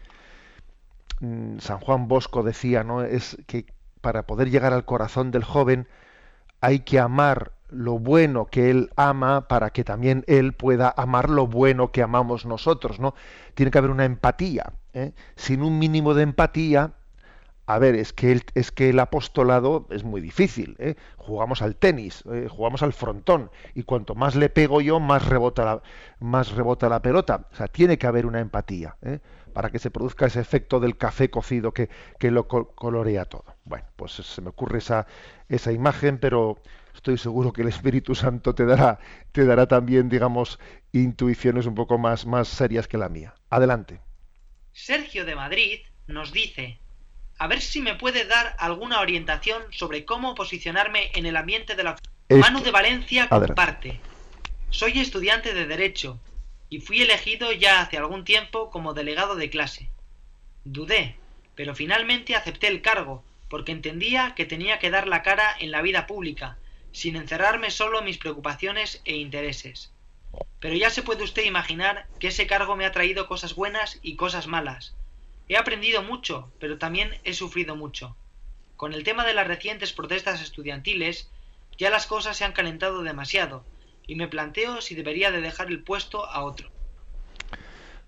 Mm, 1.20 1.58
San 1.58 1.80
Juan 1.80 2.08
Bosco 2.08 2.42
decía, 2.42 2.82
¿no? 2.82 3.02
Es 3.02 3.36
que 3.46 3.66
para 4.00 4.26
poder 4.26 4.48
llegar 4.48 4.72
al 4.72 4.86
corazón 4.86 5.30
del 5.30 5.44
joven 5.44 5.86
hay 6.62 6.80
que 6.80 6.98
amar 6.98 7.52
lo 7.68 7.98
bueno 7.98 8.46
que 8.46 8.70
él 8.70 8.88
ama 8.96 9.48
para 9.48 9.68
que 9.68 9.84
también 9.84 10.24
él 10.28 10.54
pueda 10.54 10.94
amar 10.96 11.28
lo 11.28 11.46
bueno 11.46 11.92
que 11.92 12.02
amamos 12.02 12.46
nosotros, 12.46 13.00
¿no? 13.00 13.14
Tiene 13.52 13.70
que 13.70 13.76
haber 13.76 13.90
una 13.90 14.06
empatía. 14.06 14.72
¿eh? 14.94 15.12
Sin 15.36 15.60
un 15.60 15.78
mínimo 15.78 16.14
de 16.14 16.22
empatía, 16.22 16.94
a 17.68 17.78
ver, 17.78 17.96
es 17.96 18.14
que 18.14 18.32
el, 18.32 18.44
es 18.54 18.72
que 18.72 18.88
el 18.88 18.98
apostolado 18.98 19.86
es 19.90 20.02
muy 20.02 20.22
difícil. 20.22 20.74
¿eh? 20.78 20.94
Jugamos 21.18 21.60
al 21.60 21.76
tenis, 21.76 22.24
eh, 22.32 22.48
jugamos 22.50 22.82
al 22.82 22.94
frontón, 22.94 23.50
y 23.74 23.82
cuanto 23.82 24.14
más 24.14 24.36
le 24.36 24.48
pego 24.48 24.80
yo, 24.80 25.00
más 25.00 25.26
rebota 25.26 25.66
la, 25.66 25.82
más 26.18 26.52
rebota 26.52 26.88
la 26.88 27.02
pelota. 27.02 27.46
O 27.52 27.54
sea, 27.54 27.68
tiene 27.68 27.98
que 27.98 28.06
haber 28.06 28.24
una 28.24 28.40
empatía 28.40 28.96
¿eh? 29.02 29.18
para 29.52 29.68
que 29.68 29.78
se 29.78 29.90
produzca 29.90 30.24
ese 30.24 30.40
efecto 30.40 30.80
del 30.80 30.96
café 30.96 31.28
cocido 31.28 31.74
que, 31.74 31.90
que 32.18 32.30
lo 32.30 32.48
colorea 32.48 33.26
todo. 33.26 33.44
Bueno, 33.64 33.84
pues 33.96 34.12
se 34.12 34.40
me 34.40 34.48
ocurre 34.48 34.78
esa, 34.78 35.06
esa 35.50 35.70
imagen, 35.70 36.16
pero 36.16 36.62
estoy 36.94 37.18
seguro 37.18 37.52
que 37.52 37.60
el 37.60 37.68
Espíritu 37.68 38.14
Santo 38.14 38.54
te 38.54 38.64
dará, 38.64 38.98
te 39.32 39.44
dará 39.44 39.68
también, 39.68 40.08
digamos, 40.08 40.58
intuiciones 40.92 41.66
un 41.66 41.74
poco 41.74 41.98
más, 41.98 42.24
más 42.24 42.48
serias 42.48 42.88
que 42.88 42.96
la 42.96 43.10
mía. 43.10 43.34
Adelante. 43.50 44.00
Sergio 44.72 45.26
de 45.26 45.34
Madrid 45.34 45.80
nos 46.06 46.32
dice, 46.32 46.80
a 47.38 47.46
ver 47.46 47.60
si 47.60 47.80
me 47.80 47.94
puede 47.94 48.24
dar 48.24 48.56
alguna 48.58 49.00
orientación 49.00 49.62
sobre 49.70 50.04
cómo 50.04 50.34
posicionarme 50.34 51.10
en 51.14 51.24
el 51.24 51.36
ambiente 51.36 51.76
de 51.76 51.84
la... 51.84 51.96
Manu 52.28 52.60
de 52.60 52.72
Valencia 52.72 53.28
comparte. 53.28 54.00
Soy 54.70 54.98
estudiante 54.98 55.54
de 55.54 55.66
Derecho 55.66 56.20
y 56.68 56.80
fui 56.80 57.00
elegido 57.00 57.52
ya 57.52 57.80
hace 57.80 57.96
algún 57.96 58.24
tiempo 58.24 58.70
como 58.70 58.92
delegado 58.92 59.36
de 59.36 59.48
clase. 59.48 59.88
Dudé, 60.64 61.16
pero 61.54 61.74
finalmente 61.74 62.34
acepté 62.34 62.66
el 62.66 62.82
cargo 62.82 63.24
porque 63.48 63.72
entendía 63.72 64.34
que 64.34 64.44
tenía 64.44 64.78
que 64.78 64.90
dar 64.90 65.08
la 65.08 65.22
cara 65.22 65.56
en 65.58 65.70
la 65.70 65.80
vida 65.80 66.06
pública, 66.06 66.58
sin 66.92 67.16
encerrarme 67.16 67.70
solo 67.70 68.00
en 68.00 68.04
mis 68.04 68.18
preocupaciones 68.18 69.00
e 69.06 69.16
intereses. 69.16 69.90
Pero 70.60 70.74
ya 70.74 70.90
se 70.90 71.02
puede 71.02 71.24
usted 71.24 71.44
imaginar 71.44 72.06
que 72.18 72.28
ese 72.28 72.46
cargo 72.46 72.76
me 72.76 72.84
ha 72.84 72.92
traído 72.92 73.26
cosas 73.26 73.54
buenas 73.54 73.98
y 74.02 74.16
cosas 74.16 74.46
malas. 74.46 74.94
He 75.48 75.56
aprendido 75.56 76.02
mucho, 76.02 76.52
pero 76.60 76.78
también 76.78 77.10
he 77.24 77.32
sufrido 77.32 77.74
mucho. 77.74 78.16
Con 78.76 78.92
el 78.92 79.02
tema 79.02 79.24
de 79.24 79.34
las 79.34 79.46
recientes 79.46 79.92
protestas 79.92 80.42
estudiantiles, 80.42 81.30
ya 81.78 81.90
las 81.90 82.06
cosas 82.06 82.36
se 82.36 82.44
han 82.44 82.52
calentado 82.52 83.02
demasiado, 83.02 83.64
y 84.06 84.14
me 84.14 84.28
planteo 84.28 84.80
si 84.80 84.94
debería 84.94 85.30
de 85.30 85.40
dejar 85.40 85.68
el 85.68 85.82
puesto 85.82 86.26
a 86.26 86.44
otro. 86.44 86.68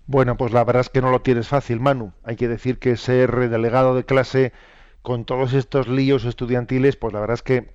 Bueno, 0.05 0.37
pues 0.37 0.51
la 0.51 0.63
verdad 0.63 0.81
es 0.81 0.89
que 0.89 1.01
no 1.01 1.09
lo 1.09 1.21
tienes 1.21 1.47
fácil, 1.47 1.79
Manu. 1.79 2.13
Hay 2.23 2.35
que 2.35 2.47
decir 2.47 2.79
que 2.79 2.97
ser 2.97 3.49
delegado 3.49 3.95
de 3.95 4.05
clase 4.05 4.53
con 5.01 5.25
todos 5.25 5.53
estos 5.53 5.87
líos 5.87 6.25
estudiantiles, 6.25 6.95
pues 6.95 7.13
la 7.13 7.21
verdad 7.21 7.35
es 7.35 7.43
que 7.43 7.73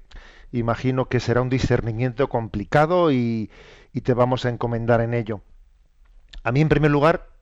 imagino 0.52 1.09
que 1.09 1.18
será 1.20 1.42
un 1.42 1.50
discernimiento 1.50 2.29
complicado 2.29 3.11
y, 3.11 3.50
y 3.92 4.02
te 4.02 4.14
vamos 4.14 4.44
a 4.44 4.50
encomendar 4.50 5.00
en 5.00 5.14
ello. 5.14 5.40
A 6.44 6.52
mí, 6.52 6.61
en 6.61 6.68
primer 6.68 6.90
lugar, 6.90 7.36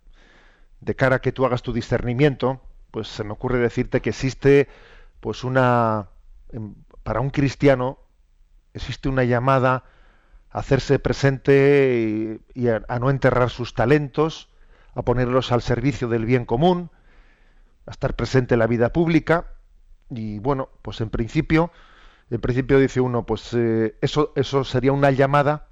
de 0.85 0.95
cara 0.95 1.17
a 1.17 1.21
que 1.21 1.33
tú 1.33 1.47
hagas 1.47 1.63
tu 1.63 1.73
discernimiento, 1.73 2.61
pues 2.91 3.09
se 3.09 3.25
me 3.25 3.33
ocurre 3.33 3.59
decirte 3.59 4.03
que 4.03 4.11
existe, 4.11 4.69
pues 5.21 5.45
una, 5.45 6.11
em, 6.53 6.75
para 7.03 7.21
un 7.21 7.31
cristiano, 7.31 7.99
existe 8.75 9.09
una 9.09 9.25
llamada 9.25 9.85
a 10.51 10.59
hacerse 10.59 10.99
presente 10.99 12.41
y, 12.55 12.69
a 12.69 12.99
no 12.99 13.11
enterrar 13.11 13.51
sus 13.51 13.75
talentos, 13.75 14.51
a 14.95 15.03
ponerlos 15.03 15.53
al 15.53 15.63
servicio 15.63 16.09
del 16.09 16.27
bien 16.27 16.45
común, 16.45 16.91
a 17.87 17.91
estar 17.91 18.15
presente 18.15 18.55
en 18.55 18.61
la 18.61 18.67
vida 18.67 18.93
pública 18.93 19.55
y 20.11 20.39
bueno, 20.39 20.69
pues 20.83 21.01
en 21.01 21.11
principio, 21.11 21.73
en 22.31 22.41
principio 22.41 22.79
dice 22.79 23.01
uno, 23.01 23.25
pues 23.27 23.53
eh, 23.55 23.97
eso, 24.03 24.33
eso 24.37 24.65
sería 24.65 24.93
una 24.93 25.11
llamada 25.11 25.69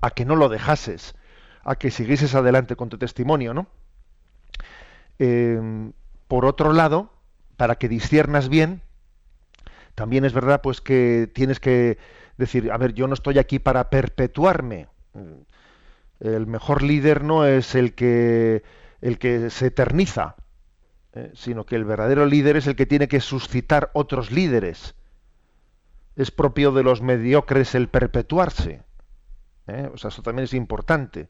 a 0.00 0.10
que 0.10 0.24
no 0.24 0.36
lo 0.36 0.48
dejases, 0.48 1.16
a 1.64 1.76
que 1.76 1.90
siguieses 1.90 2.34
adelante 2.34 2.76
con 2.76 2.88
tu 2.88 2.98
testimonio, 2.98 3.52
¿no? 3.52 3.68
Eh, 5.18 5.90
por 6.28 6.44
otro 6.44 6.72
lado, 6.72 7.10
para 7.56 7.76
que 7.76 7.88
disciernas 7.88 8.48
bien, 8.48 8.82
también 9.94 10.24
es 10.24 10.32
verdad 10.32 10.60
pues 10.62 10.80
que 10.80 11.30
tienes 11.34 11.58
que 11.58 11.98
decir, 12.36 12.70
a 12.70 12.78
ver, 12.78 12.94
yo 12.94 13.08
no 13.08 13.14
estoy 13.14 13.38
aquí 13.38 13.58
para 13.58 13.90
perpetuarme. 13.90 14.86
El 16.20 16.46
mejor 16.46 16.82
líder 16.82 17.24
no 17.24 17.44
es 17.44 17.74
el 17.74 17.94
que 17.94 18.62
el 19.00 19.18
que 19.18 19.50
se 19.50 19.66
eterniza, 19.66 20.36
eh, 21.12 21.30
sino 21.34 21.64
que 21.66 21.76
el 21.76 21.84
verdadero 21.84 22.26
líder 22.26 22.56
es 22.56 22.66
el 22.66 22.76
que 22.76 22.86
tiene 22.86 23.08
que 23.08 23.20
suscitar 23.20 23.90
otros 23.92 24.30
líderes. 24.30 24.94
Es 26.16 26.30
propio 26.30 26.72
de 26.72 26.82
los 26.82 27.00
mediocres 27.00 27.74
el 27.74 27.88
perpetuarse. 27.88 28.82
¿eh? 29.68 29.88
O 29.92 29.98
sea, 29.98 30.08
eso 30.08 30.22
también 30.22 30.44
es 30.44 30.54
importante. 30.54 31.28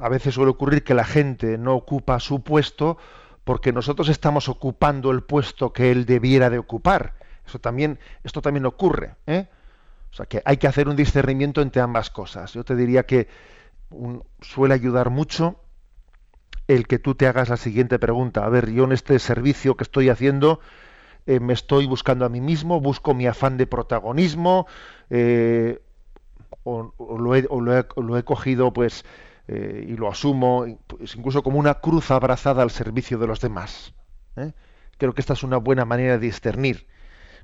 A 0.00 0.08
veces 0.08 0.34
suele 0.34 0.50
ocurrir 0.50 0.82
que 0.82 0.94
la 0.94 1.04
gente 1.04 1.56
no 1.58 1.74
ocupa 1.74 2.18
su 2.20 2.42
puesto 2.42 2.98
porque 3.44 3.72
nosotros 3.72 4.08
estamos 4.08 4.48
ocupando 4.48 5.10
el 5.10 5.22
puesto 5.22 5.72
que 5.72 5.90
él 5.92 6.06
debiera 6.06 6.50
de 6.50 6.58
ocupar. 6.58 7.14
Eso 7.46 7.58
también, 7.58 7.98
esto 8.24 8.40
también 8.42 8.66
ocurre. 8.66 9.14
¿eh? 9.26 9.46
O 10.10 10.16
sea 10.16 10.26
que 10.26 10.42
hay 10.44 10.56
que 10.56 10.66
hacer 10.66 10.88
un 10.88 10.96
discernimiento 10.96 11.60
entre 11.60 11.82
ambas 11.82 12.10
cosas. 12.10 12.52
Yo 12.54 12.64
te 12.64 12.74
diría 12.74 13.04
que 13.04 13.28
suele 14.40 14.74
ayudar 14.74 15.10
mucho 15.10 15.56
el 16.66 16.86
que 16.86 16.98
tú 16.98 17.14
te 17.14 17.26
hagas 17.26 17.48
la 17.50 17.56
siguiente 17.56 17.98
pregunta. 17.98 18.44
A 18.44 18.48
ver, 18.48 18.70
yo 18.72 18.84
en 18.84 18.92
este 18.92 19.18
servicio 19.18 19.76
que 19.76 19.84
estoy 19.84 20.08
haciendo 20.08 20.60
eh, 21.26 21.38
me 21.38 21.52
estoy 21.52 21.86
buscando 21.86 22.24
a 22.24 22.28
mí 22.30 22.40
mismo, 22.40 22.80
busco 22.80 23.14
mi 23.14 23.26
afán 23.26 23.56
de 23.58 23.66
protagonismo, 23.66 24.66
eh, 25.10 25.80
o, 26.64 26.90
he- 27.36 27.46
o 27.48 27.60
lo 27.60 28.16
he 28.18 28.24
cogido 28.24 28.72
pues 28.72 29.04
eh, 29.46 29.86
y 29.88 29.96
lo 29.96 30.08
asumo 30.08 30.66
pues, 30.86 31.16
incluso 31.16 31.42
como 31.42 31.58
una 31.58 31.74
cruz 31.74 32.10
abrazada 32.10 32.62
al 32.62 32.70
servicio 32.70 33.18
de 33.18 33.26
los 33.26 33.40
demás. 33.40 33.94
¿eh? 34.36 34.52
Creo 34.98 35.14
que 35.14 35.20
esta 35.20 35.34
es 35.34 35.42
una 35.42 35.58
buena 35.58 35.84
manera 35.84 36.14
de 36.14 36.26
discernir. 36.26 36.86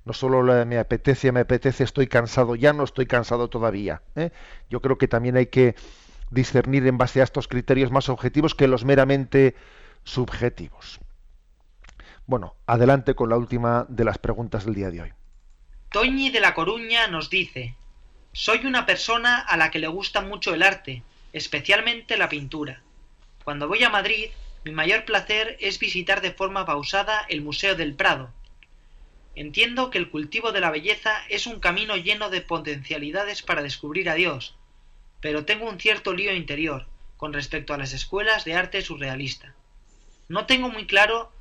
No 0.05 0.15
solo 0.15 0.43
la 0.43 0.65
me 0.65 0.79
apetece, 0.79 1.31
me 1.31 1.41
apetece, 1.41 1.85
estoy 1.85 2.07
cansado, 2.07 2.55
ya 2.55 2.73
no 2.73 2.85
estoy 2.85 3.07
cansado 3.07 3.51
todavía. 3.51 4.03
¿eh? 4.17 4.31
Yo 4.71 4.81
creo 4.81 4.97
que 4.97 5.09
también 5.09 5.37
hay 5.37 5.47
que 5.47 5.75
discernir 6.31 6.87
en 6.87 6.97
base 6.97 7.21
a 7.21 7.25
estos 7.25 7.49
criterios 7.49 7.91
más 7.91 8.09
objetivos 8.09 8.55
que 8.55 8.67
los 8.67 8.85
meramente 8.85 9.55
subjetivos. 10.05 11.01
Bueno, 12.27 12.55
adelante 12.67 13.15
con 13.15 13.29
la 13.29 13.37
última 13.37 13.87
de 13.89 14.05
las 14.05 14.19
preguntas 14.19 14.65
del 14.65 14.75
día 14.75 14.91
de 14.91 15.03
hoy. 15.03 15.13
Toñi 15.91 16.31
de 16.31 16.41
La 16.41 16.55
Coruña 16.55 17.09
nos 17.09 17.29
dice, 17.29 17.75
soy 18.33 18.65
una 18.65 18.87
persona 18.87 19.41
a 19.41 19.57
la 19.57 19.71
que 19.71 19.81
le 19.81 19.89
gusta 19.89 20.21
mucho 20.21 20.55
el 20.55 20.63
arte, 20.63 21.03
especialmente 21.33 22.17
la 22.17 22.29
pintura. 22.29 22.83
Cuando 23.45 23.69
voy 23.69 23.83
a 23.85 23.91
Madrid, 23.91 24.31
mi 24.65 24.73
mayor 24.73 25.05
placer 25.05 25.57
es 25.61 25.79
visitar 25.79 26.21
de 26.21 26.33
forma 26.33 26.67
pausada 26.67 27.25
el 27.29 27.41
Museo 27.41 27.75
del 27.75 27.95
Prado. 27.95 28.31
Entiendo 29.35 29.91
que 29.91 29.99
el 29.99 30.11
cultivo 30.11 30.53
de 30.53 30.61
la 30.61 30.71
belleza 30.71 31.13
es 31.29 31.47
un 31.47 31.61
camino 31.61 31.97
lleno 31.97 32.31
de 32.31 32.41
potencialidades 32.41 33.43
para 33.43 33.63
descubrir 33.63 34.11
a 34.11 34.15
Dios, 34.15 34.57
pero 35.21 35.45
tengo 35.45 35.69
un 35.69 35.81
cierto 35.81 36.13
lío 36.13 36.35
interior 36.35 36.87
con 37.17 37.33
respecto 37.33 37.73
a 37.73 37.79
las 37.79 37.93
escuelas 37.93 38.45
de 38.45 38.55
arte 38.55 38.83
surrealista. 38.83 39.55
No 40.29 40.47
tengo 40.47 40.69
muy 40.69 40.87
claro 40.87 41.33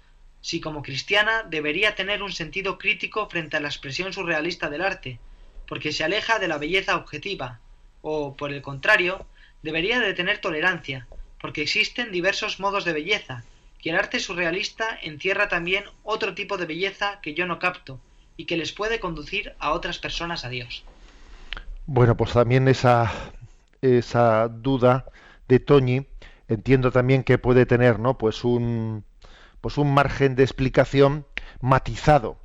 si 0.42 0.62
como 0.62 0.84
cristiana 0.84 1.44
debería 1.44 1.96
tener 1.96 2.24
un 2.24 2.32
sentido 2.32 2.78
crítico 2.78 3.28
frente 3.30 3.58
a 3.58 3.60
la 3.60 3.68
expresión 3.68 4.14
surrealista 4.14 4.70
del 4.70 4.82
arte, 4.82 5.20
porque 5.68 5.92
se 5.92 6.04
aleja 6.04 6.40
de 6.40 6.48
la 6.48 6.58
belleza 6.58 6.96
objetiva, 6.96 7.60
o, 8.02 8.36
por 8.36 8.54
el 8.54 8.62
contrario, 8.62 9.26
debería 9.64 10.00
de 10.00 10.14
tener 10.14 10.40
tolerancia, 10.40 11.08
porque 11.42 11.62
existen 11.62 12.12
diversos 12.12 12.60
modos 12.60 12.86
de 12.86 12.94
belleza, 12.94 13.44
y 13.82 13.90
el 13.90 13.96
arte 13.96 14.20
surrealista 14.20 15.00
encierra 15.02 15.48
también 15.48 15.86
otro 16.04 16.34
tipo 16.34 16.58
de 16.58 16.66
belleza 16.66 17.20
que 17.22 17.34
yo 17.34 17.46
no 17.46 17.60
capto, 17.60 18.00
y 18.38 18.46
que 18.46 18.58
les 18.58 18.72
puede 18.72 19.00
conducir 19.00 19.54
a 19.60 19.72
otras 19.72 20.00
personas 20.00 20.46
a 20.46 20.50
Dios. 20.50 20.84
Bueno, 21.86 22.16
pues 22.16 22.34
también 22.34 22.68
esa, 22.68 23.12
esa 23.82 24.48
duda 24.48 25.06
de 25.48 25.60
Toñi 25.60 26.06
entiendo 26.48 26.92
también 26.92 27.24
que 27.24 27.38
puede 27.38 27.66
tener, 27.66 28.00
¿no? 28.00 28.18
Pues 28.18 28.44
un, 28.44 29.04
pues 29.62 29.78
un 29.78 29.94
margen 29.94 30.36
de 30.36 30.44
explicación 30.44 31.26
matizado, 31.62 32.38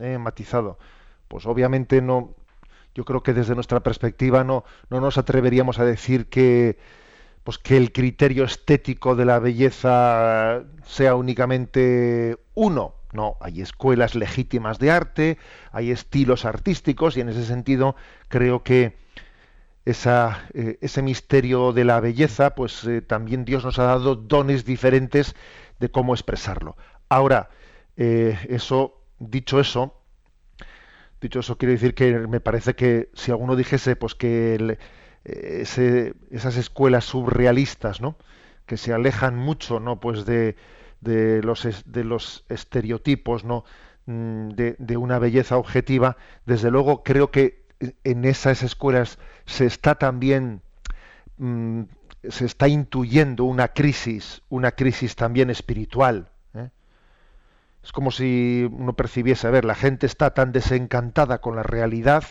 ¿eh? 0.00 0.18
matizado. 0.18 0.78
Pues 1.28 1.46
obviamente 1.46 2.00
no, 2.00 2.34
yo 2.98 3.04
creo 3.04 3.22
que 3.22 3.32
desde 3.32 3.54
nuestra 3.54 3.78
perspectiva 3.78 4.42
no, 4.42 4.64
no 4.90 5.00
nos 5.00 5.18
atreveríamos 5.18 5.78
a 5.78 5.84
decir 5.84 6.28
que, 6.28 6.78
pues 7.44 7.56
que 7.56 7.76
el 7.76 7.92
criterio 7.92 8.42
estético 8.42 9.14
de 9.14 9.24
la 9.24 9.38
belleza 9.38 10.64
sea 10.84 11.14
únicamente 11.14 12.38
uno. 12.54 12.96
No, 13.12 13.36
hay 13.40 13.60
escuelas 13.60 14.16
legítimas 14.16 14.80
de 14.80 14.90
arte, 14.90 15.38
hay 15.70 15.92
estilos 15.92 16.44
artísticos 16.44 17.16
y 17.16 17.20
en 17.20 17.28
ese 17.28 17.44
sentido 17.44 17.94
creo 18.26 18.64
que 18.64 18.96
esa, 19.84 20.48
eh, 20.52 20.78
ese 20.80 21.00
misterio 21.00 21.72
de 21.72 21.84
la 21.84 22.00
belleza, 22.00 22.56
pues 22.56 22.82
eh, 22.82 23.00
también 23.00 23.44
Dios 23.44 23.64
nos 23.64 23.78
ha 23.78 23.84
dado 23.84 24.16
dones 24.16 24.64
diferentes 24.64 25.36
de 25.78 25.88
cómo 25.88 26.14
expresarlo. 26.14 26.76
Ahora, 27.08 27.48
eh, 27.96 28.36
eso, 28.48 29.00
dicho 29.20 29.60
eso, 29.60 29.97
dicho 31.20 31.40
eso, 31.40 31.58
quiere 31.58 31.74
decir 31.74 31.94
que 31.94 32.26
me 32.28 32.40
parece 32.40 32.74
que 32.74 33.10
si 33.14 33.30
alguno 33.30 33.56
dijese, 33.56 33.96
pues 33.96 34.14
que 34.14 34.78
ese, 35.24 36.14
esas 36.30 36.56
escuelas 36.56 37.04
surrealistas, 37.04 38.00
¿no? 38.00 38.16
que 38.66 38.76
se 38.76 38.92
alejan 38.92 39.36
mucho, 39.36 39.80
¿no? 39.80 40.00
pues 40.00 40.24
de, 40.26 40.56
de 41.00 41.42
los 41.42 41.66
de 41.86 42.04
los 42.04 42.44
estereotipos, 42.48 43.44
¿no? 43.44 43.64
De, 44.06 44.74
de 44.78 44.96
una 44.96 45.18
belleza 45.18 45.58
objetiva, 45.58 46.16
desde 46.46 46.70
luego 46.70 47.02
creo 47.02 47.30
que 47.30 47.66
en 48.04 48.24
esas 48.24 48.62
escuelas 48.62 49.18
se 49.44 49.66
está 49.66 49.96
también 49.96 50.62
mmm, 51.36 51.82
se 52.28 52.46
está 52.46 52.68
intuyendo 52.68 53.44
una 53.44 53.68
crisis, 53.68 54.42
una 54.48 54.72
crisis 54.72 55.14
también 55.16 55.50
espiritual. 55.50 56.30
Es 57.88 57.92
como 57.92 58.10
si 58.10 58.68
uno 58.70 58.92
percibiese, 58.92 59.46
a 59.46 59.50
ver, 59.50 59.64
la 59.64 59.74
gente 59.74 60.04
está 60.04 60.34
tan 60.34 60.52
desencantada 60.52 61.38
con 61.38 61.56
la 61.56 61.62
realidad 61.62 62.22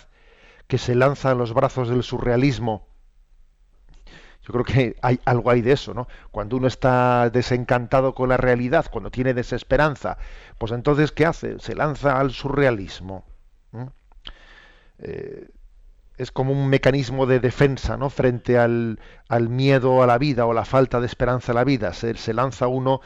que 0.68 0.78
se 0.78 0.94
lanza 0.94 1.32
en 1.32 1.40
los 1.40 1.56
brazos 1.56 1.90
del 1.90 2.04
surrealismo. 2.04 2.86
Yo 4.44 4.54
creo 4.54 4.64
que 4.64 4.96
hay 5.02 5.20
algo 5.26 5.50
ahí 5.50 5.62
de 5.62 5.72
eso, 5.72 5.96
¿no? 5.96 6.08
Cuando 6.30 6.58
uno 6.58 6.68
está 6.68 7.32
desencantado 7.32 8.14
con 8.14 8.30
la 8.30 8.38
realidad, 8.38 8.86
cuando 8.92 9.10
tiene 9.10 9.34
desesperanza, 9.34 10.20
pues 10.60 10.72
entonces 10.74 11.12
¿qué 11.12 11.26
hace? 11.26 11.58
Se 11.58 11.74
lanza 11.74 12.20
al 12.20 12.30
surrealismo. 12.30 13.26
Eh, 15.00 15.48
es 16.18 16.32
como 16.32 16.52
un 16.52 16.70
mecanismo 16.70 17.26
de 17.26 17.40
defensa, 17.40 17.98
¿no? 17.98 18.12
Frente 18.12 18.60
al, 18.60 19.00
miedo 19.50 20.04
a 20.04 20.06
la 20.06 20.20
vida 20.20 20.46
o 20.46 20.54
la 20.54 20.66
falta 20.66 21.00
de 21.00 21.08
esperanza 21.08 21.52
a 21.52 21.56
la 21.56 21.64
vida. 21.64 21.94
Se, 21.94 22.14
se 22.14 22.36
lanza 22.36 22.68
uno 22.68 23.02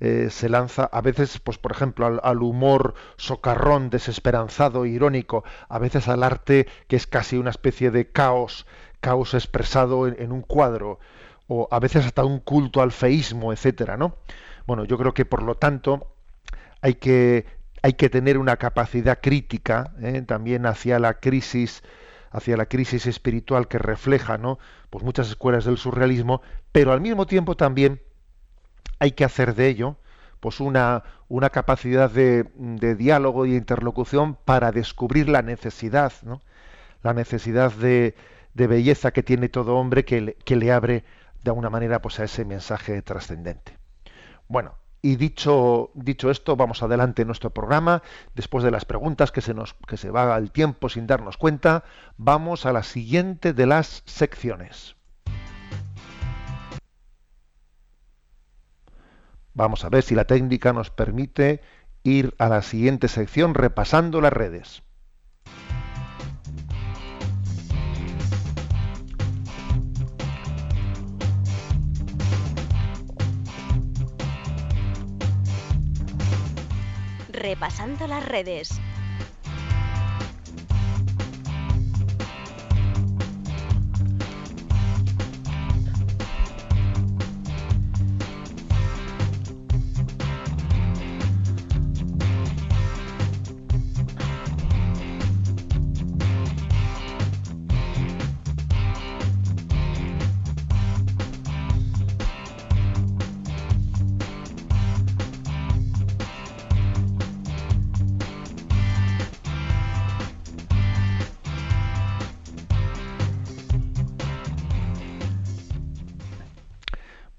eh, 0.00 0.28
se 0.30 0.48
lanza 0.48 0.84
a 0.84 1.00
veces, 1.00 1.38
pues 1.38 1.58
por 1.58 1.72
ejemplo, 1.72 2.20
al, 2.22 2.42
humor 2.42 2.94
socarrón, 3.16 3.90
desesperanzado, 3.90 4.86
irónico, 4.86 5.44
a 5.68 5.78
veces 5.78 6.08
al 6.08 6.22
arte 6.22 6.66
que 6.88 6.96
es 6.96 7.06
casi 7.06 7.36
una 7.36 7.50
especie 7.50 7.90
de 7.90 8.10
caos, 8.10 8.66
caos 9.00 9.34
expresado 9.34 10.06
en, 10.08 10.32
un 10.32 10.42
cuadro, 10.42 10.98
o 11.46 11.68
a 11.70 11.78
veces 11.78 12.06
hasta 12.06 12.24
un 12.24 12.40
culto 12.40 12.82
al 12.82 12.92
feísmo, 12.92 13.52
etcétera, 13.52 13.96
¿no? 13.96 14.16
Bueno, 14.66 14.84
yo 14.84 14.98
creo 14.98 15.14
que 15.14 15.24
por 15.24 15.42
lo 15.42 15.56
tanto 15.56 16.14
hay 16.80 16.94
que 16.94 17.46
hay 17.82 17.94
que 17.94 18.08
tener 18.08 18.38
una 18.38 18.56
capacidad 18.56 19.18
crítica 19.20 19.92
¿eh? 20.00 20.22
también 20.22 20.64
hacia 20.64 20.98
la 20.98 21.20
crisis 21.20 21.82
hacia 22.30 22.56
la 22.56 22.64
crisis 22.66 23.06
espiritual 23.06 23.68
que 23.68 23.78
refleja 23.78 24.38
¿no? 24.38 24.58
pues 24.88 25.04
muchas 25.04 25.28
escuelas 25.28 25.66
del 25.66 25.76
surrealismo 25.76 26.40
pero 26.72 26.92
al 26.92 27.02
mismo 27.02 27.26
tiempo 27.26 27.56
también 27.56 28.00
hay 29.04 29.12
que 29.12 29.24
hacer 29.24 29.54
de 29.54 29.68
ello 29.68 29.96
pues 30.40 30.60
una, 30.60 31.04
una 31.28 31.50
capacidad 31.50 32.10
de, 32.10 32.44
diálogo 32.98 33.46
y 33.46 33.56
interlocución 33.56 34.36
para 34.44 34.72
descubrir 34.72 35.28
la 35.28 35.40
necesidad, 35.40 36.12
¿no? 36.22 36.42
la 37.02 37.14
necesidad 37.14 37.72
de, 37.72 38.14
belleza 38.54 39.10
que 39.12 39.22
tiene 39.22 39.48
todo 39.48 39.76
hombre 39.76 40.04
que 40.04 40.20
le, 40.20 40.34
que 40.34 40.56
le 40.56 40.70
abre 40.70 41.04
de 41.42 41.50
alguna 41.50 41.70
manera 41.70 42.02
pues, 42.02 42.20
a 42.20 42.24
ese 42.24 42.44
mensaje 42.44 43.00
trascendente. 43.00 43.78
Bueno, 44.48 44.74
y 45.00 45.16
dicho, 45.16 45.90
dicho 45.94 46.30
esto, 46.30 46.56
vamos 46.56 46.82
adelante 46.82 47.22
en 47.22 47.28
nuestro 47.28 47.50
programa. 47.50 48.02
Después 48.34 48.64
de 48.64 48.70
las 48.70 48.84
preguntas 48.84 49.32
que 49.32 49.40
se 49.40 49.54
nos 49.54 49.74
que 49.86 49.96
se 49.96 50.10
va 50.10 50.36
el 50.36 50.50
tiempo 50.50 50.88
sin 50.88 51.06
darnos 51.06 51.36
cuenta, 51.36 51.84
vamos 52.16 52.66
a 52.66 52.72
la 52.72 52.82
siguiente 52.82 53.52
de 53.54 53.66
las 53.66 54.02
secciones. 54.06 54.96
Vamos 59.54 59.84
a 59.84 59.88
ver 59.88 60.02
si 60.02 60.16
la 60.16 60.24
técnica 60.24 60.72
nos 60.72 60.90
permite 60.90 61.60
ir 62.02 62.34
a 62.38 62.48
la 62.48 62.60
siguiente 62.60 63.06
sección 63.06 63.54
repasando 63.54 64.20
las 64.20 64.32
redes. 64.32 64.82
Repasando 77.32 78.08
las 78.08 78.26
redes. 78.26 78.80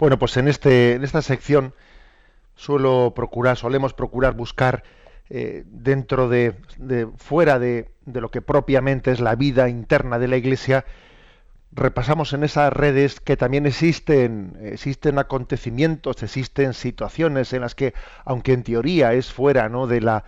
Bueno, 0.06 0.20
pues 0.20 0.36
en, 0.36 0.46
este, 0.46 0.92
en 0.92 1.02
esta 1.02 1.20
sección 1.20 1.74
suelo 2.54 3.12
procurar, 3.16 3.56
solemos 3.56 3.92
procurar 3.92 4.34
buscar 4.34 4.84
eh, 5.30 5.64
dentro 5.66 6.28
de, 6.28 6.54
fuera 7.16 7.58
de, 7.58 7.90
lo 8.04 8.30
que 8.30 8.40
propiamente 8.40 9.10
es 9.10 9.18
la 9.18 9.34
vida 9.34 9.68
interna 9.68 10.20
de 10.20 10.28
la 10.28 10.36
Iglesia, 10.36 10.84
repasamos 11.72 12.32
en 12.34 12.44
esas 12.44 12.72
redes 12.72 13.18
que 13.18 13.36
también 13.36 13.66
existen, 13.66 14.56
existen 14.62 15.18
acontecimientos, 15.18 16.22
existen 16.22 16.72
situaciones 16.72 17.52
en 17.52 17.62
las 17.62 17.74
que, 17.74 17.92
aunque 18.24 18.52
en 18.52 18.62
teoría 18.62 19.12
es 19.12 19.32
fuera 19.32 19.68
¿no? 19.68 19.88
de 19.88 20.02
la 20.02 20.22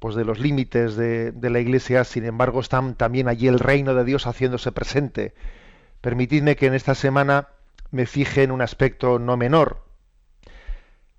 pues 0.00 0.16
de 0.16 0.24
los 0.24 0.40
límites 0.40 0.96
de, 0.96 1.30
de 1.30 1.50
la 1.50 1.60
Iglesia, 1.60 2.02
sin 2.02 2.24
embargo, 2.24 2.58
están 2.58 2.96
también 2.96 3.28
allí 3.28 3.46
el 3.46 3.60
reino 3.60 3.94
de 3.94 4.02
Dios 4.02 4.26
haciéndose 4.26 4.72
presente. 4.72 5.32
Permitidme 6.00 6.56
que 6.56 6.66
en 6.66 6.74
esta 6.74 6.96
semana 6.96 7.50
me 7.92 8.06
fije 8.06 8.42
en 8.42 8.50
un 8.50 8.62
aspecto 8.62 9.20
no 9.20 9.36
menor. 9.36 9.84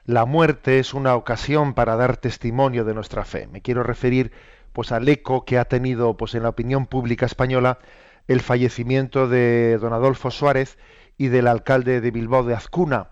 La 0.04 0.26
muerte 0.26 0.80
es 0.80 0.94
una 0.94 1.16
ocasión 1.16 1.74
para 1.74 1.96
dar 1.96 2.18
testimonio 2.18 2.84
de 2.84 2.94
nuestra 2.94 3.24
fe. 3.24 3.48
Me 3.48 3.62
quiero 3.62 3.84
referir 3.84 4.34
pues 4.74 4.92
al 4.92 5.08
eco 5.08 5.46
que 5.46 5.58
ha 5.58 5.66
tenido 5.66 6.18
pues 6.18 6.36
en 6.36 6.44
la 6.44 6.50
opinión 6.50 6.88
pública 6.88 7.26
española 7.26 7.80
el 8.28 8.42
fallecimiento 8.42 9.30
de 9.30 9.78
don 9.80 9.94
Adolfo 9.94 10.32
Suárez 10.32 10.78
y 11.18 11.28
del 11.28 11.48
alcalde 11.48 12.02
de 12.02 12.12
Bilbao 12.12 12.44
de 12.44 12.56
Azcuna, 12.56 13.10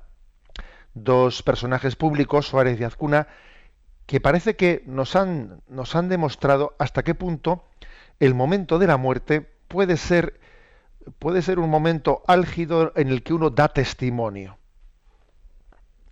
dos 0.94 1.44
personajes 1.44 1.96
públicos, 1.96 2.48
Suárez 2.48 2.80
y 2.80 2.84
Azcuna, 2.84 3.28
que 4.08 4.20
parece 4.20 4.56
que 4.56 4.84
nos 4.88 5.16
han, 5.16 5.62
nos 5.68 5.96
han 5.96 6.10
demostrado 6.10 6.76
hasta 6.80 7.04
qué 7.04 7.14
punto 7.14 7.64
el 8.20 8.34
momento 8.34 8.80
de 8.80 8.88
la 8.88 8.98
muerte 8.98 9.48
puede 9.68 9.98
ser 9.98 10.40
puede 11.20 11.42
ser 11.42 11.60
un 11.60 11.70
momento 11.70 12.22
álgido 12.28 12.94
en 12.96 13.10
el 13.10 13.24
que 13.24 13.34
uno 13.34 13.50
da 13.50 13.70
testimonio. 13.70 14.58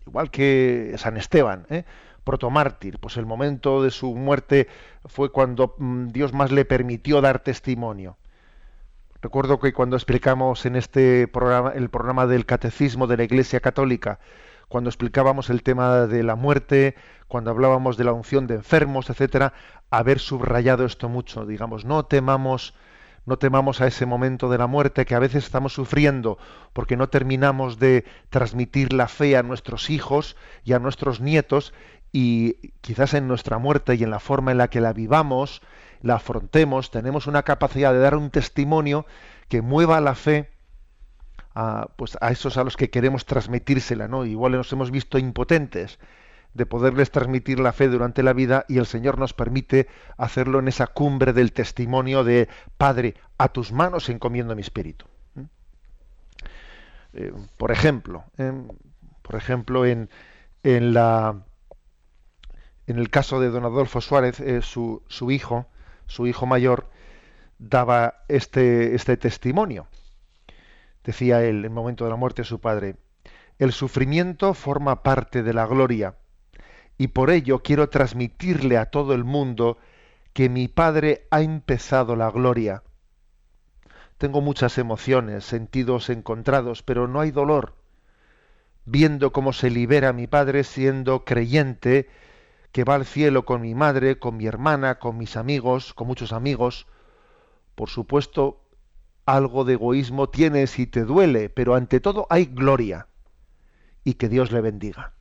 Igual 0.07 0.31
que 0.31 0.95
San 0.97 1.17
Esteban, 1.17 1.65
¿eh? 1.69 1.85
protomártir, 2.23 2.99
pues 2.99 3.17
el 3.17 3.25
momento 3.25 3.81
de 3.83 3.91
su 3.91 4.15
muerte 4.15 4.67
fue 5.05 5.31
cuando 5.31 5.75
mm, 5.77 6.07
Dios 6.09 6.33
más 6.33 6.51
le 6.51 6.65
permitió 6.65 7.21
dar 7.21 7.39
testimonio. 7.39 8.17
Recuerdo 9.21 9.59
que 9.59 9.73
cuando 9.73 9.97
explicamos 9.97 10.65
en 10.65 10.75
este 10.75 11.27
programa, 11.27 11.71
el 11.71 11.89
programa 11.89 12.25
del 12.25 12.45
catecismo 12.45 13.05
de 13.07 13.17
la 13.17 13.23
Iglesia 13.23 13.59
Católica, 13.59 14.19
cuando 14.69 14.89
explicábamos 14.89 15.49
el 15.49 15.63
tema 15.63 16.07
de 16.07 16.23
la 16.23 16.35
muerte, 16.35 16.95
cuando 17.27 17.51
hablábamos 17.51 17.97
de 17.97 18.03
la 18.03 18.13
unción 18.13 18.47
de 18.47 18.55
enfermos, 18.55 19.09
etcétera, 19.09 19.53
haber 19.89 20.19
subrayado 20.19 20.85
esto 20.85 21.09
mucho, 21.09 21.45
digamos, 21.45 21.83
no 21.83 22.05
temamos 22.05 22.75
no 23.29 23.37
temamos 23.37 23.79
a 23.79 23.87
ese 23.87 24.07
momento 24.07 24.49
de 24.49 24.57
la 24.57 24.67
muerte 24.67 25.05
que 25.05 25.13
a 25.13 25.19
veces 25.19 25.45
estamos 25.45 25.71
sufriendo 25.71 26.39
porque 26.73 26.97
no 26.97 27.09
terminamos 27.09 27.77
de 27.77 28.03
transmitir 28.29 28.91
la 28.91 29.07
fe 29.07 29.37
a 29.37 29.43
nuestros 29.43 29.91
hijos 29.91 30.35
y 30.65 30.73
a 30.73 30.79
nuestros 30.79 31.21
nietos 31.21 31.73
y 32.11 32.71
quizás 32.81 33.13
en 33.13 33.27
nuestra 33.27 33.59
muerte 33.59 33.93
y 33.93 34.03
en 34.03 34.09
la 34.09 34.19
forma 34.19 34.51
en 34.51 34.57
la 34.57 34.69
que 34.69 34.81
la 34.81 34.93
vivamos, 34.93 35.61
la 36.01 36.15
afrontemos, 36.15 36.89
tenemos 36.89 37.27
una 37.27 37.43
capacidad 37.43 37.93
de 37.93 37.99
dar 37.99 38.15
un 38.15 38.31
testimonio 38.31 39.05
que 39.47 39.61
mueva 39.61 40.01
la 40.01 40.15
fe 40.15 40.49
a, 41.53 41.87
pues 41.97 42.17
a 42.21 42.31
esos 42.31 42.57
a 42.57 42.63
los 42.63 42.77
que 42.77 42.89
queremos 42.89 43.25
transmitírsela, 43.25 44.07
¿no? 44.07 44.25
Igual 44.25 44.53
nos 44.53 44.73
hemos 44.73 44.89
visto 44.89 45.19
impotentes 45.19 45.99
de 46.53 46.65
poderles 46.65 47.11
transmitir 47.11 47.59
la 47.59 47.73
fe 47.73 47.87
durante 47.87 48.23
la 48.23 48.33
vida 48.33 48.65
y 48.67 48.77
el 48.77 48.85
Señor 48.85 49.19
nos 49.19 49.33
permite 49.33 49.87
hacerlo 50.17 50.59
en 50.59 50.67
esa 50.67 50.87
cumbre 50.87 51.33
del 51.33 51.53
testimonio 51.53 52.23
de 52.23 52.49
Padre, 52.77 53.15
a 53.37 53.49
tus 53.49 53.71
manos 53.71 54.09
encomiendo 54.09 54.55
mi 54.55 54.61
espíritu. 54.61 55.05
¿Mm? 55.35 55.41
Eh, 57.13 57.33
por 57.57 57.71
ejemplo, 57.71 58.23
por 59.21 59.35
ejemplo 59.35 59.85
en, 59.85 60.09
en, 60.63 60.93
la 60.93 61.43
en 62.87 62.97
el 62.97 63.09
caso 63.09 63.39
de 63.39 63.49
don 63.49 63.65
Adolfo 63.65 64.01
Suárez, 64.01 64.39
eh, 64.39 64.61
su, 64.61 65.03
su, 65.07 65.31
hijo, 65.31 65.67
su 66.07 66.25
hijo 66.25 66.45
mayor, 66.45 66.89
daba 67.59 68.23
este, 68.27 68.95
este 68.95 69.17
testimonio. 69.17 69.87
Decía 71.03 71.43
él 71.43 71.59
en 71.59 71.65
el 71.65 71.69
momento 71.69 72.05
de 72.05 72.09
la 72.09 72.15
muerte 72.15 72.41
de 72.41 72.47
su 72.47 72.59
padre, 72.59 72.95
el 73.59 73.71
sufrimiento 73.71 74.53
forma 74.53 75.03
parte 75.03 75.43
de 75.43 75.53
la 75.53 75.65
gloria 75.65 76.15
y 76.99 77.07
por 77.07 77.31
ello 77.31 77.63
quiero 77.63 77.87
transmitirle 77.87 78.77
a 78.77 78.87
todo 78.87 79.13
el 79.13 79.23
mundo 79.23 79.77
que 80.33 80.49
mi 80.49 80.67
Padre 80.67 81.27
ha 81.31 81.41
empezado 81.41 82.17
la 82.17 82.29
gloria. 82.29 82.83
Tengo 84.17 84.41
muchas 84.41 84.77
emociones, 84.77 85.45
sentidos 85.45 86.09
encontrados, 86.09 86.83
pero 86.83 87.07
no 87.07 87.21
hay 87.21 87.31
dolor. 87.31 87.75
Viendo 88.83 89.31
cómo 89.31 89.53
se 89.53 89.69
libera 89.69 90.11
mi 90.11 90.27
Padre 90.27 90.65
siendo 90.65 91.23
creyente, 91.23 92.09
que 92.73 92.83
va 92.83 92.95
al 92.95 93.05
cielo 93.05 93.45
con 93.45 93.61
mi 93.61 93.75
madre, 93.75 94.19
con 94.19 94.35
mi 94.35 94.45
hermana, 94.45 94.99
con 94.99 95.17
mis 95.17 95.37
amigos, 95.37 95.93
con 95.93 96.05
muchos 96.05 96.33
amigos, 96.33 96.85
por 97.75 97.89
supuesto, 97.89 98.61
algo 99.25 99.63
de 99.63 99.73
egoísmo 99.73 100.27
tienes 100.27 100.77
y 100.79 100.85
te 100.85 101.05
duele, 101.05 101.47
pero 101.47 101.75
ante 101.75 102.01
todo 102.01 102.27
hay 102.29 102.47
gloria. 102.47 103.07
Y 104.03 104.15
que 104.15 104.27
Dios 104.27 104.51
le 104.51 104.59
bendiga. 104.59 105.13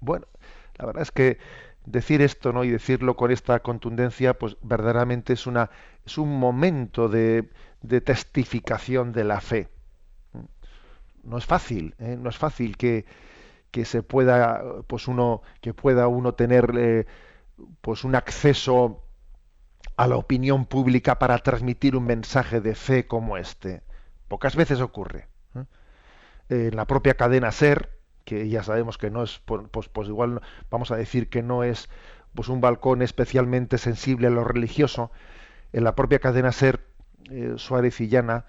Bueno, 0.00 0.26
la 0.82 0.86
verdad 0.86 1.02
es 1.02 1.12
que 1.12 1.38
decir 1.86 2.22
esto, 2.22 2.52
¿no? 2.52 2.64
Y 2.64 2.70
decirlo 2.70 3.16
con 3.16 3.30
esta 3.30 3.60
contundencia, 3.60 4.36
pues 4.36 4.56
verdaderamente 4.62 5.32
es 5.32 5.46
una 5.46 5.70
es 6.04 6.18
un 6.18 6.40
momento 6.40 7.08
de, 7.08 7.48
de 7.82 8.00
testificación 8.00 9.12
de 9.12 9.22
la 9.22 9.40
fe. 9.40 9.68
No 11.22 11.38
es 11.38 11.46
fácil, 11.46 11.94
¿eh? 12.00 12.16
no 12.18 12.30
es 12.30 12.36
fácil 12.36 12.76
que, 12.76 13.04
se 13.84 14.02
pueda, 14.02 14.60
pues 14.88 15.06
uno, 15.06 15.42
que 15.60 15.72
pueda 15.72 16.08
uno 16.08 16.34
tener 16.34 16.72
eh, 16.76 17.06
pues 17.80 18.02
un 18.02 18.16
acceso 18.16 19.04
a 19.96 20.08
la 20.08 20.16
opinión 20.16 20.66
pública 20.66 21.20
para 21.20 21.38
transmitir 21.38 21.94
un 21.94 22.04
mensaje 22.04 22.60
de 22.60 22.74
fe 22.74 23.06
como 23.06 23.36
este. 23.36 23.82
Pocas 24.26 24.56
veces 24.56 24.80
ocurre. 24.80 25.28
¿eh? 25.54 25.64
En 26.48 26.74
la 26.74 26.86
propia 26.86 27.14
cadena 27.14 27.52
Ser, 27.52 28.01
que 28.24 28.48
ya 28.48 28.62
sabemos 28.62 28.98
que 28.98 29.10
no 29.10 29.22
es, 29.22 29.40
pues, 29.44 29.88
pues 29.88 30.08
igual 30.08 30.40
vamos 30.70 30.90
a 30.90 30.96
decir 30.96 31.28
que 31.28 31.42
no 31.42 31.64
es 31.64 31.88
pues 32.34 32.48
un 32.48 32.60
balcón 32.60 33.02
especialmente 33.02 33.78
sensible 33.78 34.28
a 34.28 34.30
lo 34.30 34.44
religioso, 34.44 35.10
en 35.72 35.84
la 35.84 35.94
propia 35.94 36.18
cadena 36.18 36.52
Ser, 36.52 36.80
eh, 37.30 37.54
Suárez 37.56 38.00
y 38.00 38.08
Llana, 38.08 38.46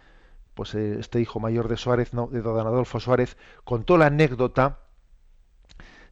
pues 0.54 0.76
eh, 0.76 0.98
este 1.00 1.20
hijo 1.20 1.40
mayor 1.40 1.68
de 1.68 1.78
Suárez, 1.78 2.14
no, 2.14 2.28
de 2.28 2.42
don 2.42 2.66
Adolfo 2.66 3.00
Suárez, 3.00 3.38
contó 3.64 3.98
la 3.98 4.08
anécdota 4.08 4.80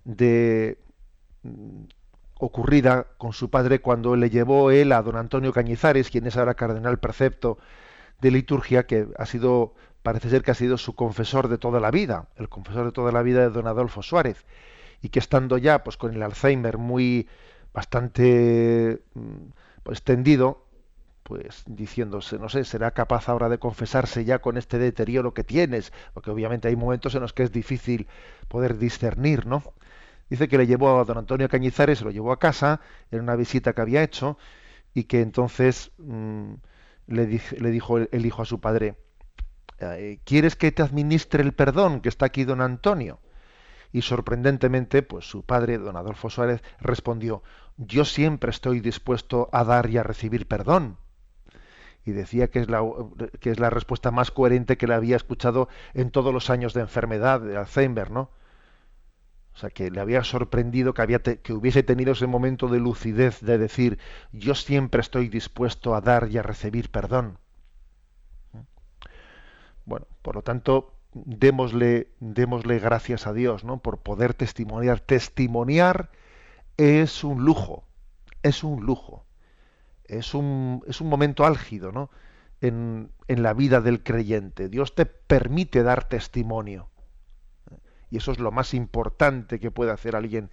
de 0.04 0.80
mm, 1.44 1.84
ocurrida 2.40 3.08
con 3.18 3.34
su 3.34 3.50
padre 3.50 3.80
cuando 3.80 4.16
le 4.16 4.30
llevó 4.30 4.72
él 4.72 4.92
a 4.92 5.02
don 5.02 5.16
Antonio 5.16 5.54
Cañizares, 5.54 6.10
quien 6.10 6.26
es 6.28 6.38
ahora 6.38 6.56
cardenal 6.56 7.00
precepto 7.00 7.58
de 8.20 8.32
liturgia, 8.32 8.86
que 8.86 9.08
ha 9.18 9.26
sido, 9.26 9.74
parece 10.04 10.30
ser 10.30 10.44
que 10.44 10.52
ha 10.52 10.56
sido 10.56 10.78
su 10.78 10.96
confesor 10.96 11.48
de 11.48 11.58
toda 11.58 11.80
la 11.80 11.92
vida, 11.92 12.30
el 12.38 12.50
confesor 12.50 12.86
de 12.86 12.92
toda 12.92 13.12
la 13.12 13.22
vida 13.22 13.42
de 13.42 13.50
don 13.50 13.68
Adolfo 13.68 14.02
Suárez, 14.02 14.46
y 15.02 15.10
que 15.10 15.20
estando 15.20 15.58
ya 15.58 15.84
pues 15.84 15.98
con 15.98 16.14
el 16.14 16.24
Alzheimer 16.24 16.78
muy 16.78 17.28
bastante 17.74 19.02
mm, 19.14 19.52
pues, 19.84 20.04
pues 21.24 21.64
diciéndose, 21.66 22.40
no 22.40 22.50
sé, 22.50 22.66
será 22.66 22.92
capaz 22.92 23.30
ahora 23.30 23.48
de 23.50 23.58
confesarse 23.58 24.26
ya 24.26 24.40
con 24.40 24.58
este 24.58 24.78
deterioro 24.78 25.34
que 25.34 25.44
tienes, 25.44 25.94
porque 26.14 26.32
obviamente 26.32 26.68
hay 26.68 26.76
momentos 26.76 27.16
en 27.16 27.22
los 27.22 27.34
que 27.34 27.44
es 27.44 27.52
difícil 27.52 28.08
poder 28.48 28.78
discernir, 28.78 29.46
¿no? 29.46 29.64
Dice 30.30 30.48
que 30.48 30.58
le 30.58 30.68
llevó 30.68 31.00
a 31.00 31.06
don 31.06 31.18
Antonio 31.18 31.50
Cañizares, 31.50 32.00
se 32.00 32.06
lo 32.06 32.12
llevó 32.12 32.32
a 32.32 32.40
casa 32.40 32.82
en 33.12 33.22
una 33.22 33.36
visita 33.36 33.74
que 33.74 33.82
había 33.82 34.04
hecho 34.04 34.38
y 34.94 35.06
que 35.06 35.22
entonces 35.22 35.92
mm, 35.98 36.54
le, 37.08 37.26
dijo 37.26 37.98
el, 37.98 38.26
hijo 38.26 38.42
a 38.42 38.46
su 38.46 38.60
padre, 38.60 38.96
¿quieres 40.24 40.56
que 40.56 40.72
te 40.72 40.82
administre 40.82 41.44
el 41.44 41.54
perdón 41.54 42.02
que 42.02 42.10
está 42.10 42.26
aquí 42.28 42.44
don 42.44 42.62
Antonio? 42.62 43.20
Y 43.92 44.04
sorprendentemente, 44.04 45.04
pues 45.04 45.26
su 45.30 45.44
padre, 45.44 45.78
don 45.78 45.98
Adolfo 45.98 46.30
Suárez, 46.30 46.62
respondió, 46.80 47.44
yo 47.78 48.06
siempre 48.06 48.52
estoy 48.52 48.80
dispuesto 48.80 49.50
a 49.52 49.64
dar 49.64 49.90
y 49.90 49.98
a 49.98 50.04
recibir 50.04 50.48
perdón. 50.48 50.98
Y 52.06 52.12
decía 52.12 52.50
que 52.50 52.60
es 52.60 52.70
la, 52.70 52.82
que 53.40 53.52
es 53.52 53.60
la 53.60 53.70
respuesta 53.70 54.12
más 54.12 54.32
coherente 54.32 54.78
que 54.78 54.88
le 54.88 54.94
había 54.94 55.16
escuchado 55.16 55.68
en 55.94 56.10
todos 56.12 56.34
los 56.34 56.50
años 56.50 56.74
de 56.74 56.82
enfermedad 56.82 57.42
de 57.42 57.58
Alzheimer, 57.58 58.12
¿no? 58.12 58.32
O 59.54 59.58
sea, 59.58 59.70
que 59.70 59.92
le 59.92 60.00
había 60.00 60.24
sorprendido 60.24 60.94
que, 60.94 61.02
había 61.02 61.20
que 61.20 61.54
hubiese 61.54 61.84
tenido 61.84 62.14
ese 62.14 62.28
momento 62.28 62.70
de 62.70 62.80
lucidez 62.80 63.42
de 63.42 63.58
decir, 63.58 64.00
yo 64.32 64.56
siempre 64.56 65.02
estoy 65.02 65.28
dispuesto 65.28 65.94
a 65.94 66.02
dar 66.02 66.30
y 66.30 66.38
a 66.38 66.44
recibir 66.44 66.90
perdón. 66.90 67.38
Bueno, 69.86 70.08
por 70.22 70.36
lo 70.36 70.42
tanto, 70.42 70.94
démosle, 71.14 72.10
démosle 72.20 72.80
gracias 72.80 73.28
a 73.28 73.34
Dios 73.34 73.64
¿no? 73.64 73.82
por 73.82 74.00
poder 74.00 74.34
testimoniar. 74.34 75.00
Testimoniar 75.00 76.12
es 76.78 77.24
un 77.24 77.44
lujo, 77.44 77.84
es 78.44 78.64
un 78.64 78.86
lujo, 78.86 79.26
es 80.06 80.34
un, 80.34 80.84
es 80.88 81.02
un 81.02 81.10
momento 81.10 81.46
álgido 81.46 81.92
¿no? 81.92 82.10
en, 82.62 83.12
en 83.28 83.44
la 83.44 83.54
vida 83.54 83.82
del 83.82 84.04
creyente. 84.04 84.70
Dios 84.70 84.96
te 84.96 85.06
permite 85.06 85.84
dar 85.84 86.08
testimonio. 86.08 86.88
Y 88.10 88.18
eso 88.18 88.32
es 88.32 88.40
lo 88.40 88.52
más 88.52 88.74
importante 88.74 89.60
que 89.60 89.72
puede 89.72 89.92
hacer 89.92 90.16
alguien 90.16 90.50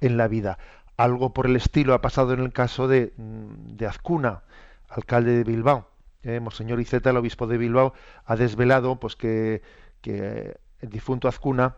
en 0.00 0.16
la 0.16 0.28
vida. 0.28 0.58
Algo 0.96 1.32
por 1.32 1.46
el 1.46 1.56
estilo 1.56 1.94
ha 1.94 2.00
pasado 2.00 2.32
en 2.32 2.40
el 2.40 2.52
caso 2.52 2.88
de, 2.88 3.12
mm, 3.16 3.76
de 3.76 3.86
Azcuna, 3.86 4.42
alcalde 4.88 5.36
de 5.36 5.44
Bilbao. 5.44 5.91
Eh, 6.22 6.40
Monseñor 6.40 6.80
Iceta, 6.80 7.10
el 7.10 7.16
obispo 7.16 7.46
de 7.46 7.58
Bilbao, 7.58 7.94
ha 8.24 8.36
desvelado 8.36 9.00
pues 9.00 9.16
que, 9.16 9.62
que 10.00 10.56
el 10.80 10.88
difunto 10.88 11.28
Azcuna, 11.28 11.76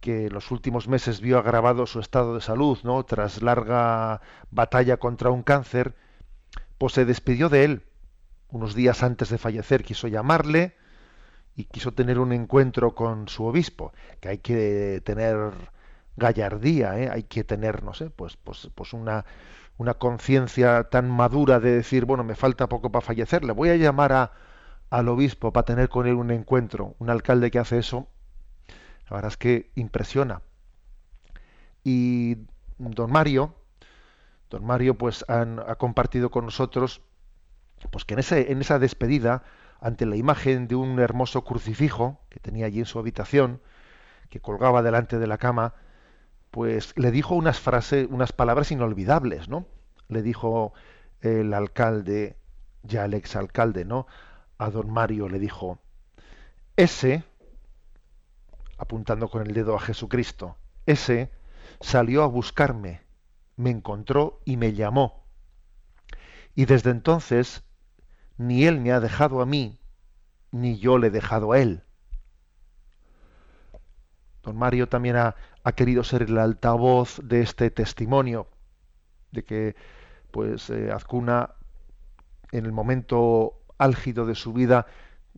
que 0.00 0.26
en 0.26 0.32
los 0.32 0.50
últimos 0.50 0.88
meses 0.88 1.20
vio 1.20 1.38
agravado 1.38 1.86
su 1.86 2.00
estado 2.00 2.34
de 2.34 2.40
salud, 2.40 2.78
¿no? 2.84 3.04
Tras 3.04 3.42
larga 3.42 4.20
batalla 4.50 4.98
contra 4.98 5.30
un 5.30 5.42
cáncer, 5.42 5.94
pues 6.78 6.92
se 6.92 7.04
despidió 7.04 7.48
de 7.48 7.64
él. 7.64 7.82
Unos 8.50 8.74
días 8.74 9.02
antes 9.02 9.30
de 9.30 9.38
fallecer 9.38 9.82
quiso 9.84 10.08
llamarle, 10.08 10.74
y 11.56 11.64
quiso 11.64 11.92
tener 11.92 12.18
un 12.18 12.32
encuentro 12.32 12.94
con 12.94 13.28
su 13.28 13.44
obispo, 13.46 13.92
que 14.20 14.28
hay 14.28 14.38
que 14.38 15.00
tener 15.04 15.52
gallardía, 16.16 16.98
¿eh? 16.98 17.08
hay 17.10 17.22
que 17.24 17.44
tener, 17.44 17.82
no 17.82 17.94
sé, 17.94 18.10
pues, 18.10 18.36
pues, 18.36 18.70
pues 18.74 18.92
una, 18.92 19.24
una 19.78 19.94
conciencia 19.94 20.84
tan 20.84 21.10
madura 21.10 21.60
de 21.60 21.72
decir, 21.72 22.04
bueno, 22.04 22.24
me 22.24 22.34
falta 22.34 22.68
poco 22.68 22.90
para 22.90 23.04
fallecer, 23.04 23.44
le 23.44 23.52
voy 23.52 23.68
a 23.68 23.76
llamar 23.76 24.12
a, 24.12 24.32
al 24.90 25.08
obispo 25.08 25.52
para 25.52 25.64
tener 25.64 25.88
con 25.88 26.06
él 26.06 26.14
un 26.14 26.30
encuentro. 26.30 26.94
Un 26.98 27.10
alcalde 27.10 27.50
que 27.50 27.58
hace 27.58 27.78
eso, 27.78 28.08
la 29.08 29.16
verdad 29.16 29.32
es 29.32 29.36
que 29.36 29.70
impresiona. 29.74 30.42
Y 31.84 32.38
don 32.78 33.10
Mario, 33.10 33.54
don 34.50 34.64
Mario 34.64 34.96
pues 34.96 35.24
han, 35.28 35.60
ha 35.60 35.76
compartido 35.76 36.30
con 36.30 36.44
nosotros 36.44 37.02
pues 37.90 38.04
que 38.04 38.14
en, 38.14 38.20
ese, 38.20 38.50
en 38.50 38.60
esa 38.60 38.78
despedida 38.78 39.42
ante 39.80 40.06
la 40.06 40.16
imagen 40.16 40.66
de 40.68 40.74
un 40.74 40.98
hermoso 40.98 41.44
crucifijo 41.44 42.20
que 42.30 42.40
tenía 42.40 42.66
allí 42.66 42.80
en 42.80 42.86
su 42.86 42.98
habitación, 42.98 43.60
que 44.30 44.40
colgaba 44.40 44.82
delante 44.82 45.18
de 45.18 45.26
la 45.26 45.38
cama, 45.38 45.74
pues 46.56 46.94
le 46.96 47.10
dijo 47.10 47.34
unas 47.34 47.60
frases, 47.60 48.08
unas 48.10 48.32
palabras 48.32 48.72
inolvidables, 48.72 49.46
¿no? 49.46 49.66
Le 50.08 50.22
dijo 50.22 50.72
el 51.20 51.52
alcalde, 51.52 52.38
ya 52.82 53.04
el 53.04 53.12
exalcalde, 53.12 53.84
¿no? 53.84 54.06
A 54.56 54.70
don 54.70 54.90
Mario 54.90 55.28
le 55.28 55.38
dijo, 55.38 55.80
ese, 56.74 57.24
apuntando 58.78 59.28
con 59.28 59.46
el 59.46 59.52
dedo 59.52 59.76
a 59.76 59.80
Jesucristo, 59.80 60.56
ese 60.86 61.30
salió 61.82 62.22
a 62.22 62.26
buscarme, 62.26 63.02
me 63.56 63.68
encontró 63.68 64.40
y 64.46 64.56
me 64.56 64.72
llamó. 64.72 65.26
Y 66.54 66.64
desde 66.64 66.88
entonces 66.88 67.64
ni 68.38 68.64
él 68.64 68.80
me 68.80 68.92
ha 68.92 69.00
dejado 69.00 69.42
a 69.42 69.44
mí, 69.44 69.78
ni 70.52 70.78
yo 70.78 70.96
le 70.96 71.08
he 71.08 71.10
dejado 71.10 71.52
a 71.52 71.60
él. 71.60 71.82
Don 74.46 74.56
Mario 74.56 74.88
también 74.88 75.16
ha, 75.16 75.34
querido 75.74 76.04
ser 76.04 76.22
el 76.22 76.38
altavoz 76.38 77.20
de 77.24 77.42
este 77.42 77.68
testimonio, 77.70 78.46
de 79.32 79.42
que 79.42 79.74
pues 80.30 80.70
eh, 80.70 80.92
Azcuna 80.92 81.50
en 82.52 82.64
el 82.64 82.70
momento 82.70 83.58
álgido 83.76 84.24
de 84.24 84.36
su 84.36 84.52
vida 84.52 84.86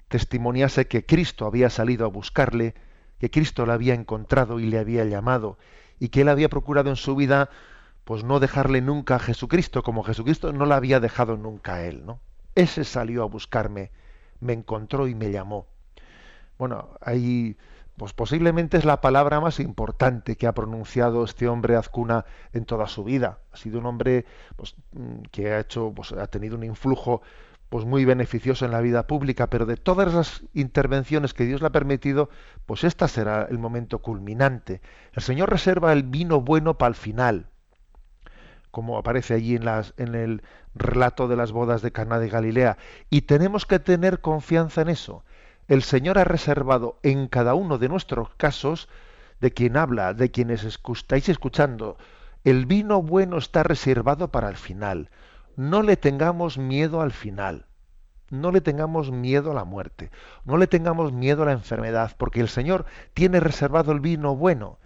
testimoniase 0.09 0.88
que 0.88 1.07
Cristo 1.07 1.47
había 1.47 1.71
salido 1.71 2.05
a 2.05 2.11
buscarle, 2.11 2.75
que 3.18 3.31
Cristo 3.31 3.64
le 3.64 3.73
había 3.73 3.94
encontrado 3.94 4.61
y 4.61 4.66
le 4.66 4.79
había 4.79 5.07
llamado, 5.07 5.57
y 5.99 6.11
que 6.11 6.21
él 6.21 6.29
había 6.29 6.51
procurado 6.51 6.90
en 6.90 6.97
su 6.97 7.16
vida 7.16 7.49
pues 8.05 8.25
no 8.25 8.40
dejarle 8.40 8.83
nunca 8.83 9.16
a 9.16 9.21
Jesucristo, 9.21 9.83
como 9.83 10.03
Jesucristo 10.03 10.53
no 10.53 10.66
le 10.66 10.75
había 10.75 11.01
dejado 11.01 11.38
nunca 11.38 11.77
a 11.77 11.85
él, 11.85 12.05
¿no? 12.05 12.21
Ese 12.55 12.85
salió 12.85 13.23
a 13.23 13.27
buscarme, 13.27 13.90
me 14.40 14.53
encontró 14.53 15.09
y 15.09 15.14
me 15.14 15.31
llamó. 15.31 15.67
Bueno, 16.59 16.90
ahí 17.00 17.56
pues 17.99 18.13
posiblemente 18.13 18.79
es 18.79 18.85
la 18.85 19.01
palabra 19.01 19.40
más 19.40 19.61
importante 19.61 20.37
que 20.37 20.46
ha 20.46 20.55
pronunciado 20.55 21.25
este 21.25 21.49
hombre 21.49 21.77
Azcuna 21.77 22.25
en 22.53 22.65
toda 22.65 22.87
su 22.87 23.05
vida. 23.05 23.40
Ha 23.53 23.57
sido 23.57 23.81
un 23.81 23.87
hombre 23.87 24.25
pues, 24.57 24.77
mm, 24.92 25.23
que 25.31 25.53
ha 25.53 25.61
hecho, 25.61 25.92
pues, 25.94 26.13
ha 26.13 26.27
tenido 26.29 26.57
un 26.57 26.65
influjo 26.65 27.21
pues 27.69 27.85
muy 27.85 28.07
beneficioso 28.07 28.65
en 28.65 28.71
la 28.71 28.81
vida 28.81 29.07
pública, 29.07 29.49
pero 29.51 29.67
de 29.67 29.77
todas 29.77 30.15
las 30.15 30.42
intervenciones 30.55 31.35
que 31.35 31.44
Dios 31.44 31.61
le 31.61 31.67
ha 31.67 31.71
permitido, 31.71 32.31
pues 32.65 32.83
este 32.85 33.07
será 33.09 33.46
el 33.51 33.59
momento 33.59 33.99
culminante. 33.99 34.81
El 35.13 35.23
Señor 35.23 35.51
reserva 35.51 35.92
el 35.92 36.05
vino 36.05 36.40
bueno 36.40 36.79
para 36.79 36.88
el 36.88 36.94
final 36.94 37.49
como 38.71 38.99
aparece 38.99 39.35
allí 39.35 39.57
en, 39.57 39.65
en 39.96 40.15
el 40.15 40.42
relato 40.75 41.27
de 41.27 41.37
las 41.37 41.53
bodas 41.53 41.83
de 41.83 41.90
Cana 41.90 42.19
de 42.19 42.29
Galilea. 42.29 42.77
Y 43.11 43.23
tenemos 43.23 43.67
que 43.67 43.79
tener 43.79 44.21
confianza 44.21 44.83
en 44.83 44.88
eso. 44.88 45.25
El 45.69 45.83
Señor 45.83 46.19
ha 46.19 46.25
reservado 46.25 46.98
en 47.02 47.29
cada 47.29 47.54
uno 47.54 47.77
de 47.77 47.88
nuestros 47.88 48.31
casos, 48.37 48.88
de 49.40 49.52
quien 49.52 49.77
habla, 49.77 50.14
de 50.14 50.31
quienes 50.31 50.64
estáis 50.64 51.29
escuchando, 51.29 51.98
el 52.42 52.64
vino 52.64 53.02
bueno 53.02 53.37
está 53.37 53.62
reservado 53.62 54.33
para 54.33 54.48
el 54.48 54.56
final. 54.56 55.10
No 55.56 55.83
le 55.83 55.96
tengamos 55.96 56.56
miedo 56.56 57.02
al 57.02 57.12
final. 57.12 57.66
no 58.31 58.50
le 58.52 58.60
tengamos 58.60 59.10
miedo 59.10 59.52
a 59.52 59.54
la 59.54 59.64
muerte, 59.64 60.10
no 60.44 60.58
le 60.58 60.66
tengamos 60.66 61.12
miedo 61.12 61.42
a 61.42 61.46
la 61.46 61.52
enfermedad, 61.52 62.14
porque 62.19 62.40
el 62.40 62.48
Señor 62.48 62.85
tiene 63.14 63.40
reservado 63.40 63.92
el 63.92 64.00
vino 64.00 64.37
bueno 64.37 64.79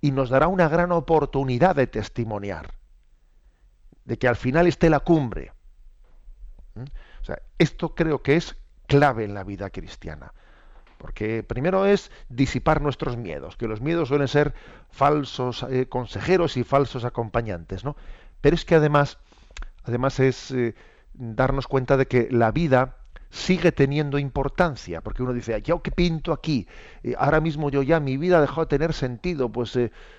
y 0.00 0.10
nos 0.10 0.30
dará 0.30 0.48
una 0.48 0.68
gran 0.68 0.90
oportunidad 0.90 1.76
de 1.76 1.86
testimoniar, 1.86 2.74
de 4.04 4.18
que 4.18 4.26
al 4.26 4.36
final 4.36 4.66
esté 4.66 4.90
la 4.90 5.00
cumbre. 5.00 5.52
¿Mm? 6.74 6.82
O 7.20 7.24
sea, 7.24 7.40
esto 7.58 7.94
creo 7.94 8.22
que 8.22 8.36
es 8.36 8.56
clave 8.88 9.24
en 9.24 9.34
la 9.34 9.44
vida 9.44 9.70
cristiana. 9.70 10.32
Porque 10.96 11.44
primero 11.44 11.86
es 11.86 12.10
disipar 12.28 12.82
nuestros 12.82 13.16
miedos, 13.16 13.56
que 13.56 13.68
los 13.68 13.80
miedos 13.80 14.08
suelen 14.08 14.26
ser 14.26 14.52
falsos 14.90 15.64
eh, 15.70 15.86
consejeros 15.88 16.56
y 16.56 16.64
falsos 16.64 17.04
acompañantes, 17.04 17.84
¿no? 17.84 17.94
Pero 18.40 18.56
es 18.56 18.64
que 18.64 18.74
además, 18.74 19.18
además 19.84 20.18
es 20.18 20.50
eh, 20.50 20.74
darnos 21.14 21.68
cuenta 21.68 21.96
de 21.96 22.06
que 22.06 22.28
la 22.32 22.50
vida 22.50 22.96
sigue 23.30 23.70
teniendo 23.70 24.18
importancia, 24.18 25.00
porque 25.02 25.22
uno 25.22 25.32
dice, 25.32 25.60
¿yo 25.62 25.82
qué 25.82 25.92
pinto 25.92 26.32
aquí? 26.32 26.66
Eh, 27.04 27.14
ahora 27.16 27.40
mismo 27.40 27.70
yo 27.70 27.82
ya 27.82 28.00
mi 28.00 28.16
vida 28.16 28.38
ha 28.38 28.40
dejado 28.40 28.62
de 28.62 28.78
tener 28.78 28.92
sentido, 28.92 29.50
pues 29.50 29.78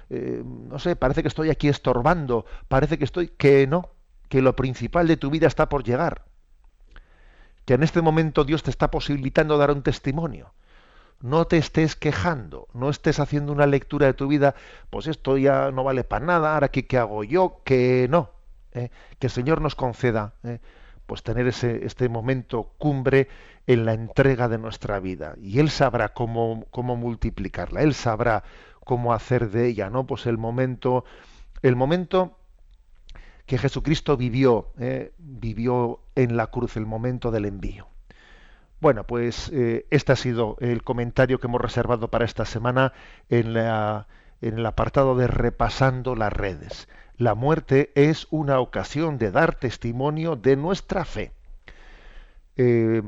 no 0.09 0.80
sé, 0.80 0.95
parece 0.95 1.24
que 1.24 1.28
estoy 1.28 1.49
aquí 1.49 1.67
estorbando, 1.67 2.45
parece 2.67 2.97
que 2.97 3.03
estoy, 3.03 3.30
que 3.30 3.67
no, 3.67 3.89
que 4.30 4.41
lo 4.41 4.55
principal 4.55 5.07
de 5.07 5.17
tu 5.17 5.30
vida 5.30 5.47
está 5.47 5.67
por 5.70 5.84
llegar, 5.84 6.28
que 7.70 7.76
en 7.76 7.84
este 7.84 8.01
momento 8.01 8.45
Dios 8.45 8.63
te 8.63 8.72
está 8.72 8.89
posibilitando 8.89 9.55
dar 9.59 9.70
un 9.70 9.84
testimonio. 9.84 10.55
No 11.22 11.45
te 11.45 11.57
estés 11.57 11.95
quejando, 11.95 12.67
no 12.74 12.89
estés 12.89 13.20
haciendo 13.20 13.51
una 13.51 13.67
lectura 13.67 14.07
de 14.07 14.15
tu 14.15 14.28
vida, 14.28 14.55
pues 14.89 15.05
esto 15.05 15.38
ya 15.38 15.70
no 15.70 15.84
vale 15.84 16.03
para 16.03 16.26
nada, 16.26 16.55
ahora 16.55 16.70
qué, 16.70 16.88
qué 16.88 16.97
hago 16.97 17.24
yo, 17.24 17.61
que 17.63 18.07
no, 18.09 18.32
que 18.72 18.89
el 19.22 19.30
Señor 19.30 19.61
nos 19.61 19.76
conceda 19.76 20.34
pues 21.05 21.22
tener 21.22 21.45
ese, 21.45 21.86
este 21.86 22.09
momento 22.09 22.74
cumbre 22.80 23.28
en 23.67 23.86
la 23.86 23.93
entrega 23.93 24.47
de 24.47 24.57
nuestra 24.57 24.99
vida. 24.99 25.36
Y 25.39 25.59
Él 25.59 25.70
sabrá 25.70 26.09
cómo, 26.09 26.65
cómo 26.72 26.95
multiplicarla, 26.95 27.84
Él 27.84 27.93
sabrá 27.93 28.41
cómo 28.84 29.13
hacer 29.13 29.51
de 29.51 29.67
ella, 29.67 29.91
¿no? 29.91 30.07
Pues 30.07 30.26
el 30.26 30.39
momento, 30.39 31.05
el 31.61 31.76
momento 31.76 32.39
que 33.50 33.58
Jesucristo 33.58 34.16
vivió, 34.16 34.70
eh, 34.80 35.12
vivió 35.18 36.00
en 36.16 36.38
la 36.38 36.47
cruz, 36.47 36.78
el 36.78 36.86
momento 36.86 37.32
del 37.32 37.45
envío. 37.45 37.88
Bueno, 38.80 39.04
pues 39.06 39.50
eh, 39.52 39.86
este 39.89 40.14
ha 40.14 40.16
sido 40.16 40.56
el 40.62 40.84
comentario 40.84 41.39
que 41.39 41.47
hemos 41.47 41.60
reservado 41.60 42.10
para 42.10 42.24
esta 42.24 42.45
semana 42.45 42.93
en, 43.28 43.54
la, 43.54 44.08
en 44.39 44.60
el 44.60 44.66
apartado 44.66 45.18
de 45.18 45.28
repasando 45.28 46.16
las 46.16 46.32
redes 46.32 46.88
la 47.20 47.36
muerte 47.36 47.91
es 47.95 48.28
una 48.32 48.60
ocasión 48.62 49.18
de 49.18 49.30
dar 49.30 49.56
testimonio 49.56 50.38
de 50.38 50.56
nuestra 50.56 51.04
fe. 51.04 51.34
Eh, 52.56 53.04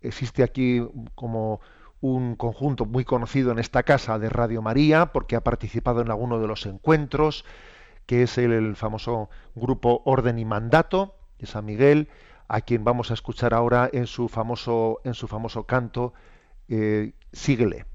existe 0.00 0.42
aquí 0.42 0.84
como 1.14 1.60
un 2.00 2.34
conjunto 2.34 2.86
muy 2.86 3.04
conocido 3.04 3.52
en 3.52 3.60
esta 3.60 3.84
casa 3.84 4.18
de 4.18 4.28
Radio 4.28 4.62
María, 4.62 5.12
porque 5.12 5.36
ha 5.36 5.44
participado 5.44 6.00
en 6.00 6.10
alguno 6.10 6.40
de 6.40 6.48
los 6.48 6.66
encuentros, 6.66 7.44
que 8.06 8.22
es 8.22 8.38
el, 8.38 8.76
famoso 8.76 9.30
grupo 9.54 10.02
Orden 10.04 10.38
y 10.38 10.44
Mandato 10.44 11.16
de 11.38 11.46
San 11.46 11.64
Miguel, 11.64 12.08
a 12.48 12.60
quien 12.60 12.84
vamos 12.84 13.10
a 13.10 13.14
escuchar 13.14 13.54
ahora 13.54 13.88
en 13.92 14.06
su 14.06 14.28
famoso, 14.28 15.00
en 15.04 15.14
su 15.14 15.28
famoso 15.28 15.64
canto 15.64 16.12
eh, 16.68 17.12
Síguele. 17.32 17.86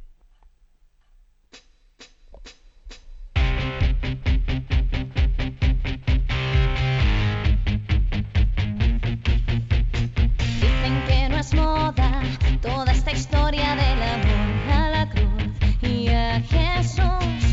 Dicen 10.59 11.03
que 11.07 11.29
no 11.29 11.37
es 11.37 11.53
moda 11.53 12.21
toda 12.61 12.91
esta 12.91 13.11
historia 13.11 13.75
del 13.75 14.03
amor 14.03 14.71
a 14.71 14.89
la 14.89 15.09
cruz 15.09 15.81
y 15.81 16.09
a 16.09 16.41
Jesús. 16.41 17.48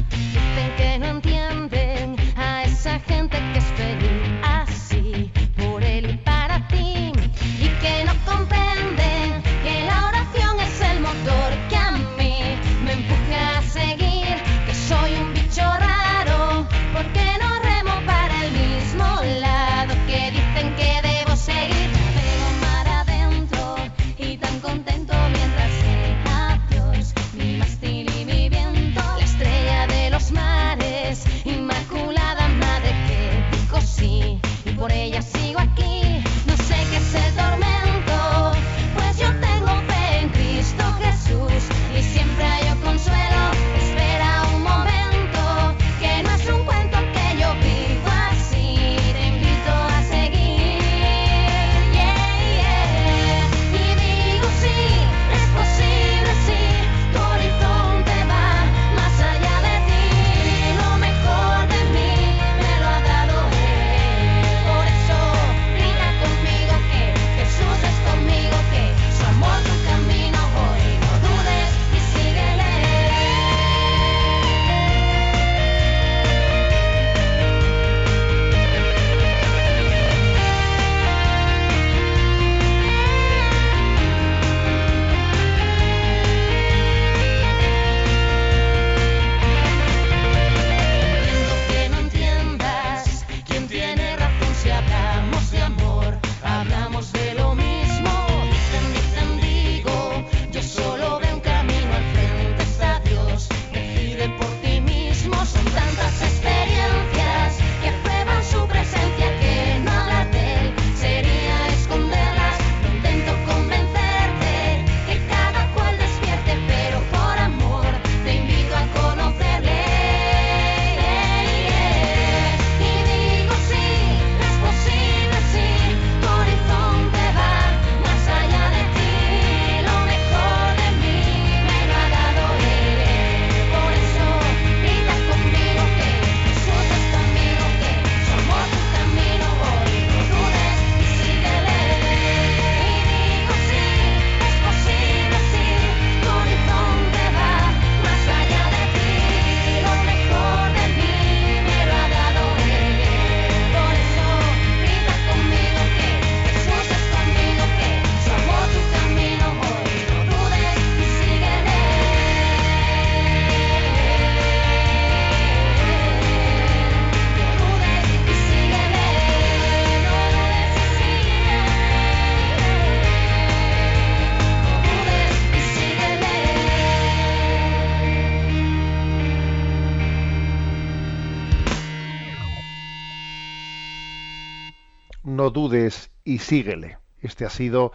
Y 186.27 186.39
síguele. 186.41 186.99
Este 187.23 187.47
ha 187.47 187.51
sido 187.51 187.93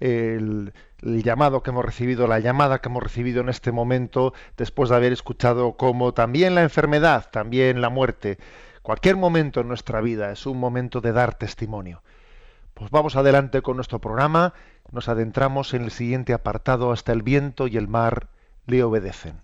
el, 0.00 0.72
llamado 1.02 1.62
que 1.62 1.70
hemos 1.70 1.84
recibido, 1.84 2.26
la 2.26 2.40
llamada 2.40 2.80
que 2.80 2.88
hemos 2.88 3.02
recibido 3.02 3.42
en 3.42 3.50
este 3.50 3.70
momento, 3.70 4.32
después 4.56 4.90
de 4.90 4.96
haber 4.96 5.12
escuchado 5.12 5.76
cómo 5.76 6.12
también 6.14 6.54
la 6.56 6.62
enfermedad, 6.62 7.30
también 7.30 7.80
la 7.80 7.90
muerte, 7.90 8.38
cualquier 8.82 9.16
momento 9.16 9.60
en 9.60 9.68
nuestra 9.68 10.00
vida 10.00 10.32
es 10.32 10.46
un 10.46 10.58
momento 10.58 11.00
de 11.00 11.12
dar 11.12 11.34
testimonio. 11.34 12.02
Pues 12.72 12.90
vamos 12.90 13.14
adelante 13.14 13.62
con 13.62 13.76
nuestro 13.76 14.00
programa, 14.00 14.54
nos 14.90 15.08
adentramos 15.08 15.74
en 15.74 15.84
el 15.84 15.90
siguiente 15.92 16.32
apartado, 16.32 16.90
hasta 16.90 17.12
el 17.12 17.22
viento 17.22 17.68
y 17.68 17.76
el 17.76 17.86
mar 17.86 18.28
le 18.66 18.82
obedecen. 18.82 19.43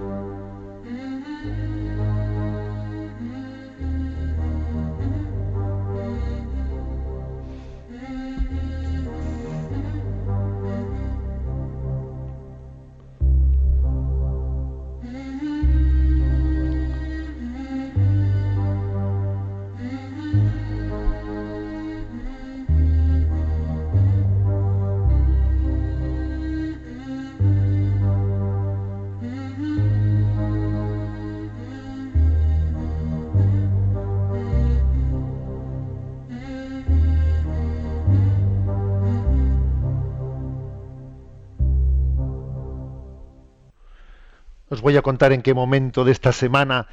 Os 44.71 44.79
voy 44.79 44.95
a 44.95 45.01
contar 45.01 45.33
en 45.33 45.41
qué 45.41 45.53
momento 45.53 46.05
de 46.05 46.13
esta 46.13 46.31
semana 46.31 46.87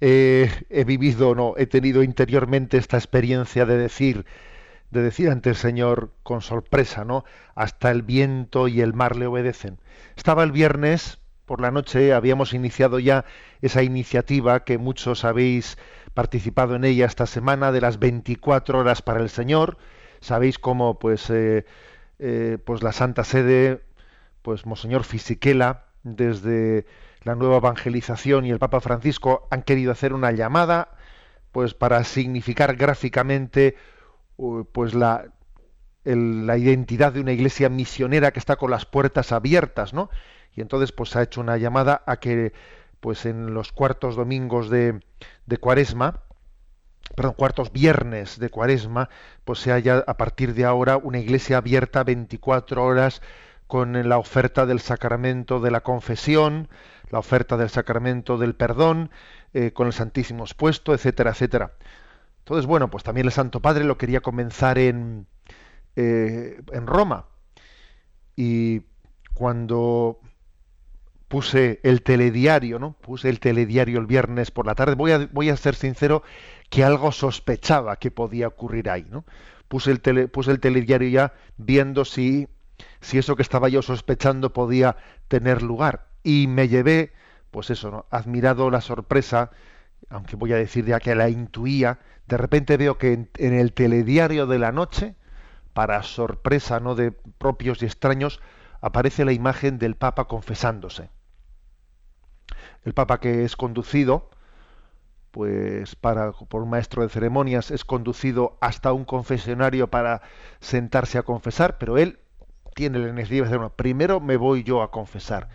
eh, 0.00 0.52
he 0.70 0.84
vivido, 0.84 1.34
no, 1.34 1.54
he 1.56 1.66
tenido 1.66 2.04
interiormente 2.04 2.76
esta 2.76 2.96
experiencia 2.96 3.66
de 3.66 3.76
decir, 3.76 4.24
de 4.92 5.02
decir 5.02 5.28
ante 5.28 5.50
el 5.50 5.56
Señor 5.56 6.12
con 6.22 6.42
sorpresa, 6.42 7.04
¿no? 7.04 7.24
Hasta 7.56 7.90
el 7.90 8.02
viento 8.02 8.68
y 8.68 8.82
el 8.82 8.94
mar 8.94 9.16
le 9.16 9.26
obedecen. 9.26 9.80
Estaba 10.16 10.44
el 10.44 10.52
viernes 10.52 11.18
por 11.44 11.60
la 11.60 11.72
noche, 11.72 12.12
habíamos 12.12 12.54
iniciado 12.54 13.00
ya 13.00 13.24
esa 13.62 13.82
iniciativa 13.82 14.62
que 14.62 14.78
muchos 14.78 15.24
habéis 15.24 15.76
participado 16.14 16.76
en 16.76 16.84
ella 16.84 17.06
esta 17.06 17.26
semana 17.26 17.72
de 17.72 17.80
las 17.80 17.98
24 17.98 18.78
horas 18.78 19.02
para 19.02 19.20
el 19.20 19.28
Señor. 19.28 19.76
Sabéis 20.20 20.60
cómo, 20.60 21.00
pues, 21.00 21.28
eh, 21.30 21.66
eh, 22.20 22.58
pues 22.64 22.84
la 22.84 22.92
Santa 22.92 23.24
Sede, 23.24 23.82
pues 24.42 24.66
Monseñor 24.66 25.02
Fisiquela, 25.02 25.86
desde 26.04 26.86
la 27.22 27.34
nueva 27.34 27.58
evangelización 27.58 28.46
y 28.46 28.50
el 28.50 28.58
Papa 28.58 28.80
Francisco 28.80 29.46
han 29.50 29.62
querido 29.62 29.92
hacer 29.92 30.12
una 30.12 30.32
llamada 30.32 30.96
pues 31.52 31.74
para 31.74 32.04
significar 32.04 32.76
gráficamente 32.76 33.76
pues 34.72 34.94
la, 34.94 35.32
la 36.04 36.56
identidad 36.56 37.12
de 37.12 37.20
una 37.20 37.32
iglesia 37.32 37.68
misionera 37.68 38.30
que 38.30 38.38
está 38.38 38.56
con 38.56 38.70
las 38.70 38.86
puertas 38.86 39.32
abiertas, 39.32 39.92
¿no? 39.92 40.10
Y 40.54 40.60
entonces 40.60 40.92
pues 40.92 41.16
ha 41.16 41.22
hecho 41.22 41.40
una 41.40 41.56
llamada 41.56 42.02
a 42.06 42.18
que 42.18 42.52
pues 43.00 43.26
en 43.26 43.54
los 43.54 43.72
cuartos 43.72 44.16
domingos 44.16 44.70
de, 44.70 45.00
de 45.46 45.56
Cuaresma, 45.58 46.22
perdón, 47.14 47.34
cuartos 47.34 47.72
viernes 47.72 48.38
de 48.38 48.50
Cuaresma, 48.50 49.08
pues 49.44 49.60
se 49.60 49.72
haya 49.72 50.04
a 50.06 50.16
partir 50.16 50.54
de 50.54 50.64
ahora 50.64 50.96
una 50.96 51.18
iglesia 51.18 51.58
abierta 51.58 52.04
24 52.04 52.84
horas 52.84 53.22
con 53.66 54.08
la 54.08 54.18
oferta 54.18 54.66
del 54.66 54.80
sacramento 54.80 55.60
de 55.60 55.70
la 55.70 55.82
confesión, 55.82 56.68
la 57.10 57.18
oferta 57.18 57.56
del 57.56 57.70
sacramento 57.70 58.38
del 58.38 58.54
perdón, 58.54 59.10
eh, 59.54 59.72
con 59.72 59.86
el 59.86 59.92
Santísimo 59.92 60.44
expuesto, 60.44 60.94
etcétera, 60.94 61.30
etcétera. 61.30 61.72
Entonces, 62.40 62.66
bueno, 62.66 62.90
pues 62.90 63.04
también 63.04 63.26
el 63.26 63.32
Santo 63.32 63.60
Padre 63.60 63.84
lo 63.84 63.98
quería 63.98 64.20
comenzar 64.20 64.78
en, 64.78 65.26
eh, 65.96 66.60
en 66.72 66.86
Roma. 66.86 67.26
Y 68.36 68.82
cuando 69.34 70.20
puse 71.28 71.80
el 71.82 72.02
telediario, 72.02 72.78
¿no? 72.78 72.92
Puse 72.94 73.28
el 73.28 73.38
telediario 73.38 73.98
el 73.98 74.06
viernes 74.06 74.50
por 74.50 74.66
la 74.66 74.74
tarde. 74.74 74.94
Voy 74.94 75.12
a, 75.12 75.28
voy 75.32 75.50
a 75.50 75.56
ser 75.56 75.74
sincero 75.74 76.22
que 76.70 76.84
algo 76.84 77.12
sospechaba 77.12 77.96
que 77.96 78.10
podía 78.10 78.48
ocurrir 78.48 78.88
ahí, 78.88 79.06
¿no? 79.10 79.24
Puse 79.68 79.90
el, 79.90 80.00
tele, 80.00 80.28
puse 80.28 80.50
el 80.50 80.60
telediario 80.60 81.08
ya 81.10 81.34
viendo 81.58 82.06
si, 82.06 82.48
si 83.02 83.18
eso 83.18 83.36
que 83.36 83.42
estaba 83.42 83.68
yo 83.68 83.82
sospechando 83.82 84.54
podía 84.54 84.96
tener 85.28 85.62
lugar 85.62 86.07
y 86.28 86.46
me 86.46 86.68
llevé, 86.68 87.14
pues 87.50 87.70
eso, 87.70 87.90
¿no? 87.90 88.04
admirado 88.10 88.70
la 88.70 88.82
sorpresa, 88.82 89.50
aunque 90.10 90.36
voy 90.36 90.52
a 90.52 90.56
decir 90.56 90.84
ya 90.84 91.00
que 91.00 91.14
la 91.14 91.30
intuía, 91.30 92.00
de 92.26 92.36
repente 92.36 92.76
veo 92.76 92.98
que 92.98 93.14
en, 93.14 93.54
el 93.54 93.72
telediario 93.72 94.46
de 94.46 94.58
la 94.58 94.70
noche, 94.70 95.14
para 95.72 96.02
sorpresa 96.02 96.80
no 96.80 96.94
de 96.94 97.12
propios 97.12 97.80
y 97.80 97.86
extraños, 97.86 98.42
aparece 98.82 99.24
la 99.24 99.32
imagen 99.32 99.78
del 99.78 99.94
Papa 99.94 100.26
confesándose. 100.26 101.08
El 102.84 102.92
Papa 102.92 103.20
que 103.20 103.44
es 103.44 103.56
conducido, 103.56 104.28
pues 105.30 105.96
para 105.96 106.32
por 106.32 106.60
un 106.60 106.68
maestro 106.68 107.02
de 107.02 107.08
ceremonias 107.08 107.70
es 107.70 107.86
conducido 107.86 108.58
hasta 108.60 108.92
un 108.92 109.06
confesionario 109.06 109.88
para 109.88 110.20
sentarse 110.60 111.16
a 111.16 111.22
confesar, 111.22 111.78
pero 111.78 111.96
él 111.96 112.18
tiene 112.74 112.98
la 112.98 113.14
necesidad 113.14 113.46
de 113.46 113.56
uno. 113.56 113.70
Primero 113.70 114.20
me 114.20 114.36
voy 114.36 114.62
yo 114.62 114.82
a 114.82 114.90
confesar 114.90 115.48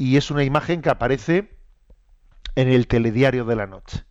y 0.00 0.16
es 0.16 0.30
una 0.30 0.44
imagen 0.44 0.80
que 0.80 0.88
aparece 0.88 1.50
en 2.54 2.68
el 2.68 2.86
telediario 2.86 3.44
de 3.44 3.54
la 3.54 3.66
noche. 3.66 4.06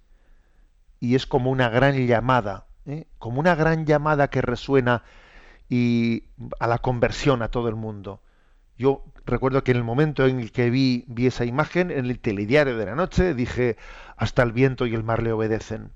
Y 0.99 1.15
es 1.15 1.25
como 1.25 1.49
una 1.49 1.69
gran 1.69 2.05
llamada, 2.05 2.67
¿eh? 2.85 3.07
como 3.17 3.39
una 3.39 3.55
gran 3.55 3.87
llamada 3.87 4.29
que 4.29 4.43
resuena 4.43 5.01
y 5.67 6.25
a 6.59 6.67
la 6.67 6.77
conversión 6.77 7.41
a 7.41 7.47
todo 7.47 7.69
el 7.69 7.75
mundo. 7.75 8.21
Yo 8.77 9.03
recuerdo 9.25 9.63
que 9.63 9.71
en 9.71 9.77
el 9.77 9.83
momento 9.83 10.27
en 10.27 10.39
el 10.39 10.51
que 10.51 10.69
vi, 10.69 11.05
vi 11.07 11.25
esa 11.25 11.45
imagen, 11.45 11.89
en 11.89 12.05
el 12.05 12.19
telediario 12.19 12.77
de 12.77 12.85
la 12.85 12.93
noche, 12.93 13.33
dije, 13.33 13.75
hasta 14.15 14.43
el 14.43 14.51
viento 14.51 14.85
y 14.85 14.93
el 14.93 15.03
mar 15.03 15.23
le 15.23 15.31
obedecen. 15.31 15.91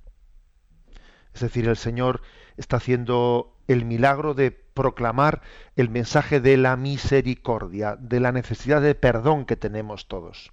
Es 1.35 1.41
decir, 1.41 1.67
el 1.67 1.77
Señor 1.77 2.23
está 2.57 2.77
haciendo 2.77 3.59
el 3.67 3.85
milagro 3.85 4.33
de 4.33 4.62
proclamar 4.73 5.41
el 5.75 5.89
mensaje 5.89 6.39
de 6.39 6.57
la 6.57 6.75
misericordia, 6.75 7.95
de 7.99 8.19
la 8.19 8.31
necesidad 8.31 8.81
de 8.81 8.95
perdón 8.95 9.45
que 9.45 9.55
tenemos 9.55 10.07
todos. 10.07 10.51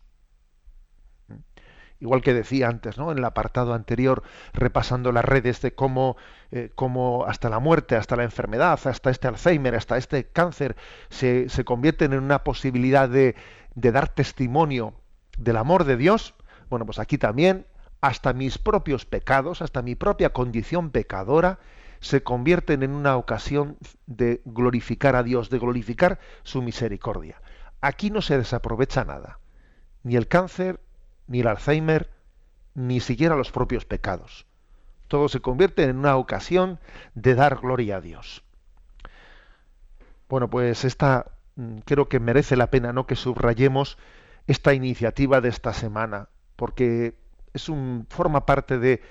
Igual 2.03 2.23
que 2.23 2.33
decía 2.33 2.69
antes, 2.69 2.97
¿no? 2.97 3.13
En 3.13 3.19
el 3.19 3.25
apartado 3.27 3.75
anterior, 3.75 4.23
repasando 4.55 5.13
las 5.13 5.25
redes 5.25 5.61
de 5.61 5.75
cómo, 5.75 6.17
eh, 6.51 6.71
cómo 6.75 7.27
hasta 7.27 7.51
la 7.51 7.59
muerte, 7.59 7.95
hasta 7.95 8.17
la 8.17 8.25
enfermedad, 8.25 8.81
hasta 8.83 9.11
este 9.11 9.29
Alzheimer, 9.29 9.75
hasta 9.75 9.99
este 9.99 10.25
cáncer, 10.25 10.77
se, 11.11 11.51
se 11.51 11.65
convierten 11.65 12.15
en 12.15 12.23
una 12.23 12.43
posibilidad 12.43 13.07
de, 13.07 13.37
de 13.75 13.93
dar 13.93 14.09
testimonio 14.09 14.95
del 15.37 15.59
amor 15.59 15.85
de 15.85 15.99
Dios. 15.99 16.35
Bueno, 16.71 16.87
pues 16.87 16.99
aquí 16.99 17.19
también, 17.19 17.67
hasta 18.01 18.33
mis 18.33 18.57
propios 18.57 19.05
pecados, 19.05 19.61
hasta 19.61 19.83
mi 19.83 19.95
propia 19.95 20.31
condición 20.31 20.91
pecadora, 20.91 21.59
se 22.01 22.23
convierten 22.23 22.83
en 22.83 22.93
una 22.93 23.17
ocasión 23.17 23.77
de 24.07 24.41
glorificar 24.45 25.17
a 25.17 25.23
Dios, 25.23 25.51
de 25.51 25.59
glorificar 25.59 26.19
su 26.43 26.63
misericordia. 26.63 27.41
Aquí 27.83 28.11
no 28.11 28.23
se 28.23 28.39
desaprovecha 28.39 29.05
nada, 29.05 29.39
ni 30.03 30.17
el 30.17 30.27
cáncer, 30.27 30.81
ni 31.27 31.41
el 31.41 31.47
Alzheimer, 31.47 32.11
ni 32.75 33.01
siquiera 33.01 33.37
los 33.37 33.53
propios 33.53 33.85
pecados. 33.85 34.47
Todo 35.09 35.29
se 35.29 35.41
convierte 35.41 35.85
en 35.85 35.97
una 35.97 36.17
ocasión 36.17 36.79
de 37.15 37.35
dar 37.35 37.61
gloria 37.61 37.97
a 37.97 38.01
Dios. 38.01 38.45
Bueno, 40.29 40.49
pues 40.49 40.85
esta 40.85 41.33
mm, 41.57 41.79
creo 41.85 42.09
que 42.09 42.21
merece 42.21 42.57
la 42.57 42.71
pena 42.71 42.93
no 42.93 43.07
que 43.07 43.17
subrayemos 43.17 43.99
esta 44.47 44.73
iniciativa 44.73 45.41
de 45.41 45.49
esta 45.49 45.73
semana, 45.73 46.29
porque 46.57 47.19
es 47.53 47.69
un 47.69 48.07
forma 48.09 48.47
parte 48.47 48.79
de 48.79 49.03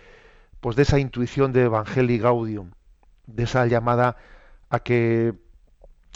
pues 0.60 0.76
de 0.76 0.82
esa 0.84 1.00
intuición 1.00 1.54
de 1.54 1.64
Evangelii 1.64 2.20
Gaudium 2.20 2.72
de 3.34 3.44
esa 3.44 3.66
llamada 3.68 4.18
a 4.70 4.80
que 4.80 5.34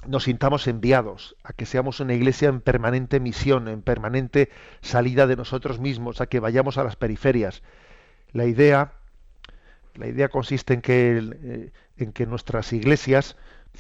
nos 0.07 0.23
sintamos 0.23 0.67
enviados, 0.67 1.35
a 1.43 1.53
que 1.53 1.65
seamos 1.65 1.99
una 1.99 2.13
iglesia 2.13 2.49
en 2.49 2.61
permanente 2.61 3.19
misión, 3.19 3.67
en 3.67 3.81
permanente 3.81 4.49
salida 4.81 5.27
de 5.27 5.35
nosotros 5.35 5.79
mismos, 5.79 6.21
a 6.21 6.27
que 6.27 6.39
vayamos 6.39 6.77
a 6.77 6.83
las 6.83 6.95
periferias. 6.95 7.63
La 8.31 8.45
idea, 8.45 8.93
la 9.95 10.07
idea 10.07 10.29
consiste 10.29 10.73
en 10.73 10.81
que, 10.81 11.31
eh, 11.43 11.71
en 11.97 12.11
que 12.11 12.25
nuestras 12.25 12.73
iglesias, 12.73 13.37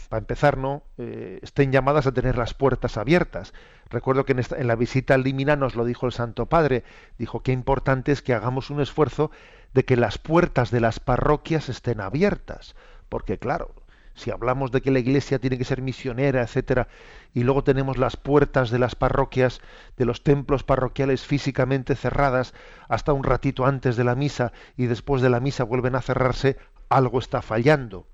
para 0.09 0.19
empezar, 0.19 0.57
¿no? 0.57 0.83
Eh, 0.97 1.39
estén 1.43 1.71
llamadas 1.71 2.07
a 2.07 2.11
tener 2.11 2.37
las 2.37 2.53
puertas 2.53 2.97
abiertas. 2.97 3.53
Recuerdo 3.89 4.25
que 4.25 4.31
en, 4.31 4.41
en 4.57 4.67
la 4.67 4.75
visita 4.75 5.13
al 5.13 5.23
Limina 5.23 5.55
nos 5.55 5.75
lo 5.75 5.85
dijo 5.85 6.05
el 6.05 6.13
Santo 6.13 6.47
Padre, 6.47 6.83
dijo 7.17 7.43
que 7.43 7.51
importante 7.51 8.11
es 8.11 8.21
que 8.21 8.33
hagamos 8.33 8.69
un 8.69 8.81
esfuerzo 8.81 9.29
de 9.73 9.85
que 9.85 9.97
las 9.97 10.17
puertas 10.17 10.71
de 10.71 10.79
las 10.79 10.99
parroquias 10.99 11.69
estén 11.69 11.99
abiertas, 11.99 12.75
porque 13.13 13.37
claro, 13.37 13.69
si 14.15 14.31
hablamos 14.31 14.71
de 14.71 14.81
que 14.81 14.89
la 14.89 14.97
iglesia 14.97 15.37
tiene 15.37 15.59
que 15.59 15.65
ser 15.65 15.83
misionera, 15.83 16.41
etcétera, 16.41 16.87
y 17.31 17.43
luego 17.43 17.63
tenemos 17.63 17.99
las 17.99 18.17
puertas 18.17 18.71
de 18.71 18.79
las 18.79 18.95
parroquias, 18.95 19.61
de 19.97 20.05
los 20.05 20.23
templos 20.23 20.63
parroquiales 20.63 21.23
físicamente 21.23 21.95
cerradas 21.95 22.55
hasta 22.89 23.13
un 23.13 23.23
ratito 23.23 23.67
antes 23.67 23.97
de 23.97 24.03
la 24.03 24.15
misa 24.15 24.51
y 24.77 24.87
después 24.87 25.21
de 25.21 25.29
la 25.29 25.39
misa 25.39 25.63
vuelven 25.63 25.93
a 25.93 26.01
cerrarse, 26.01 26.57
algo 26.89 27.19
está 27.19 27.43
fallando. 27.43 28.07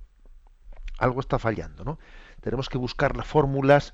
Algo 0.98 1.22
está 1.22 1.40
fallando, 1.40 1.86
¿no? 1.86 1.98
Tenemos 2.42 2.68
que 2.68 2.78
buscar 2.78 3.16
las 3.16 3.26
fórmulas 3.26 3.94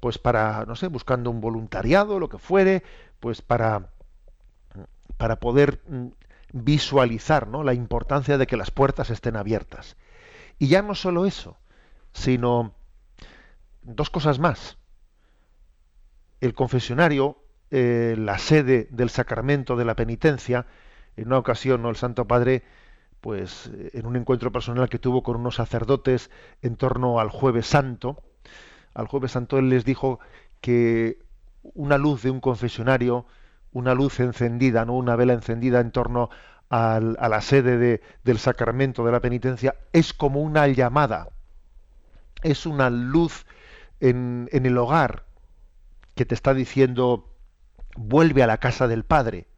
pues 0.00 0.18
para, 0.18 0.66
no 0.66 0.76
sé, 0.76 0.88
buscando 0.88 1.30
un 1.30 1.40
voluntariado, 1.40 2.20
lo 2.20 2.28
que 2.28 2.36
fuere, 2.36 2.82
pues 3.20 3.40
para 3.40 3.88
para 5.16 5.36
poder 5.36 5.80
mm, 5.88 6.08
visualizar 6.52 7.48
¿no? 7.48 7.64
la 7.64 7.72
importancia 7.72 8.36
de 8.36 8.46
que 8.46 8.58
las 8.58 8.70
puertas 8.70 9.08
estén 9.08 9.36
abiertas. 9.36 9.96
Y 10.58 10.68
ya 10.68 10.82
no 10.82 10.94
solo 10.94 11.26
eso, 11.26 11.56
sino 12.12 12.74
dos 13.82 14.10
cosas 14.10 14.38
más. 14.38 14.78
El 16.40 16.54
confesionario, 16.54 17.38
eh, 17.70 18.14
la 18.18 18.38
sede 18.38 18.88
del 18.90 19.10
sacramento 19.10 19.76
de 19.76 19.84
la 19.84 19.96
penitencia, 19.96 20.66
en 21.16 21.28
una 21.28 21.38
ocasión 21.38 21.84
el 21.86 21.96
Santo 21.96 22.26
Padre, 22.26 22.62
pues 23.20 23.70
eh, 23.72 23.90
en 23.94 24.06
un 24.06 24.16
encuentro 24.16 24.50
personal 24.52 24.88
que 24.88 24.98
tuvo 24.98 25.22
con 25.22 25.36
unos 25.36 25.56
sacerdotes 25.56 26.30
en 26.62 26.76
torno 26.76 27.20
al 27.20 27.28
jueves 27.28 27.66
santo, 27.66 28.22
al 28.94 29.06
jueves 29.06 29.32
santo 29.32 29.58
él 29.58 29.68
les 29.68 29.84
dijo 29.84 30.20
que 30.60 31.18
una 31.62 31.98
luz 31.98 32.22
de 32.22 32.30
un 32.30 32.40
confesionario, 32.40 33.26
una 33.72 33.94
luz 33.94 34.20
encendida, 34.20 34.84
no 34.84 34.94
una 34.94 35.16
vela 35.16 35.32
encendida 35.32 35.80
en 35.80 35.92
torno 35.92 36.30
a 36.72 37.28
la 37.28 37.40
sede 37.42 38.00
del 38.24 38.38
sacramento 38.38 39.04
de 39.04 39.12
la 39.12 39.20
penitencia 39.20 39.76
es 39.92 40.14
como 40.14 40.40
una 40.40 40.66
llamada, 40.68 41.28
es 42.42 42.64
una 42.64 42.88
luz 42.88 43.44
en, 44.00 44.48
en 44.52 44.64
el 44.64 44.78
hogar 44.78 45.26
que 46.14 46.24
te 46.24 46.34
está 46.34 46.54
diciendo 46.54 47.28
vuelve 47.94 48.42
a 48.42 48.46
la 48.46 48.56
casa 48.56 48.88
del 48.88 49.04
Padre. 49.04 49.48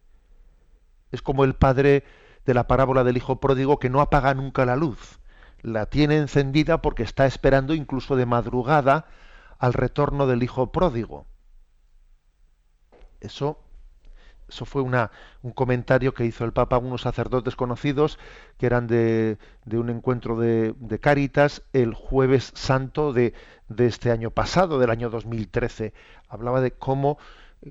Es 1.13 1.21
como 1.21 1.45
el 1.45 1.55
Padre 1.55 2.03
de 2.45 2.53
la 2.53 2.67
parábola 2.67 3.05
del 3.05 3.15
Hijo 3.15 3.39
pródigo 3.39 3.79
que 3.79 3.89
no 3.89 4.01
apaga 4.01 4.33
nunca 4.33 4.65
la 4.65 4.75
luz. 4.75 5.19
La 5.61 5.85
tiene 5.85 6.17
encendida 6.17 6.81
porque 6.81 7.03
está 7.03 7.25
esperando 7.25 7.73
incluso 7.73 8.17
de 8.17 8.25
madrugada 8.25 9.05
al 9.57 9.71
retorno 9.71 10.27
del 10.27 10.43
Hijo 10.43 10.73
pródigo. 10.73 11.25
Eso 13.21 13.64
eso 14.47 14.65
fue 14.65 14.81
una, 14.81 15.11
un 15.41 15.51
comentario 15.51 16.13
que 16.13 16.25
hizo 16.25 16.45
el 16.45 16.53
Papa 16.53 16.75
a 16.75 16.79
unos 16.79 17.01
sacerdotes 17.01 17.55
conocidos 17.55 18.19
que 18.57 18.65
eran 18.65 18.87
de, 18.87 19.37
un 19.71 19.89
encuentro 19.89 20.39
de, 20.39 20.73
Cáritas 21.01 21.63
el 21.73 21.93
jueves 21.93 22.51
santo 22.55 23.13
de, 23.13 23.33
de, 23.69 23.87
este 23.87 24.11
año 24.11 24.31
pasado, 24.31 24.79
del 24.79 24.89
año 24.89 25.09
2013. 25.09 25.93
Hablaba 26.29 26.61
de 26.61 26.71
cómo, 26.71 27.17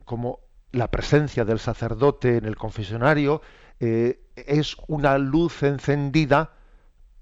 cómo 0.04 0.40
la 0.72 0.90
presencia 0.90 1.44
del 1.44 1.58
sacerdote 1.58 2.36
en 2.36 2.44
el 2.44 2.56
confesionario 2.56 3.40
eh, 3.80 4.20
es 4.36 4.76
una 4.88 5.18
luz 5.18 5.62
encendida 5.62 6.52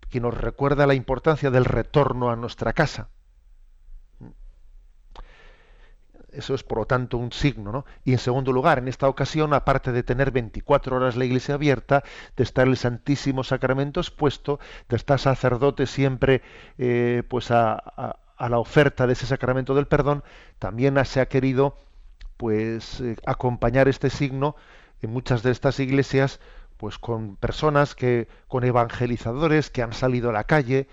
que 0.08 0.20
nos 0.20 0.36
recuerda 0.36 0.86
la 0.86 0.94
importancia 0.94 1.50
del 1.50 1.64
retorno 1.64 2.30
a 2.30 2.36
nuestra 2.36 2.72
casa. 2.72 3.08
Eso 6.32 6.54
es, 6.54 6.62
por 6.62 6.78
lo 6.78 6.86
tanto, 6.86 7.18
un 7.18 7.32
signo. 7.32 7.72
¿no? 7.72 7.84
Y 8.04 8.12
en 8.12 8.18
segundo 8.18 8.52
lugar, 8.52 8.78
en 8.78 8.88
esta 8.88 9.08
ocasión, 9.08 9.52
aparte 9.52 9.92
de 9.92 10.02
tener 10.02 10.30
24 10.30 10.96
horas 10.96 11.16
la 11.16 11.24
iglesia 11.24 11.54
abierta, 11.54 12.02
de 12.36 12.42
estar 12.42 12.66
el 12.66 12.76
Santísimo 12.76 13.44
Sacramento 13.44 14.00
expuesto, 14.00 14.58
de 14.88 14.96
estar 14.96 15.18
sacerdote 15.18 15.86
siempre 15.86 16.42
eh, 16.78 17.22
pues 17.28 17.50
a, 17.50 18.16
la 18.38 18.58
oferta 18.58 19.06
de 19.06 19.12
ese 19.12 19.26
sacramento 19.26 19.74
del 19.74 19.86
perdón, 19.86 20.24
también 20.58 21.02
se 21.04 21.20
ha 21.20 21.26
querido 21.26 21.76
pues 22.36 23.00
eh, 23.00 23.16
acompañar 23.24 23.86
este 23.86 24.10
signo 24.10 24.56
en 25.00 25.10
muchas 25.10 25.42
de 25.42 25.52
estas 25.52 25.78
iglesias 25.78 26.40
pues 26.76 26.98
con 26.98 27.36
personas 27.36 27.94
que 27.94 28.26
con 28.48 28.64
evangelizadores 28.64 29.70
que 29.70 29.82
han 29.82 29.92
salido 29.92 30.30
a 30.30 30.32
la 30.32 30.42
calle 30.44 30.88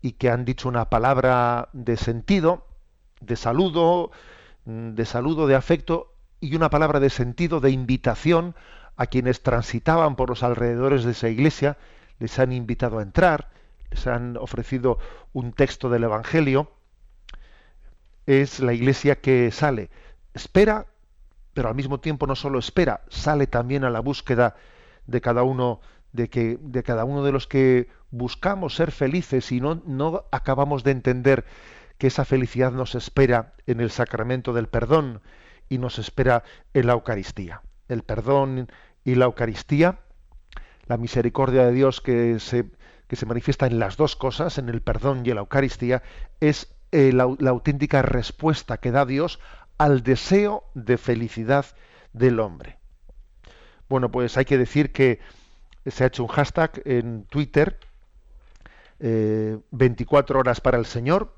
y 0.00 0.12
que 0.12 0.30
han 0.30 0.46
dicho 0.46 0.70
una 0.70 0.88
palabra 0.88 1.68
de 1.74 1.98
sentido 1.98 2.66
de 3.20 3.36
saludo 3.36 4.10
de 4.66 5.04
saludo, 5.04 5.46
de 5.46 5.54
afecto 5.54 6.12
y 6.40 6.56
una 6.56 6.70
palabra 6.70 7.00
de 7.00 7.08
sentido, 7.08 7.60
de 7.60 7.70
invitación 7.70 8.54
a 8.96 9.06
quienes 9.06 9.42
transitaban 9.42 10.16
por 10.16 10.28
los 10.28 10.42
alrededores 10.42 11.04
de 11.04 11.12
esa 11.12 11.28
iglesia, 11.28 11.78
les 12.18 12.38
han 12.38 12.52
invitado 12.52 12.98
a 12.98 13.02
entrar, 13.02 13.50
les 13.90 14.06
han 14.06 14.36
ofrecido 14.36 14.98
un 15.32 15.52
texto 15.52 15.88
del 15.88 16.04
Evangelio. 16.04 16.72
Es 18.26 18.58
la 18.58 18.72
iglesia 18.72 19.20
que 19.20 19.52
sale, 19.52 19.88
espera, 20.34 20.86
pero 21.54 21.68
al 21.68 21.74
mismo 21.76 22.00
tiempo 22.00 22.26
no 22.26 22.34
solo 22.34 22.58
espera, 22.58 23.02
sale 23.08 23.46
también 23.46 23.84
a 23.84 23.90
la 23.90 24.00
búsqueda 24.00 24.56
de 25.06 25.20
cada 25.20 25.44
uno 25.44 25.80
de 26.12 26.28
que 26.28 26.58
de 26.60 26.82
cada 26.82 27.04
uno 27.04 27.22
de 27.22 27.30
los 27.30 27.46
que 27.46 27.88
buscamos 28.10 28.74
ser 28.74 28.90
felices 28.90 29.52
y 29.52 29.60
no, 29.60 29.80
no 29.86 30.24
acabamos 30.32 30.82
de 30.82 30.90
entender 30.90 31.44
que 31.98 32.08
esa 32.08 32.24
felicidad 32.24 32.72
nos 32.72 32.94
espera 32.94 33.54
en 33.66 33.80
el 33.80 33.90
sacramento 33.90 34.52
del 34.52 34.68
perdón 34.68 35.22
y 35.68 35.78
nos 35.78 35.98
espera 35.98 36.44
en 36.74 36.86
la 36.86 36.92
Eucaristía. 36.92 37.62
El 37.88 38.02
perdón 38.02 38.68
y 39.04 39.14
la 39.14 39.26
Eucaristía, 39.26 40.00
la 40.86 40.96
misericordia 40.96 41.64
de 41.64 41.72
Dios 41.72 42.00
que 42.00 42.38
se, 42.38 42.66
que 43.06 43.16
se 43.16 43.26
manifiesta 43.26 43.66
en 43.66 43.78
las 43.78 43.96
dos 43.96 44.16
cosas, 44.16 44.58
en 44.58 44.68
el 44.68 44.82
perdón 44.82 45.22
y 45.24 45.30
en 45.30 45.36
la 45.36 45.40
Eucaristía, 45.40 46.02
es 46.40 46.74
eh, 46.92 47.12
la, 47.12 47.24
auténtica 47.24 48.02
respuesta 48.02 48.78
que 48.78 48.90
da 48.90 49.04
Dios 49.04 49.40
al 49.78 50.02
deseo 50.02 50.64
de 50.74 50.98
felicidad 50.98 51.66
del 52.12 52.40
hombre. 52.40 52.78
Bueno, 53.88 54.10
pues 54.10 54.36
hay 54.36 54.44
que 54.44 54.58
decir 54.58 54.92
que 54.92 55.20
se 55.84 56.04
ha 56.04 56.06
hecho 56.08 56.22
un 56.22 56.28
hashtag 56.28 56.82
en 56.84 57.24
Twitter, 57.24 57.78
eh, 58.98 59.58
24 59.70 60.40
horas 60.40 60.60
para 60.60 60.78
el 60.78 60.86
Señor, 60.86 61.34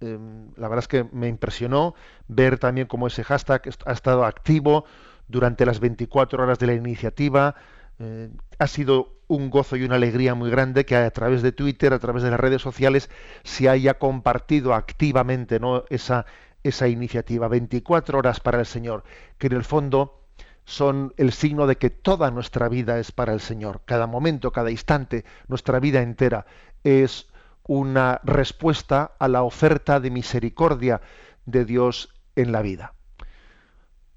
Em, 0.00 0.50
la 0.56 0.68
verdad 0.68 0.84
es 0.84 0.88
que 0.88 1.04
me 1.12 1.28
impresionó 1.28 1.94
ver 2.28 2.58
también 2.58 2.86
cómo 2.86 3.08
ese 3.08 3.24
hashtag 3.24 3.62
ha 3.84 3.92
estado 3.92 4.24
activo 4.24 4.84
durante 5.26 5.66
las 5.66 5.80
24 5.80 6.42
horas 6.42 6.58
de 6.58 6.66
la 6.66 6.74
iniciativa. 6.74 7.56
Eh, 7.98 8.30
ha 8.58 8.66
sido 8.68 9.18
un 9.26 9.50
gozo 9.50 9.76
y 9.76 9.82
una 9.84 9.96
alegría 9.96 10.34
muy 10.34 10.50
grande 10.50 10.86
que 10.86 10.96
a 10.96 11.10
través 11.10 11.42
de 11.42 11.52
Twitter, 11.52 11.92
a 11.92 11.98
través 11.98 12.22
de 12.22 12.30
las 12.30 12.40
redes 12.40 12.62
sociales, 12.62 13.10
se 13.42 13.68
haya 13.68 13.98
compartido 13.98 14.72
activamente 14.74 15.60
esa, 15.90 16.26
esa 16.62 16.88
iniciativa. 16.88 17.48
24 17.48 18.18
horas 18.18 18.40
para 18.40 18.60
el 18.60 18.66
Señor, 18.66 19.04
que 19.36 19.48
en 19.48 19.54
el 19.54 19.64
fondo 19.64 20.24
son 20.64 21.14
el 21.16 21.32
signo 21.32 21.66
de 21.66 21.76
que 21.76 21.90
toda 21.90 22.30
nuestra 22.30 22.68
vida 22.68 22.98
es 22.98 23.10
para 23.10 23.32
el 23.32 23.40
Señor. 23.40 23.82
Cada 23.84 24.06
momento, 24.06 24.52
cada 24.52 24.70
instante, 24.70 25.24
nuestra 25.48 25.80
vida 25.80 26.02
entera 26.02 26.46
es 26.84 27.26
una 27.68 28.20
respuesta 28.24 29.12
a 29.18 29.28
la 29.28 29.42
oferta 29.42 30.00
de 30.00 30.10
misericordia 30.10 31.00
de 31.44 31.64
Dios 31.64 32.08
en 32.34 32.50
la 32.50 32.62
vida. 32.62 32.94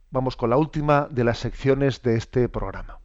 Vamos 0.09 0.35
con 0.35 0.49
la 0.49 0.57
última 0.57 1.07
de 1.11 1.23
las 1.25 1.37
secciones 1.37 2.01
de 2.01 2.17
este 2.17 2.49
programa. 2.49 2.99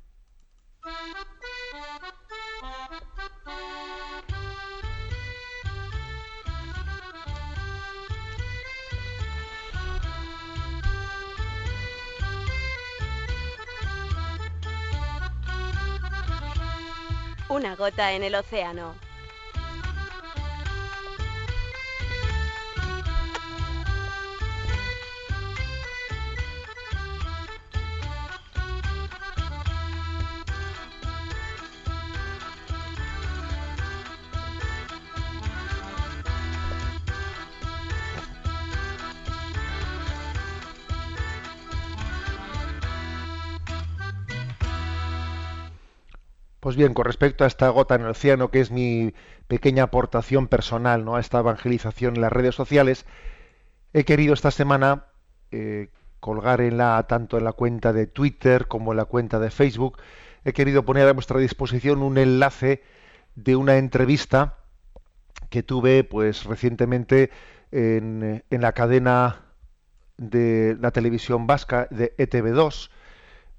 Una 17.48 17.74
gota 17.76 18.12
en 18.12 18.22
el 18.22 18.34
océano. 18.34 19.05
Pues 46.66 46.74
bien, 46.74 46.94
con 46.94 47.04
respecto 47.04 47.44
a 47.44 47.46
esta 47.46 47.68
gota 47.68 47.94
en 47.94 48.00
el 48.00 48.08
océano, 48.08 48.50
que 48.50 48.58
es 48.58 48.72
mi 48.72 49.14
pequeña 49.46 49.84
aportación 49.84 50.48
personal 50.48 51.04
¿no? 51.04 51.14
a 51.14 51.20
esta 51.20 51.38
evangelización 51.38 52.16
en 52.16 52.22
las 52.22 52.32
redes 52.32 52.56
sociales, 52.56 53.06
he 53.92 54.04
querido 54.04 54.34
esta 54.34 54.50
semana 54.50 55.04
eh, 55.52 55.90
colgar 56.18 56.60
en 56.60 56.76
la, 56.76 57.06
tanto 57.06 57.38
en 57.38 57.44
la 57.44 57.52
cuenta 57.52 57.92
de 57.92 58.08
Twitter 58.08 58.66
como 58.66 58.92
en 58.92 58.96
la 58.96 59.04
cuenta 59.04 59.38
de 59.38 59.52
Facebook, 59.52 59.98
he 60.44 60.52
querido 60.52 60.84
poner 60.84 61.06
a 61.06 61.12
vuestra 61.12 61.38
disposición 61.38 62.02
un 62.02 62.18
enlace 62.18 62.82
de 63.36 63.54
una 63.54 63.76
entrevista 63.76 64.56
que 65.50 65.62
tuve 65.62 66.02
pues 66.02 66.42
recientemente 66.46 67.30
en, 67.70 68.42
en 68.50 68.60
la 68.60 68.72
cadena 68.72 69.42
de 70.16 70.76
la 70.80 70.90
televisión 70.90 71.46
vasca 71.46 71.86
de 71.92 72.16
ETV2 72.16 72.90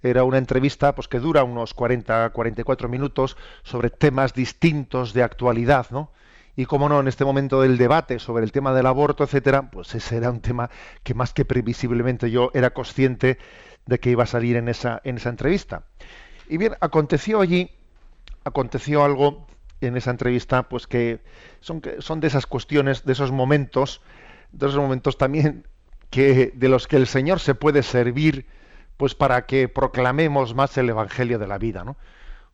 era 0.09 0.23
una 0.23 0.37
entrevista 0.37 0.95
pues 0.95 1.07
que 1.07 1.19
dura 1.19 1.43
unos 1.43 1.73
40 1.73 2.29
44 2.31 2.89
minutos 2.89 3.37
sobre 3.63 3.89
temas 3.89 4.33
distintos 4.33 5.13
de 5.13 5.23
actualidad, 5.23 5.87
¿no? 5.91 6.11
Y 6.55 6.65
como 6.65 6.89
no, 6.89 6.99
en 6.99 7.07
este 7.07 7.23
momento 7.23 7.61
del 7.61 7.77
debate 7.77 8.17
sobre 8.17 8.43
el 8.43 8.51
tema 8.51 8.73
del 8.73 8.87
aborto, 8.87 9.23
etcétera, 9.23 9.69
pues 9.69 9.93
ese 9.93 10.17
era 10.17 10.31
un 10.31 10.41
tema 10.41 10.71
que 11.03 11.13
más 11.13 11.31
que 11.31 11.45
previsiblemente 11.45 12.31
yo 12.31 12.49
era 12.55 12.71
consciente 12.71 13.37
de 13.85 13.99
que 13.99 14.09
iba 14.09 14.23
a 14.23 14.27
salir 14.27 14.55
en 14.55 14.67
esa, 14.67 14.99
en 15.03 15.17
esa 15.17 15.29
entrevista. 15.29 15.83
Y 16.49 16.57
bien, 16.57 16.73
aconteció 16.79 17.41
allí, 17.41 17.69
aconteció 18.43 19.03
algo 19.03 19.45
en 19.81 19.97
esa 19.97 20.09
entrevista, 20.09 20.63
pues 20.63 20.87
que 20.87 21.19
son, 21.59 21.83
son 21.99 22.19
de 22.21 22.27
esas 22.27 22.47
cuestiones, 22.47 23.05
de 23.05 23.13
esos 23.13 23.31
momentos, 23.31 24.01
de 24.51 24.65
esos 24.65 24.79
momentos 24.79 25.17
también 25.19 25.67
que 26.09 26.51
de 26.55 26.69
los 26.69 26.87
que 26.87 26.95
el 26.95 27.05
Señor 27.05 27.39
se 27.39 27.53
puede 27.53 27.83
servir 27.83 28.47
pues 28.97 29.15
para 29.15 29.45
que 29.45 29.69
proclamemos 29.69 30.55
más 30.55 30.77
el 30.77 30.89
evangelio 30.89 31.39
de 31.39 31.47
la 31.47 31.57
vida, 31.57 31.83
¿no? 31.83 31.95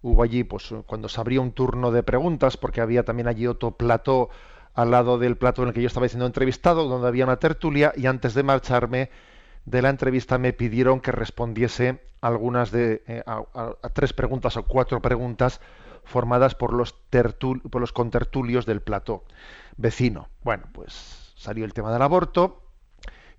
Hubo 0.01 0.23
allí, 0.23 0.43
pues 0.43 0.73
cuando 0.85 1.07
se 1.07 1.19
abría 1.21 1.39
un 1.39 1.53
turno 1.53 1.91
de 1.91 2.03
preguntas, 2.03 2.57
porque 2.57 2.81
había 2.81 3.03
también 3.03 3.27
allí 3.27 3.47
otro 3.47 3.71
plato 3.71 4.29
al 4.73 4.91
lado 4.91 5.17
del 5.17 5.37
plato 5.37 5.61
en 5.61 5.69
el 5.69 5.73
que 5.73 5.81
yo 5.81 5.87
estaba 5.87 6.07
siendo 6.09 6.25
entrevistado, 6.25 6.87
donde 6.87 7.07
había 7.07 7.23
una 7.23 7.37
tertulia, 7.37 7.93
y 7.95 8.07
antes 8.07 8.33
de 8.33 8.43
marcharme 8.43 9.09
de 9.65 9.81
la 9.81 9.89
entrevista 9.89 10.37
me 10.37 10.51
pidieron 10.51 10.99
que 10.99 11.13
respondiese 11.13 12.01
algunas 12.19 12.71
de 12.71 13.03
eh, 13.07 13.23
a, 13.25 13.75
tres 13.93 14.11
preguntas 14.11 14.57
o 14.57 14.63
cuatro 14.63 15.01
preguntas 15.01 15.61
formadas 16.03 16.53
por 16.55 16.73
los 16.73 16.93
por 16.93 17.79
los 17.79 17.93
contertulios 17.93 18.65
del 18.65 18.81
plato 18.81 19.23
vecino. 19.77 20.27
Bueno, 20.43 20.65
pues 20.73 21.33
salió 21.35 21.63
el 21.63 21.73
tema 21.73 21.93
del 21.93 22.01
aborto 22.01 22.61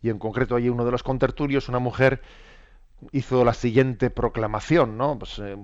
y 0.02 0.08
en 0.08 0.18
concreto 0.18 0.56
allí 0.56 0.70
uno 0.70 0.84
de 0.84 0.90
los 0.90 1.02
contertulios, 1.02 1.68
una 1.68 1.78
mujer 1.78 2.22
hizo 3.12 3.44
la 3.44 3.54
siguiente 3.54 4.10
proclamación, 4.10 4.96
¿no? 4.96 5.18
Pues, 5.18 5.38
eh, 5.38 5.56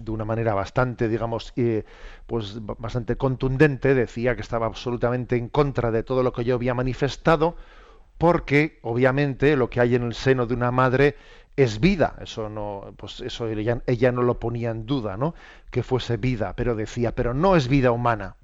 de 0.00 0.10
una 0.10 0.24
manera 0.24 0.54
bastante, 0.54 1.08
digamos, 1.08 1.52
eh, 1.56 1.84
pues 2.26 2.58
bastante 2.64 3.16
contundente, 3.16 3.94
decía 3.94 4.34
que 4.34 4.42
estaba 4.42 4.66
absolutamente 4.66 5.36
en 5.36 5.48
contra 5.48 5.90
de 5.90 6.02
todo 6.02 6.22
lo 6.22 6.32
que 6.32 6.44
yo 6.44 6.54
había 6.54 6.74
manifestado, 6.74 7.56
porque 8.18 8.78
obviamente 8.82 9.56
lo 9.56 9.70
que 9.70 9.80
hay 9.80 9.94
en 9.94 10.02
el 10.02 10.14
seno 10.14 10.46
de 10.46 10.54
una 10.54 10.70
madre 10.70 11.16
es 11.56 11.80
vida, 11.80 12.16
eso 12.20 12.48
no, 12.48 12.94
pues 12.96 13.20
eso 13.20 13.48
ella, 13.48 13.82
ella 13.86 14.12
no 14.12 14.22
lo 14.22 14.38
ponía 14.38 14.70
en 14.70 14.86
duda, 14.86 15.16
¿no? 15.16 15.34
Que 15.70 15.82
fuese 15.82 16.16
vida, 16.16 16.54
pero 16.54 16.74
decía, 16.74 17.14
pero 17.14 17.34
no 17.34 17.56
es 17.56 17.68
vida 17.68 17.90
humana. 17.90 18.36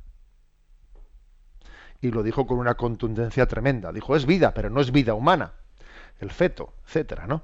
Y 2.00 2.10
lo 2.10 2.22
dijo 2.22 2.46
con 2.46 2.58
una 2.58 2.74
contundencia 2.74 3.46
tremenda. 3.46 3.90
Dijo, 3.90 4.14
es 4.14 4.26
vida, 4.26 4.52
pero 4.52 4.68
no 4.68 4.80
es 4.80 4.92
vida 4.92 5.14
humana. 5.14 5.52
El 6.20 6.30
feto, 6.30 6.74
etcétera, 6.84 7.26
¿no? 7.26 7.42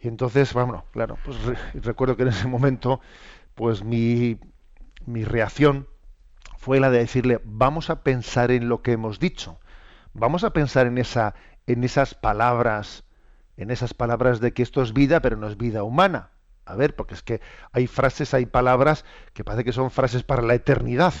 Y 0.00 0.08
entonces, 0.08 0.52
bueno, 0.54 0.84
claro, 0.92 1.18
pues 1.24 1.36
recuerdo 1.74 2.16
que 2.16 2.22
en 2.22 2.28
ese 2.28 2.48
momento, 2.48 3.00
pues 3.54 3.84
mi, 3.84 4.38
mi 5.04 5.24
reacción 5.24 5.88
fue 6.56 6.80
la 6.80 6.90
de 6.90 6.98
decirle, 6.98 7.40
vamos 7.44 7.90
a 7.90 8.02
pensar 8.02 8.50
en 8.50 8.68
lo 8.68 8.82
que 8.82 8.92
hemos 8.92 9.18
dicho, 9.18 9.58
vamos 10.14 10.44
a 10.44 10.52
pensar 10.52 10.86
en, 10.86 10.98
esa, 10.98 11.34
en 11.66 11.84
esas 11.84 12.14
palabras, 12.14 13.04
en 13.56 13.70
esas 13.70 13.92
palabras 13.92 14.40
de 14.40 14.52
que 14.52 14.62
esto 14.62 14.82
es 14.82 14.92
vida, 14.92 15.20
pero 15.20 15.36
no 15.36 15.48
es 15.48 15.56
vida 15.56 15.82
humana. 15.82 16.30
A 16.64 16.76
ver, 16.76 16.94
porque 16.94 17.14
es 17.14 17.22
que 17.22 17.40
hay 17.72 17.86
frases, 17.86 18.32
hay 18.32 18.46
palabras 18.46 19.04
que 19.32 19.44
parece 19.44 19.64
que 19.64 19.72
son 19.72 19.90
frases 19.90 20.22
para 20.22 20.42
la 20.42 20.54
eternidad. 20.54 21.14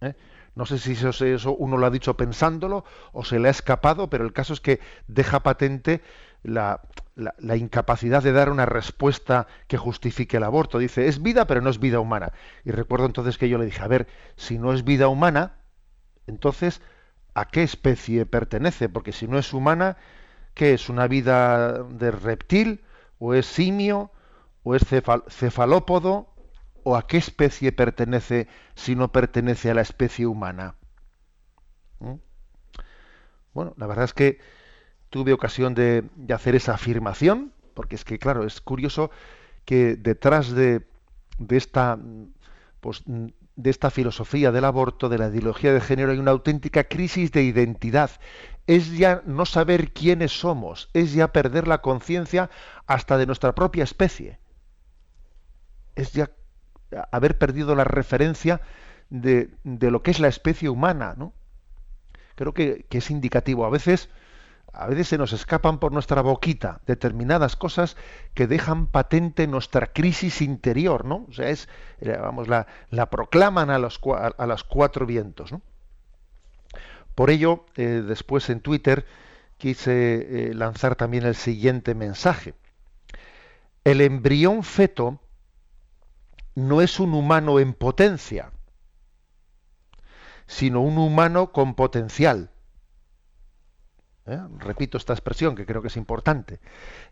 ¿eh? 0.00 0.14
No 0.54 0.66
sé 0.66 0.78
si 0.78 0.92
eso, 0.92 1.08
eso, 1.24 1.56
uno 1.56 1.78
lo 1.78 1.86
ha 1.86 1.90
dicho 1.90 2.16
pensándolo 2.16 2.84
o 3.12 3.24
se 3.24 3.38
le 3.38 3.48
ha 3.48 3.50
escapado, 3.50 4.08
pero 4.08 4.24
el 4.24 4.32
caso 4.32 4.52
es 4.52 4.60
que 4.60 4.80
deja 5.08 5.42
patente 5.42 6.02
la, 6.42 6.82
la, 7.14 7.56
incapacidad 7.56 8.22
de 8.22 8.32
dar 8.32 8.50
una 8.50 8.66
respuesta 8.66 9.46
que 9.68 9.76
justifique 9.76 10.38
el 10.38 10.44
aborto. 10.44 10.78
Dice, 10.78 11.08
es 11.08 11.22
vida, 11.22 11.46
pero 11.46 11.60
no 11.60 11.70
es 11.70 11.78
vida 11.78 12.00
humana. 12.00 12.32
Y 12.64 12.70
recuerdo 12.70 13.06
entonces 13.06 13.38
que 13.38 13.48
yo 13.48 13.58
le 13.58 13.66
dije, 13.66 13.82
a 13.82 13.88
ver, 13.88 14.08
si 14.36 14.58
no 14.58 14.72
es 14.72 14.84
vida 14.84 15.08
humana, 15.08 15.58
entonces, 16.26 16.80
¿a 17.34 17.48
qué 17.48 17.62
especie 17.62 18.26
pertenece? 18.26 18.88
Porque 18.88 19.12
si 19.12 19.26
no 19.26 19.38
es 19.38 19.52
humana, 19.52 19.96
¿qué 20.54 20.74
es? 20.74 20.88
¿Una 20.88 21.06
vida 21.06 21.82
de 21.82 22.10
reptil? 22.10 22.84
¿O 23.18 23.34
es 23.34 23.46
simio? 23.46 24.10
¿O 24.62 24.74
es 24.74 24.82
cefalópodo? 25.28 26.34
¿O 26.84 26.96
a 26.96 27.06
qué 27.06 27.18
especie 27.18 27.72
pertenece 27.72 28.48
si 28.74 28.96
no 28.96 29.12
pertenece 29.12 29.70
a 29.70 29.74
la 29.74 29.82
especie 29.82 30.26
humana? 30.26 30.76
¿Mm? 32.00 32.14
Bueno, 33.52 33.74
la 33.76 33.86
verdad 33.86 34.06
es 34.06 34.14
que 34.14 34.40
tuve 35.12 35.34
ocasión 35.34 35.74
de, 35.74 36.04
hacer 36.34 36.54
esa 36.54 36.72
afirmación, 36.72 37.52
porque 37.74 37.96
es 37.96 38.04
que, 38.04 38.18
claro, 38.18 38.46
es 38.46 38.62
curioso 38.62 39.10
que 39.66 39.94
detrás 39.94 40.52
de, 40.52 40.86
esta 41.50 41.98
pues, 42.80 43.02
de 43.04 43.70
esta 43.70 43.90
filosofía 43.90 44.52
del 44.52 44.64
aborto, 44.64 45.10
de 45.10 45.18
la 45.18 45.28
ideología 45.28 45.74
de 45.74 45.82
género, 45.82 46.12
hay 46.12 46.18
una 46.18 46.30
auténtica 46.30 46.84
crisis 46.84 47.30
de 47.30 47.42
identidad. 47.42 48.10
Es 48.66 48.96
ya 48.96 49.22
no 49.26 49.44
saber 49.44 49.92
quiénes 49.92 50.32
somos, 50.32 50.88
es 50.94 51.12
ya 51.12 51.30
perder 51.30 51.68
la 51.68 51.82
conciencia 51.82 52.48
hasta 52.86 53.18
de 53.18 53.26
nuestra 53.26 53.54
propia 53.54 53.84
especie. 53.84 54.38
Es 55.94 56.12
ya 56.12 56.30
haber 57.10 57.36
perdido 57.36 57.74
la 57.74 57.84
referencia 57.84 58.62
de, 59.10 59.50
lo 59.62 60.02
que 60.02 60.10
es 60.10 60.20
la 60.20 60.28
especie 60.28 60.70
humana, 60.70 61.14
¿no? 61.18 61.34
Creo 62.34 62.54
que 62.54 62.86
es 62.90 63.10
indicativo. 63.10 63.66
A 63.66 63.70
veces, 63.70 64.08
a 64.72 64.86
veces 64.86 65.08
se 65.08 65.18
nos 65.18 65.32
escapan 65.32 65.78
por 65.78 65.92
nuestra 65.92 66.22
boquita 66.22 66.80
determinadas 66.86 67.56
cosas 67.56 67.96
que 68.32 68.46
dejan 68.46 68.86
patente 68.86 69.46
nuestra 69.46 69.92
crisis 69.92 70.40
interior, 70.40 71.04
¿no? 71.04 71.26
O 71.28 71.32
sea, 71.32 71.50
es, 71.50 71.68
eh, 72.00 72.16
vamos, 72.18 72.48
la, 72.48 72.66
la 72.90 73.10
proclaman 73.10 73.68
a 73.68 73.78
los, 73.78 74.00
a, 74.36 74.46
los 74.46 74.64
cuatro 74.64 75.04
vientos, 75.04 75.52
¿no? 75.52 75.60
Por 77.14 77.28
ello, 77.28 77.66
eh, 77.76 78.02
después 78.06 78.48
en 78.48 78.60
Twitter 78.60 79.04
quise 79.58 80.50
eh, 80.50 80.54
lanzar 80.54 80.96
también 80.96 81.24
el 81.24 81.34
siguiente 81.34 81.94
mensaje. 81.94 82.54
El 83.84 84.00
embrión 84.00 84.62
feto 84.62 85.20
no 86.54 86.80
es 86.80 86.98
un 86.98 87.12
humano 87.12 87.60
en 87.60 87.74
potencia, 87.74 88.52
sino 90.46 90.80
un 90.80 90.96
humano 90.96 91.52
con 91.52 91.74
potencial 91.74 92.50
¿eh? 94.26 94.40
repito 94.58 94.98
esta 94.98 95.12
expresión 95.12 95.54
que 95.54 95.66
creo 95.66 95.82
que 95.82 95.88
es 95.88 95.96
importante, 95.96 96.60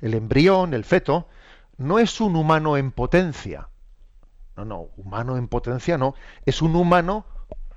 el 0.00 0.14
embrión, 0.14 0.74
el 0.74 0.84
feto, 0.84 1.28
no 1.76 1.98
es 1.98 2.20
un 2.20 2.36
humano 2.36 2.76
en 2.76 2.92
potencia. 2.92 3.68
No, 4.56 4.64
no, 4.64 4.88
humano 4.96 5.36
en 5.36 5.48
potencia 5.48 5.96
no, 5.96 6.14
es 6.44 6.60
un 6.60 6.76
humano 6.76 7.24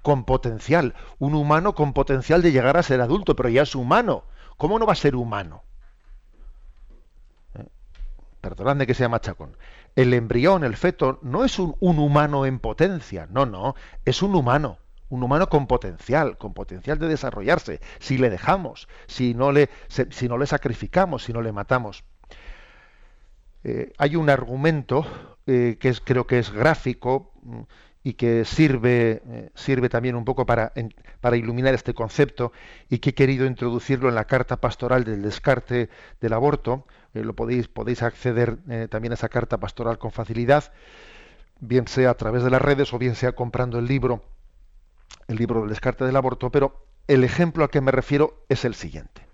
con 0.02 0.26
potencial, 0.26 0.96
un 1.18 1.34
humano 1.34 1.76
con 1.76 1.94
potencial 1.94 2.42
de 2.42 2.52
llegar 2.52 2.76
a 2.78 2.84
ser 2.84 3.00
adulto, 3.00 3.36
pero 3.36 3.50
ya 3.50 3.62
es 3.62 3.76
humano. 3.76 4.26
¿Cómo 4.58 4.78
no 4.78 4.86
va 4.86 4.94
a 4.94 4.98
ser 4.98 5.16
humano? 5.16 5.64
¿Eh? 7.56 7.66
Perdonadme 8.42 8.86
que 8.86 8.94
sea 8.94 9.08
machacón. 9.08 9.56
El 9.96 10.14
embrión, 10.14 10.64
el 10.64 10.76
feto, 10.76 11.20
no 11.22 11.46
es 11.46 11.58
un, 11.60 11.76
un 11.80 12.00
humano 12.00 12.46
en 12.46 12.60
potencia, 12.60 13.28
no, 13.30 13.46
no, 13.46 13.76
es 14.04 14.22
un 14.22 14.36
humano 14.36 14.80
un 15.10 15.24
humano 15.24 15.48
con 15.50 15.68
potencial, 15.68 16.38
con 16.38 16.54
potencial 16.54 17.00
de 17.00 17.08
desarrollarse, 17.08 17.80
si 18.00 18.18
le 18.18 18.30
dejamos, 18.30 18.88
si 19.08 19.34
no 19.34 19.52
le, 19.52 19.70
si 19.88 20.28
no 20.28 20.38
le 20.38 20.48
sacrificamos, 20.48 21.24
si 21.24 21.34
no 21.34 21.42
le 21.42 21.52
matamos. 21.52 22.04
Eh, 23.64 23.94
hay 23.98 24.16
un 24.16 24.30
argumento 24.30 25.06
eh, 25.48 25.78
que 25.80 25.94
creo 26.04 26.28
que 26.28 26.40
es 26.40 26.52
gráfico 26.52 27.32
mm, 27.44 27.62
y 28.04 28.14
que 28.14 28.44
sirve, 28.44 29.22
eh, 29.26 29.50
sirve 29.56 29.88
también 29.88 30.16
un 30.16 30.26
poco 30.26 30.46
para, 30.46 30.74
para 31.22 31.38
iluminar 31.38 31.74
este 31.74 31.94
concepto 31.94 32.52
y 32.90 33.00
que 33.00 33.12
he 33.12 33.14
querido 33.14 33.46
introducirlo 33.46 34.10
en 34.10 34.16
la 34.16 34.26
carta 34.26 34.58
pastoral 34.58 35.06
del 35.06 35.22
descarte 35.22 35.90
del 36.20 36.34
aborto. 36.34 36.86
lo 37.14 37.34
podéis, 37.34 37.70
podéis 37.70 38.04
acceder 38.04 38.58
también 38.90 39.14
a 39.14 39.16
esa 39.16 39.30
carta 39.30 39.58
pastoral 39.60 39.98
con 40.00 40.12
facilidad, 40.12 40.74
bien 41.62 41.88
sea 41.88 42.10
a 42.10 42.16
través 42.16 42.44
de 42.44 42.50
las 42.50 42.62
redes 42.62 42.94
o 42.94 43.00
bien 43.00 43.16
sea 43.16 43.32
comprando 43.34 43.80
el 43.80 43.86
libro 43.88 44.24
el 45.28 45.38
libro 45.38 45.62
del 45.62 45.70
descarte 45.70 46.06
del 46.06 46.16
aborto, 46.16 46.52
pero 46.52 46.86
el 47.08 47.24
ejemplo 47.24 47.64
al 47.64 47.70
que 47.70 47.82
me 47.82 47.92
refiero 47.92 48.46
es 48.50 48.66
el 48.66 48.76
siguiente. 48.76 49.26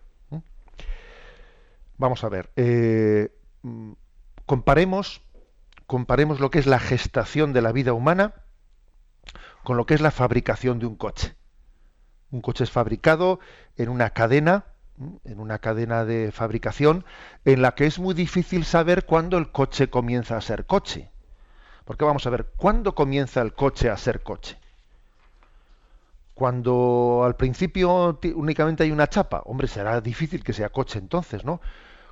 Vamos 1.98 2.24
a 2.24 2.30
ver, 2.30 2.50
eh, 2.56 3.36
comparemos, 4.46 5.22
comparemos 5.86 6.40
lo 6.40 6.50
que 6.50 6.60
es 6.60 6.66
la 6.66 6.80
gestación 6.80 7.52
de 7.52 7.62
la 7.62 7.74
vida 7.74 7.92
humana 7.92 8.34
con 9.64 9.78
lo 9.78 9.86
que 9.86 9.94
es 9.94 10.02
la 10.02 10.12
fabricación 10.12 10.80
de 10.80 10.86
un 10.86 10.96
coche. 10.96 11.36
Un 12.32 12.42
coche 12.42 12.64
es 12.64 12.72
fabricado 12.72 13.40
en 13.76 13.90
una 13.90 14.12
cadena, 14.12 14.66
en 15.26 15.40
una 15.40 15.60
cadena 15.60 16.06
de 16.06 16.32
fabricación, 16.32 17.06
en 17.46 17.62
la 17.62 17.76
que 17.76 17.86
es 17.86 18.00
muy 18.00 18.14
difícil 18.14 18.66
saber 18.66 19.06
cuándo 19.06 19.38
el 19.38 19.52
coche 19.52 19.90
comienza 19.90 20.38
a 20.38 20.42
ser 20.42 20.66
coche. 20.66 21.12
Porque 21.86 22.06
vamos 22.06 22.26
a 22.26 22.30
ver, 22.30 22.52
¿cuándo 22.56 22.96
comienza 22.96 23.42
el 23.42 23.54
coche 23.54 23.90
a 23.90 23.98
ser 23.98 24.22
coche? 24.22 24.58
Cuando 26.40 27.24
al 27.26 27.36
principio 27.36 28.18
únicamente 28.34 28.84
hay 28.84 28.92
una 28.94 29.10
chapa, 29.10 29.42
hombre, 29.44 29.68
será 29.68 30.00
difícil 30.00 30.42
que 30.42 30.54
sea 30.54 30.70
coche 30.70 30.98
entonces, 30.98 31.44
¿no? 31.44 31.60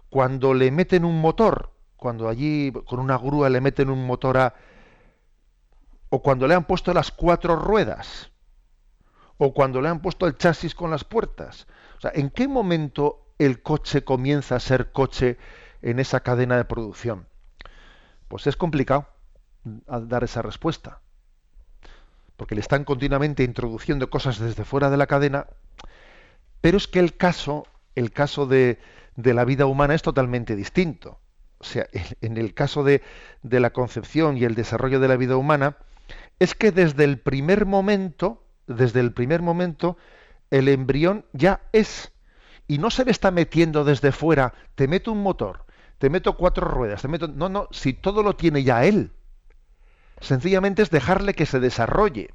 Cuando 0.09 0.53
le 0.53 0.69
meten 0.69 1.05
un 1.05 1.21
motor, 1.21 1.71
cuando 1.95 2.27
allí 2.27 2.73
con 2.87 2.99
una 2.99 3.17
grúa 3.17 3.47
le 3.49 3.61
meten 3.61 3.89
un 3.89 4.05
motor 4.05 4.37
a... 4.37 4.53
o 6.09 6.21
cuando 6.21 6.45
le 6.45 6.55
han 6.55 6.65
puesto 6.65 6.93
las 6.93 7.09
cuatro 7.09 7.55
ruedas, 7.55 8.29
o 9.37 9.53
cuando 9.53 9.79
le 9.79 9.87
han 9.87 10.01
puesto 10.01 10.27
el 10.27 10.35
chasis 10.35 10.75
con 10.75 10.91
las 10.91 11.05
puertas. 11.05 11.65
O 11.97 12.01
sea, 12.01 12.11
¿en 12.13 12.29
qué 12.29 12.49
momento 12.49 13.31
el 13.39 13.61
coche 13.61 14.03
comienza 14.03 14.57
a 14.57 14.59
ser 14.59 14.91
coche 14.91 15.37
en 15.81 15.99
esa 15.99 16.19
cadena 16.19 16.57
de 16.57 16.65
producción? 16.65 17.29
Pues 18.27 18.45
es 18.45 18.57
complicado 18.57 19.07
dar 19.63 20.25
esa 20.25 20.41
respuesta 20.41 20.99
porque 22.37 22.55
le 22.55 22.61
están 22.61 22.85
continuamente 22.85 23.43
introduciendo 23.43 24.09
cosas 24.09 24.39
desde 24.39 24.63
fuera 24.63 24.89
de 24.89 24.97
la 24.97 25.07
cadena, 25.07 25.47
pero 26.61 26.77
es 26.77 26.87
que 26.87 26.99
el 26.99 27.17
caso, 27.17 27.65
el 27.95 28.11
caso 28.11 28.45
de, 28.45 28.79
la 29.15 29.43
vida 29.43 29.65
humana 29.65 29.95
es 29.95 30.03
totalmente 30.03 30.55
distinto. 30.55 31.19
O 31.57 31.63
sea, 31.63 31.87
en 32.21 32.37
el 32.37 32.53
caso 32.53 32.83
de, 32.83 33.01
de 33.41 33.59
la 33.59 33.71
concepción 33.71 34.37
y 34.37 34.43
el 34.43 34.55
desarrollo 34.55 34.99
de 34.99 35.07
la 35.07 35.17
vida 35.17 35.35
humana, 35.35 35.77
es 36.39 36.53
que 36.53 36.71
desde 36.71 37.03
el 37.03 37.19
primer 37.19 37.65
momento, 37.65 38.45
desde 38.67 38.99
el 38.99 39.11
primer 39.11 39.41
momento, 39.41 39.97
el 40.51 40.67
embrión 40.67 41.25
ya 41.33 41.61
es. 41.73 42.13
Y 42.67 42.77
no 42.77 42.91
se 42.91 43.05
le 43.05 43.11
está 43.11 43.31
metiendo 43.31 43.83
desde 43.83 44.11
fuera, 44.11 44.53
te 44.75 44.87
meto 44.87 45.11
un 45.11 45.23
motor, 45.23 45.65
te 45.97 46.09
meto 46.09 46.37
cuatro 46.37 46.67
ruedas, 46.67 47.01
te 47.01 47.07
meto. 47.07 47.27
No, 47.27 47.49
no, 47.49 47.67
si 47.71 47.93
todo 47.93 48.21
lo 48.21 48.35
tiene 48.35 48.63
ya 48.63 48.85
él. 48.85 49.11
Sencillamente 50.19 50.81
es 50.81 50.89
dejarle 50.89 51.33
que 51.33 51.45
se 51.45 51.59
desarrolle. 51.59 52.29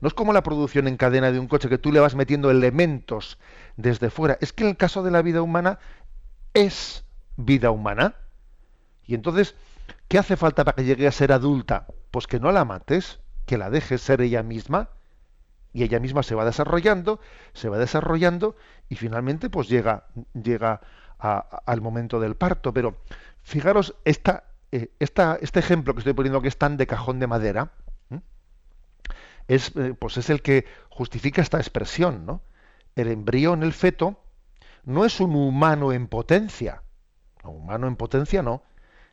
No 0.00 0.08
es 0.08 0.14
como 0.14 0.32
la 0.32 0.42
producción 0.42 0.88
en 0.88 0.96
cadena 0.96 1.30
de 1.30 1.38
un 1.38 1.48
coche 1.48 1.68
que 1.68 1.78
tú 1.78 1.92
le 1.92 2.00
vas 2.00 2.14
metiendo 2.14 2.50
elementos 2.50 3.38
desde 3.76 4.10
fuera. 4.10 4.38
Es 4.40 4.52
que 4.52 4.64
en 4.64 4.70
el 4.70 4.76
caso 4.76 5.02
de 5.02 5.10
la 5.10 5.22
vida 5.22 5.42
humana 5.42 5.78
es 6.54 7.04
vida 7.36 7.70
humana. 7.70 8.14
Y 9.04 9.14
entonces, 9.14 9.54
¿qué 10.08 10.18
hace 10.18 10.36
falta 10.36 10.64
para 10.64 10.76
que 10.76 10.84
llegue 10.84 11.06
a 11.06 11.12
ser 11.12 11.32
adulta? 11.32 11.86
Pues 12.10 12.26
que 12.26 12.40
no 12.40 12.52
la 12.52 12.64
mates, 12.64 13.20
que 13.46 13.58
la 13.58 13.70
dejes 13.70 14.00
ser 14.00 14.20
ella 14.20 14.42
misma. 14.42 14.90
Y 15.72 15.82
ella 15.82 15.98
misma 15.98 16.22
se 16.22 16.36
va 16.36 16.44
desarrollando, 16.44 17.20
se 17.52 17.68
va 17.68 17.78
desarrollando 17.78 18.54
y 18.88 18.94
finalmente 18.94 19.50
pues 19.50 19.68
llega, 19.68 20.06
llega 20.32 20.80
al 21.18 21.80
momento 21.80 22.20
del 22.20 22.36
parto. 22.36 22.72
Pero 22.72 22.96
fijaros 23.42 23.96
esta, 24.04 24.44
eh, 24.74 24.90
este 24.98 25.60
ejemplo 25.60 25.94
que 25.94 26.00
estoy 26.00 26.14
poniendo 26.14 26.42
que 26.42 26.48
es 26.48 26.58
tan 26.58 26.76
de 26.76 26.88
cajón 26.88 27.20
de 27.20 27.28
madera, 27.28 27.70
es, 29.46 29.72
eh, 29.76 29.94
pues 29.96 30.16
es 30.16 30.30
el 30.30 30.42
que 30.42 30.64
justifica 30.88 31.42
esta 31.42 31.58
expresión, 31.58 32.26
¿no? 32.26 32.40
El 32.96 33.08
embrión, 33.08 33.62
el 33.62 33.72
feto, 33.72 34.18
no 34.84 35.04
es 35.04 35.20
un 35.20 35.36
humano 35.36 35.92
en 35.92 36.08
potencia. 36.08 36.82
Un 37.44 37.56
humano 37.56 37.86
en 37.86 37.94
potencia 37.94 38.42
no. 38.42 38.62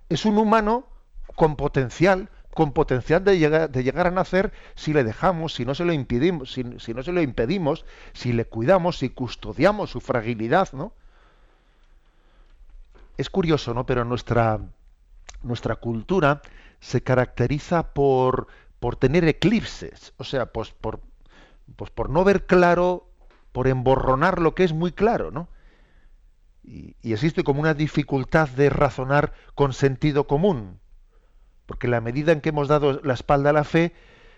Es 0.09 0.25
un 0.25 0.39
humano 0.39 0.87
con 1.35 1.55
potencial, 1.55 2.29
con 2.55 2.71
potencial 2.71 3.23
de 3.23 3.37
llegar, 3.37 3.69
de 3.69 3.83
llegar 3.83 4.07
a 4.07 4.11
nacer 4.11 4.51
si 4.73 4.93
le 4.93 5.03
dejamos, 5.03 5.53
si 5.53 5.65
no 5.65 5.75
se 5.75 5.85
lo 5.85 5.93
impedimos, 5.93 6.53
si, 6.53 6.63
si, 6.79 6.93
no 6.93 7.03
se 7.03 7.11
lo 7.11 7.21
impedimos, 7.21 7.85
si 8.13 8.33
le 8.33 8.45
cuidamos, 8.45 8.97
si 8.97 9.09
custodiamos 9.09 9.91
su 9.91 10.01
fragilidad, 10.01 10.69
¿no? 10.73 10.93
Es 13.17 13.29
curioso, 13.29 13.73
¿no? 13.75 13.85
Pero 13.85 14.05
nuestra 14.05 14.59
nuestra 15.43 15.75
cultura 15.75 16.41
se 16.79 17.01
caracteriza 17.01 17.93
por, 17.93 18.47
por 18.79 18.95
tener 18.95 19.23
eclipses, 19.25 20.13
o 20.17 20.23
sea, 20.23 20.47
pues 20.47 20.71
por, 20.71 21.01
pues 21.75 21.91
por 21.91 22.09
no 22.09 22.23
ver 22.23 22.45
claro, 22.45 23.09
por 23.51 23.67
emborronar 23.67 24.39
lo 24.39 24.55
que 24.55 24.63
es 24.63 24.73
muy 24.73 24.91
claro, 24.91 25.31
¿no? 25.31 25.47
Y, 26.63 26.95
existe 27.03 27.43
como 27.43 27.61
una 27.61 27.73
dificultad 27.73 28.49
de 28.49 28.69
razonar 28.69 29.33
con 29.55 29.73
sentido 29.73 30.27
común, 30.27 30.79
porque 31.65 31.87
la 31.87 32.01
medida 32.01 32.31
en 32.31 32.41
que 32.41 32.49
hemos 32.49 32.67
dado 32.67 33.01
la 33.03 33.13
espalda 33.13 33.51
a 33.51 33.53
la 33.53 33.63
fe, 33.63 33.93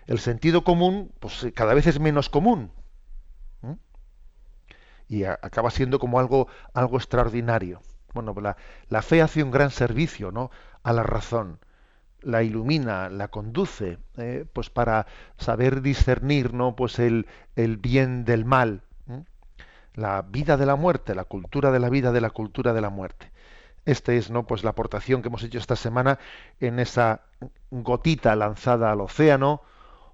el 0.06 0.18
sentido 0.18 0.64
común, 0.64 1.12
pues 1.20 1.46
cada 1.54 1.74
vez 1.74 1.86
es 1.86 2.00
menos 2.00 2.28
común. 2.28 2.70
Y 5.06 5.24
acaba 5.24 5.70
siendo 5.70 5.98
como 5.98 6.18
algo, 6.18 6.48
algo 6.72 6.96
extraordinario. 6.96 7.82
Bueno, 8.14 8.34
la, 8.40 8.56
la, 8.88 9.02
fe 9.02 9.20
hace 9.20 9.42
un 9.42 9.50
gran 9.50 9.70
servicio, 9.70 10.32
¿no? 10.32 10.50
A 10.84 10.92
la 10.92 11.02
razón, 11.02 11.58
la 12.20 12.42
ilumina, 12.42 13.08
la 13.08 13.28
conduce, 13.28 13.98
eh, 14.16 14.46
pues 14.52 14.70
para 14.70 15.06
saber 15.38 15.82
discernir, 15.82 16.54
¿no? 16.54 16.76
Pues 16.76 16.98
el, 16.98 17.26
el 17.56 17.76
bien 17.76 18.24
del 18.24 18.44
mal, 18.44 18.82
la 19.94 20.22
vida 20.22 20.56
de 20.56 20.66
la 20.66 20.76
muerte, 20.76 21.14
la 21.14 21.24
cultura 21.24 21.70
de 21.70 21.80
la 21.80 21.88
vida 21.88 22.12
de 22.12 22.20
la 22.20 22.30
cultura 22.30 22.72
de 22.72 22.80
la 22.80 22.90
muerte. 22.90 23.30
Esta 23.84 24.12
es, 24.12 24.30
¿no? 24.30 24.46
Pues 24.46 24.64
la 24.64 24.70
aportación 24.70 25.22
que 25.22 25.28
hemos 25.28 25.42
hecho 25.42 25.58
esta 25.58 25.76
semana 25.76 26.18
en 26.60 26.78
esa 26.78 27.22
gotita 27.70 28.34
lanzada 28.34 28.92
al 28.92 29.00
océano, 29.00 29.62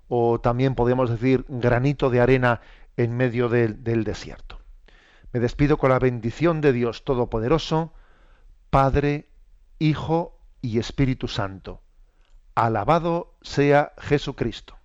o 0.09 0.41
también 0.41 0.75
podemos 0.75 1.09
decir 1.09 1.45
granito 1.49 2.11
de 2.11 2.21
arena 2.21 2.61
en 2.97 3.17
medio 3.17 3.49
del 3.49 4.05
desierto. 4.05 4.59
Me 5.33 5.39
despido 5.39 5.79
con 5.79 5.91
la 5.91 6.01
bendición 6.01 6.61
de 6.61 6.73
Dios 6.73 7.05
Todopoderoso, 7.05 7.93
Padre, 8.71 9.29
Hijo 9.79 10.40
y 10.63 10.79
Espíritu 10.79 11.29
Santo. 11.29 11.83
Alabado 12.55 13.37
sea 13.43 13.93
Jesucristo. 13.99 14.77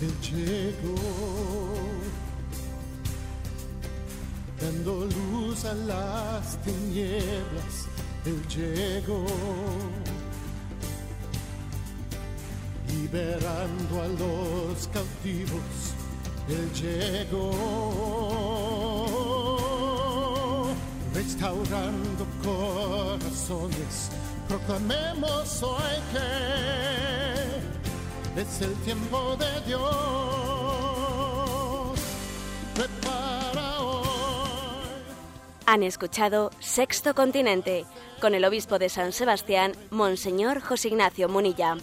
Él 0.00 0.12
llegó, 0.20 0.94
dando 4.60 5.06
luz 5.06 5.64
a 5.64 5.74
las 5.74 6.60
tinieblas 6.62 7.93
él 8.26 8.42
llegó, 8.48 9.24
liberando 12.88 14.02
a 14.02 14.08
los 14.08 14.88
cautivos. 14.88 15.94
Él 16.48 16.72
llegó, 16.72 17.52
restaurando 21.14 22.26
corazones. 22.42 24.10
Proclamemos 24.48 25.62
hoy 25.62 26.00
que 26.12 26.24
es 28.40 28.60
el 28.62 28.74
tiempo 28.84 29.36
de 29.36 29.60
Dios. 29.66 30.43
Han 35.66 35.82
escuchado 35.82 36.50
Sexto 36.60 37.14
Continente 37.14 37.86
con 38.20 38.34
el 38.34 38.44
obispo 38.44 38.78
de 38.78 38.90
San 38.90 39.12
Sebastián, 39.12 39.72
Monseñor 39.90 40.60
José 40.60 40.88
Ignacio 40.88 41.28
Munilla. 41.28 41.76